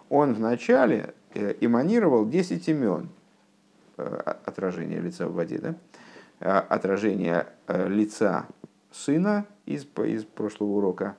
Он 0.09 0.35
вначале 0.35 1.15
э, 1.33 1.55
эманировал 1.59 2.27
10 2.27 2.69
имен. 2.69 3.09
Отражение 3.97 4.99
лица 4.99 5.25
в 5.25 5.33
воде, 5.33 5.57
да? 5.57 6.59
Отражение 6.59 7.47
лица 7.67 8.45
сына 8.95 9.45
из, 9.65 9.85
из 10.05 10.23
прошлого 10.23 10.71
урока 10.71 11.15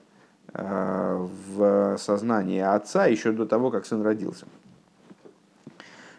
э, 0.53 1.27
в 1.49 1.97
сознание 1.99 2.68
отца 2.68 3.07
еще 3.07 3.33
до 3.33 3.47
того, 3.47 3.70
как 3.70 3.87
сын 3.87 4.03
родился. 4.03 4.47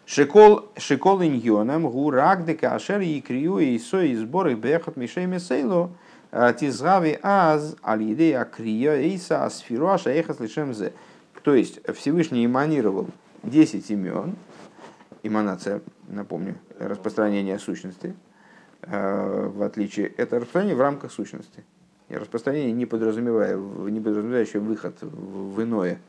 Шикол 0.05 0.69
шикол 0.77 1.21
иньоном 1.21 1.89
гурагдека 1.89 2.75
ашер 2.75 3.01
и 3.01 3.19
крию 3.19 3.57
и 3.59 3.77
со 3.79 4.01
и 4.01 4.15
сборы 4.15 4.53
бехот 4.53 4.95
мишей 4.95 5.27
сейло 5.39 5.91
э, 6.31 6.53
тизгави 6.57 7.19
аз 7.21 7.75
алидея 7.81 8.45
крия 8.45 9.01
иса 9.01 9.43
асфируаша 9.43 10.11
эхас 10.11 10.39
лишем 10.39 10.73
зе. 10.73 10.93
То 11.43 11.55
есть 11.55 11.79
Всевышний 11.93 12.45
эманировал 12.45 13.07
10 13.43 13.89
имен, 13.91 14.35
эманация, 15.23 15.81
напомню, 16.09 16.55
распространение 16.77 17.57
сущности– 17.57 18.13
в 18.81 19.63
отличие, 19.63 20.07
это 20.07 20.37
распространение 20.37 20.75
в 20.75 20.81
рамках 20.81 21.11
сущности. 21.11 21.63
И 22.09 22.15
распространение 22.15 22.71
не, 22.71 22.85
подразумевая, 22.85 23.57
не 23.57 23.99
подразумевающее 23.99 24.61
выход 24.61 24.95
в 25.01 25.61
иное. 25.61 25.99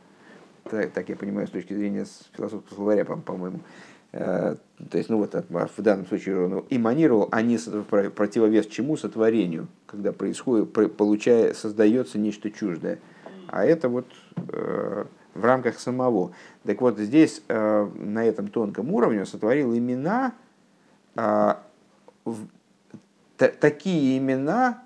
Так, 0.65 0.93
так 0.93 1.09
я 1.09 1.17
понимаю 1.17 1.47
с 1.47 1.51
точки 1.51 1.73
зрения 1.73 2.07
философского 2.37 2.75
словаря, 2.75 3.05
по-моему. 3.05 3.61
то 4.11 4.59
есть, 4.93 5.11
ну 5.11 5.19
вот 5.19 5.35
в 5.35 5.83
данном 5.83 6.07
случае 6.07 6.47
он 6.47 6.65
эманировал, 6.71 7.29
они 7.31 7.59
противовес 7.59 8.67
чему? 8.67 8.97
Сотворению, 8.97 9.69
когда 9.87 10.13
происходит, 10.13 10.73
получая, 10.97 11.53
создается 11.53 12.19
нечто 12.19 12.51
чуждое. 12.51 13.01
А 13.49 13.65
это 13.65 13.89
вот 13.89 14.07
в 14.37 15.45
рамках 15.45 15.79
самого. 15.79 16.33
Так 16.65 16.81
вот, 16.81 16.99
здесь 16.99 17.43
на 17.49 18.25
этом 18.25 18.49
тонком 18.49 18.93
уровне 18.95 19.27
сотворил 19.27 19.77
имена, 19.77 20.33
такие 23.39 24.19
имена, 24.19 24.83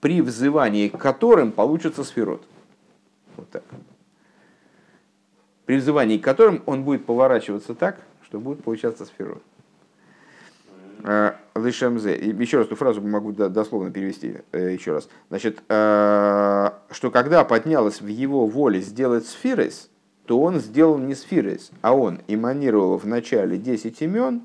при 0.00 0.20
взывании 0.20 0.88
к 0.88 0.98
которым 0.98 1.50
получится 1.52 2.04
сферот. 2.04 2.42
Вот 3.36 3.48
так. 3.50 3.64
При 5.64 5.76
взывании 5.76 6.18
к 6.18 6.24
которым 6.24 6.62
он 6.66 6.84
будет 6.84 7.06
поворачиваться 7.06 7.74
так, 7.74 8.00
что 8.22 8.38
будет 8.38 8.62
получаться 8.62 9.06
сферот. 9.06 9.42
А, 11.04 11.36
Лишемзе. 11.54 12.16
Еще 12.16 12.58
раз 12.58 12.66
эту 12.66 12.76
фразу 12.76 13.00
могу 13.00 13.32
дословно 13.32 13.90
перевести 13.90 14.38
э, 14.52 14.72
еще 14.72 14.92
раз. 14.92 15.08
Значит, 15.28 15.62
что 15.68 17.10
когда 17.12 17.44
поднялось 17.44 18.00
в 18.00 18.06
его 18.06 18.46
воле 18.46 18.80
сделать 18.80 19.26
сфирес, 19.26 19.90
то 20.26 20.40
он 20.40 20.60
сделал 20.60 20.98
не 20.98 21.14
сфирес, 21.14 21.70
а 21.82 21.94
он 21.94 22.20
эманировал 22.26 22.96
в 22.96 23.06
начале 23.06 23.58
10 23.58 24.00
имен, 24.02 24.42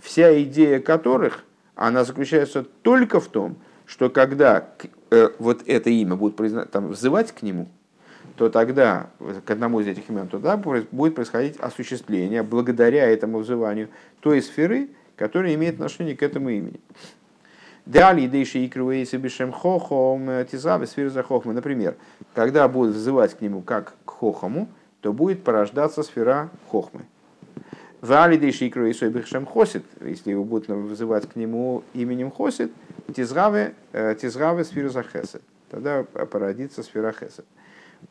вся 0.00 0.42
идея 0.42 0.80
которых, 0.80 1.44
она 1.74 2.04
заключается 2.04 2.62
только 2.62 3.20
в 3.20 3.28
том, 3.28 3.56
что 3.86 4.10
когда 4.10 4.68
э, 5.10 5.30
вот 5.38 5.62
это 5.66 5.90
имя 5.90 6.16
будет 6.16 6.36
призна... 6.36 6.66
там, 6.66 6.88
взывать 6.88 7.32
к 7.32 7.42
нему, 7.42 7.68
то 8.36 8.48
тогда 8.48 9.10
к 9.44 9.50
одному 9.50 9.80
из 9.80 9.86
этих 9.86 10.08
имен 10.08 10.28
туда 10.28 10.56
будет 10.56 11.14
происходить 11.14 11.56
осуществление 11.58 12.42
благодаря 12.42 13.08
этому 13.08 13.38
взыванию 13.38 13.88
той 14.20 14.40
сферы, 14.42 14.90
которая 15.16 15.54
имеет 15.54 15.74
отношение 15.74 16.16
к 16.16 16.22
этому 16.22 16.48
имени. 16.48 16.80
Далее, 17.84 18.28
дейши 18.28 18.64
икруэйсы 18.64 19.16
бишем 19.16 19.50
хохом, 19.50 20.30
э, 20.30 20.46
тизавы 20.50 20.86
сферы 20.86 21.10
за 21.10 21.22
хохмы. 21.22 21.52
Например, 21.52 21.96
когда 22.32 22.68
будут 22.68 22.94
взывать 22.94 23.34
к 23.36 23.40
нему 23.40 23.60
как 23.60 23.94
к 24.04 24.10
хохому, 24.10 24.68
то 25.00 25.12
будет 25.12 25.42
порождаться 25.42 26.04
сфера 26.04 26.50
хохмы. 26.68 27.02
Валидейши 28.02 28.66
икруэйсы 28.66 29.08
бишем 29.10 29.46
хосит, 29.46 29.84
если 30.00 30.32
его 30.32 30.42
будут 30.42 30.66
вызывать 30.66 31.28
к 31.28 31.36
нему 31.36 31.84
именем 31.94 32.32
хосит, 32.32 32.72
Тизравы, 33.14 33.74
э, 33.92 34.16
тизравы 34.20 34.64
сфера 34.64 34.88
за 34.88 35.04
хесед. 35.04 35.40
Тогда 35.70 36.02
породится 36.02 36.82
сфера 36.82 37.12
хесед. 37.12 37.44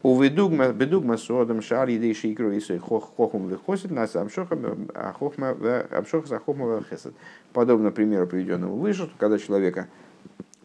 У 0.02 0.18
ведугма 0.22 0.70
бедугма 0.70 1.18
содом 1.18 1.62
шар 1.62 1.90
едей 1.90 2.14
шейкру 2.14 2.52
и 2.52 2.62
хохум 2.78 3.50
вехосит 3.50 3.92
нас 3.92 4.16
амшохам 4.16 4.90
а 4.94 5.12
хохма 5.12 5.58
амшох 5.92 6.26
за 6.26 6.40
хохма 6.40 6.82
хесед. 6.90 7.14
Подобно 7.52 7.92
примеру 7.92 8.28
приведенному 8.28 8.78
выше, 8.78 9.10
когда 9.18 9.38
человека 9.38 9.88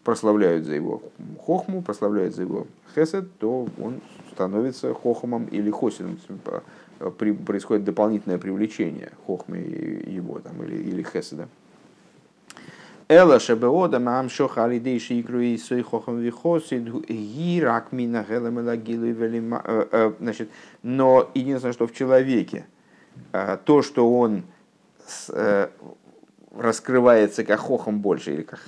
прославляют 0.07 0.63
за 0.63 0.73
его 0.73 1.01
хохму, 1.45 1.81
прославляют 1.81 2.33
за 2.33 2.43
его 2.43 2.65
хесед, 2.95 3.25
то 3.39 3.67
он 3.77 3.99
становится 4.31 4.93
хохомом 4.93 5.47
или 5.47 5.69
хосидом. 5.69 6.17
Происходит 7.45 7.83
дополнительное 7.83 8.37
привлечение 8.37 9.11
хохмы 9.25 9.57
его 9.57 10.39
там, 10.39 10.63
или, 10.63 10.77
или 10.77 11.03
хеседа. 11.03 11.49
Эла 13.09 13.37
шебеода 13.41 13.99
маам 13.99 14.29
шоха 14.29 14.63
алидей 14.63 14.97
шикру 14.97 15.41
и 15.41 15.57
сой 15.57 15.81
хохам 15.81 16.19
вихосид 16.19 16.83
гирак 17.09 17.91
мина 17.91 18.23
гелем 18.29 18.59
элагилу 18.59 20.13
Значит, 20.21 20.49
но 20.83 21.29
единственное, 21.33 21.73
что 21.73 21.85
в 21.85 21.93
человеке, 21.93 22.65
то, 23.65 23.81
что 23.81 24.09
он 24.09 24.43
раскрывается 26.55 27.43
как 27.43 27.59
хохом 27.59 27.99
больше, 27.99 28.33
или 28.33 28.41
как, 28.43 28.59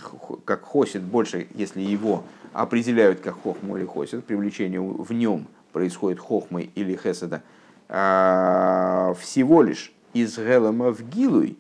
как 0.46 0.64
хосит 0.64 1.02
больше, 1.02 1.48
если 1.56 1.82
его 1.82 2.24
определяют 2.54 3.20
как 3.20 3.42
хохму 3.42 3.78
или 3.78 3.86
хосит, 3.86 4.26
привлечение 4.26 4.82
в 4.82 5.12
нем 5.14 5.48
происходит 5.72 6.20
хохмой 6.20 6.72
или 6.76 6.96
хеседа, 6.96 7.42
всего 7.88 9.62
лишь 9.62 9.94
из 10.14 10.38
гелема 10.38 10.92
в 10.92 11.02
гилуй, 11.10 11.58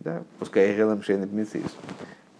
да? 0.00 0.22
Пускай 0.38 0.74
Гелем 0.74 1.02
Шейнет 1.02 1.32
Мициус. 1.32 1.74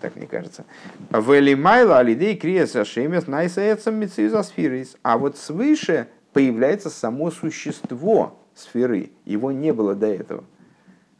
Так 0.00 0.16
мне 0.16 0.26
кажется. 0.26 0.66
Велимайла 1.10 1.98
алидей 1.98 2.36
криеса 2.36 2.84
шемес 2.84 3.26
найсаецам 3.26 3.94
мициус 3.94 4.34
асфирис. 4.34 4.96
А 5.02 5.16
вот 5.16 5.38
свыше 5.38 6.08
появляется 6.34 6.90
само 6.90 7.30
существо 7.30 8.38
сферы. 8.54 9.12
Его 9.24 9.50
не 9.50 9.72
было 9.72 9.94
до 9.94 10.08
этого. 10.08 10.44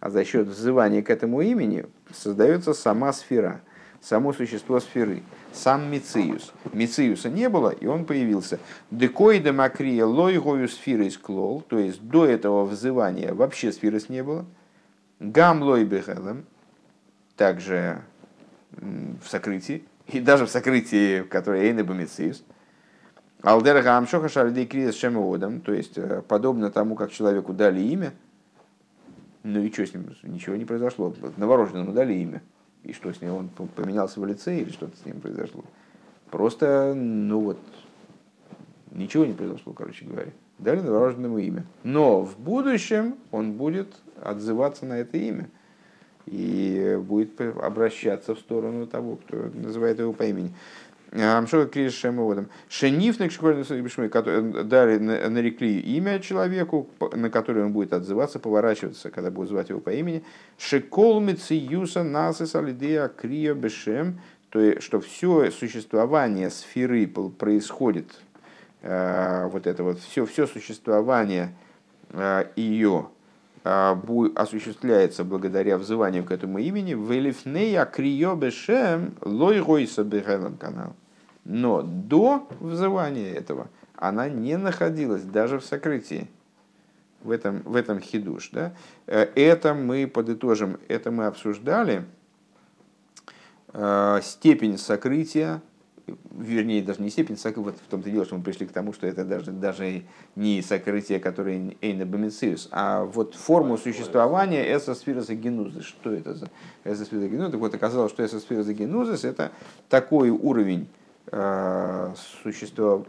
А 0.04 0.10
за 0.10 0.22
счет 0.22 0.48
взывания 0.48 1.02
к 1.02 1.08
этому 1.08 1.40
имени 1.40 1.86
создается 2.12 2.74
сама 2.74 3.10
сфера, 3.14 3.62
само 4.02 4.34
существо 4.34 4.78
сферы, 4.78 5.22
сам 5.54 5.90
Мициус. 5.90 6.52
Мициуса 6.74 7.30
не 7.30 7.48
было, 7.48 7.70
и 7.70 7.86
он 7.86 8.04
появился. 8.04 8.58
Декоида 8.90 9.54
макрия 9.54 10.04
лойгою 10.04 10.68
сферы 10.68 11.08
клол, 11.08 11.62
то 11.62 11.78
есть 11.78 12.02
до 12.02 12.26
этого 12.26 12.66
взывания 12.66 13.32
вообще 13.32 13.72
сферы 13.72 13.98
не 14.10 14.22
было. 14.22 14.44
Гамлой 15.20 15.86
бехелем, 15.86 16.44
также 17.38 18.02
в 18.72 19.26
сокрытии, 19.26 19.84
и 20.08 20.20
даже 20.20 20.44
в 20.44 20.50
сокрытии, 20.50 21.22
которое 21.22 21.62
Эйна 21.62 21.82
Бамициус. 21.82 22.44
Алдер 23.40 23.82
Гамшоха 23.82 24.28
Шальдей 24.28 24.66
Крис 24.66 24.96
Шемеодом, 24.96 25.62
то 25.62 25.72
есть 25.72 25.96
э, 25.96 26.22
подобно 26.28 26.70
тому, 26.70 26.94
как 26.94 27.10
человеку 27.10 27.54
дали 27.54 27.80
имя, 27.80 28.12
ну 29.44 29.62
и 29.62 29.70
что 29.70 29.86
с 29.86 29.92
ним? 29.92 30.06
Ничего 30.22 30.56
не 30.56 30.64
произошло. 30.64 31.14
Новорожденному 31.36 31.92
дали 31.92 32.14
имя. 32.14 32.42
И 32.82 32.92
что 32.92 33.12
с 33.12 33.20
ним? 33.20 33.34
Он 33.34 33.48
поменялся 33.48 34.18
в 34.18 34.26
лице 34.26 34.58
или 34.58 34.70
что-то 34.70 34.96
с 34.96 35.04
ним 35.04 35.20
произошло? 35.20 35.64
Просто, 36.30 36.94
ну 36.96 37.40
вот, 37.40 37.58
ничего 38.90 39.26
не 39.26 39.34
произошло, 39.34 39.74
короче 39.74 40.06
говоря. 40.06 40.30
Дали 40.58 40.80
новорожденному 40.80 41.38
имя. 41.38 41.64
Но 41.82 42.22
в 42.22 42.38
будущем 42.38 43.16
он 43.30 43.52
будет 43.52 43.94
отзываться 44.22 44.86
на 44.86 44.94
это 44.94 45.18
имя 45.18 45.50
и 46.24 46.98
будет 47.06 47.38
обращаться 47.40 48.34
в 48.34 48.38
сторону 48.38 48.86
того, 48.86 49.16
кто 49.16 49.50
называет 49.52 49.98
его 49.98 50.14
по 50.14 50.22
имени. 50.22 50.54
Амшока 51.22 51.66
Криш 51.66 51.94
Шемоводом. 51.94 52.48
Шенифник 52.68 53.32
которые 54.10 54.64
дали, 54.64 54.98
нарекли 54.98 55.78
имя 55.78 56.18
человеку, 56.18 56.88
на 57.12 57.30
которое 57.30 57.66
он 57.66 57.72
будет 57.72 57.92
отзываться, 57.92 58.40
поворачиваться, 58.40 59.10
когда 59.10 59.30
будет 59.30 59.48
звать 59.48 59.68
его 59.68 59.80
по 59.80 59.90
имени. 59.90 60.24
Шекол 60.58 61.20
Мициюса 61.20 62.02
Насис 62.02 62.54
Алидея 62.56 63.08
Крия 63.08 63.54
Бешем. 63.54 64.20
То 64.50 64.60
есть, 64.60 64.82
что 64.82 65.00
все 65.00 65.50
существование 65.50 66.50
сферы 66.50 67.06
происходит, 67.06 68.06
э, 68.82 69.48
вот 69.52 69.66
это 69.66 69.82
вот, 69.82 69.98
все, 70.00 70.26
все 70.26 70.46
существование 70.46 71.54
э, 72.10 72.46
ее 72.54 73.08
а, 73.64 73.98
осуществляется 74.36 75.24
благодаря 75.24 75.78
взыванию 75.78 76.22
к 76.22 76.30
этому 76.30 76.58
имени, 76.58 76.92
Велифнея 76.92 77.86
Криобешем 77.86 79.14
Лойгойса 79.22 80.04
Бехелем 80.04 80.56
канал. 80.56 80.94
Но 81.44 81.82
до 81.82 82.48
взывания 82.60 83.32
этого 83.32 83.68
она 83.96 84.28
не 84.28 84.56
находилась 84.56 85.22
даже 85.22 85.58
в 85.58 85.64
сокрытии. 85.64 86.28
В 87.22 87.30
этом, 87.30 87.62
в 87.64 87.74
этом 87.74 88.00
хидуш. 88.00 88.50
Да? 88.50 88.74
Э, 89.06 89.26
это 89.34 89.72
мы 89.72 90.06
подытожим, 90.06 90.78
это 90.88 91.10
мы 91.10 91.26
обсуждали. 91.26 92.04
Э, 93.72 94.20
степень 94.22 94.76
сокрытия 94.76 95.62
вернее, 96.30 96.82
даже 96.82 97.02
не 97.02 97.10
степень 97.10 97.36
сокрытия, 97.36 97.64
вот 97.64 97.76
в 97.76 97.90
том-то 97.90 98.10
дело, 98.10 98.24
что 98.24 98.36
мы 98.36 98.42
пришли 98.42 98.66
к 98.66 98.72
тому, 98.72 98.92
что 98.92 99.06
это 99.06 99.24
даже, 99.24 99.52
даже 99.52 100.02
не 100.36 100.62
сокрытие, 100.62 101.20
которое 101.20 101.74
Эйна 101.80 102.04
Бомициус, 102.04 102.68
а 102.70 103.04
вот 103.04 103.34
форму 103.34 103.78
существования 103.78 104.76
эсосфироза 104.76 105.34
генузис. 105.34 105.84
Что 105.84 106.12
это 106.12 106.34
за 106.34 106.50
эсосфироза 106.84 107.28
генузис? 107.28 107.52
Так 107.52 107.60
вот, 107.60 107.74
оказалось, 107.74 108.12
что 108.12 108.24
эсосфироза 108.24 108.74
генузис 108.74 109.24
это 109.24 109.52
такой 109.88 110.30
уровень 110.30 110.88
э, 111.34 112.14
существа, 112.42 113.02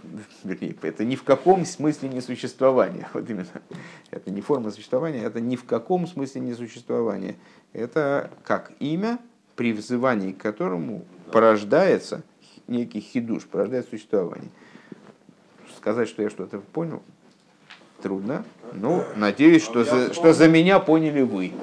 вернее, 0.44 0.76
это 0.82 1.06
ни 1.06 1.16
в 1.16 1.24
каком 1.24 1.66
смысле 1.66 2.10
не 2.10 2.22
существование. 2.22 3.08
Вот 3.14 3.30
именно. 3.30 3.48
Это 4.12 4.32
не 4.32 4.42
форма 4.42 4.72
существования, 4.72 5.24
это 5.24 5.40
ни 5.42 5.56
в 5.56 5.66
каком 5.66 6.08
смысле 6.08 6.42
не 6.42 6.54
существование. 6.54 7.36
Это 7.74 8.32
как 8.44 8.72
имя, 8.80 9.20
при 9.56 9.74
взывании 9.74 10.32
к 10.32 10.38
которому 10.38 11.06
порождается– 11.32 12.24
некий 12.68 13.02
хидуш, 13.02 13.44
порождает 13.44 13.88
существование. 13.90 14.50
Сказать, 15.78 16.08
что 16.08 16.22
я 16.24 16.30
что-то 16.30 16.60
понял, 16.60 17.04
трудно. 18.02 18.44
Ну, 18.74 19.04
надеюсь, 19.16 19.64
что 19.64 19.84
за, 19.84 20.14
что 20.14 20.34
за 20.34 20.48
меня 20.48 20.80
поняли 20.80 21.22
вы. 21.22 21.54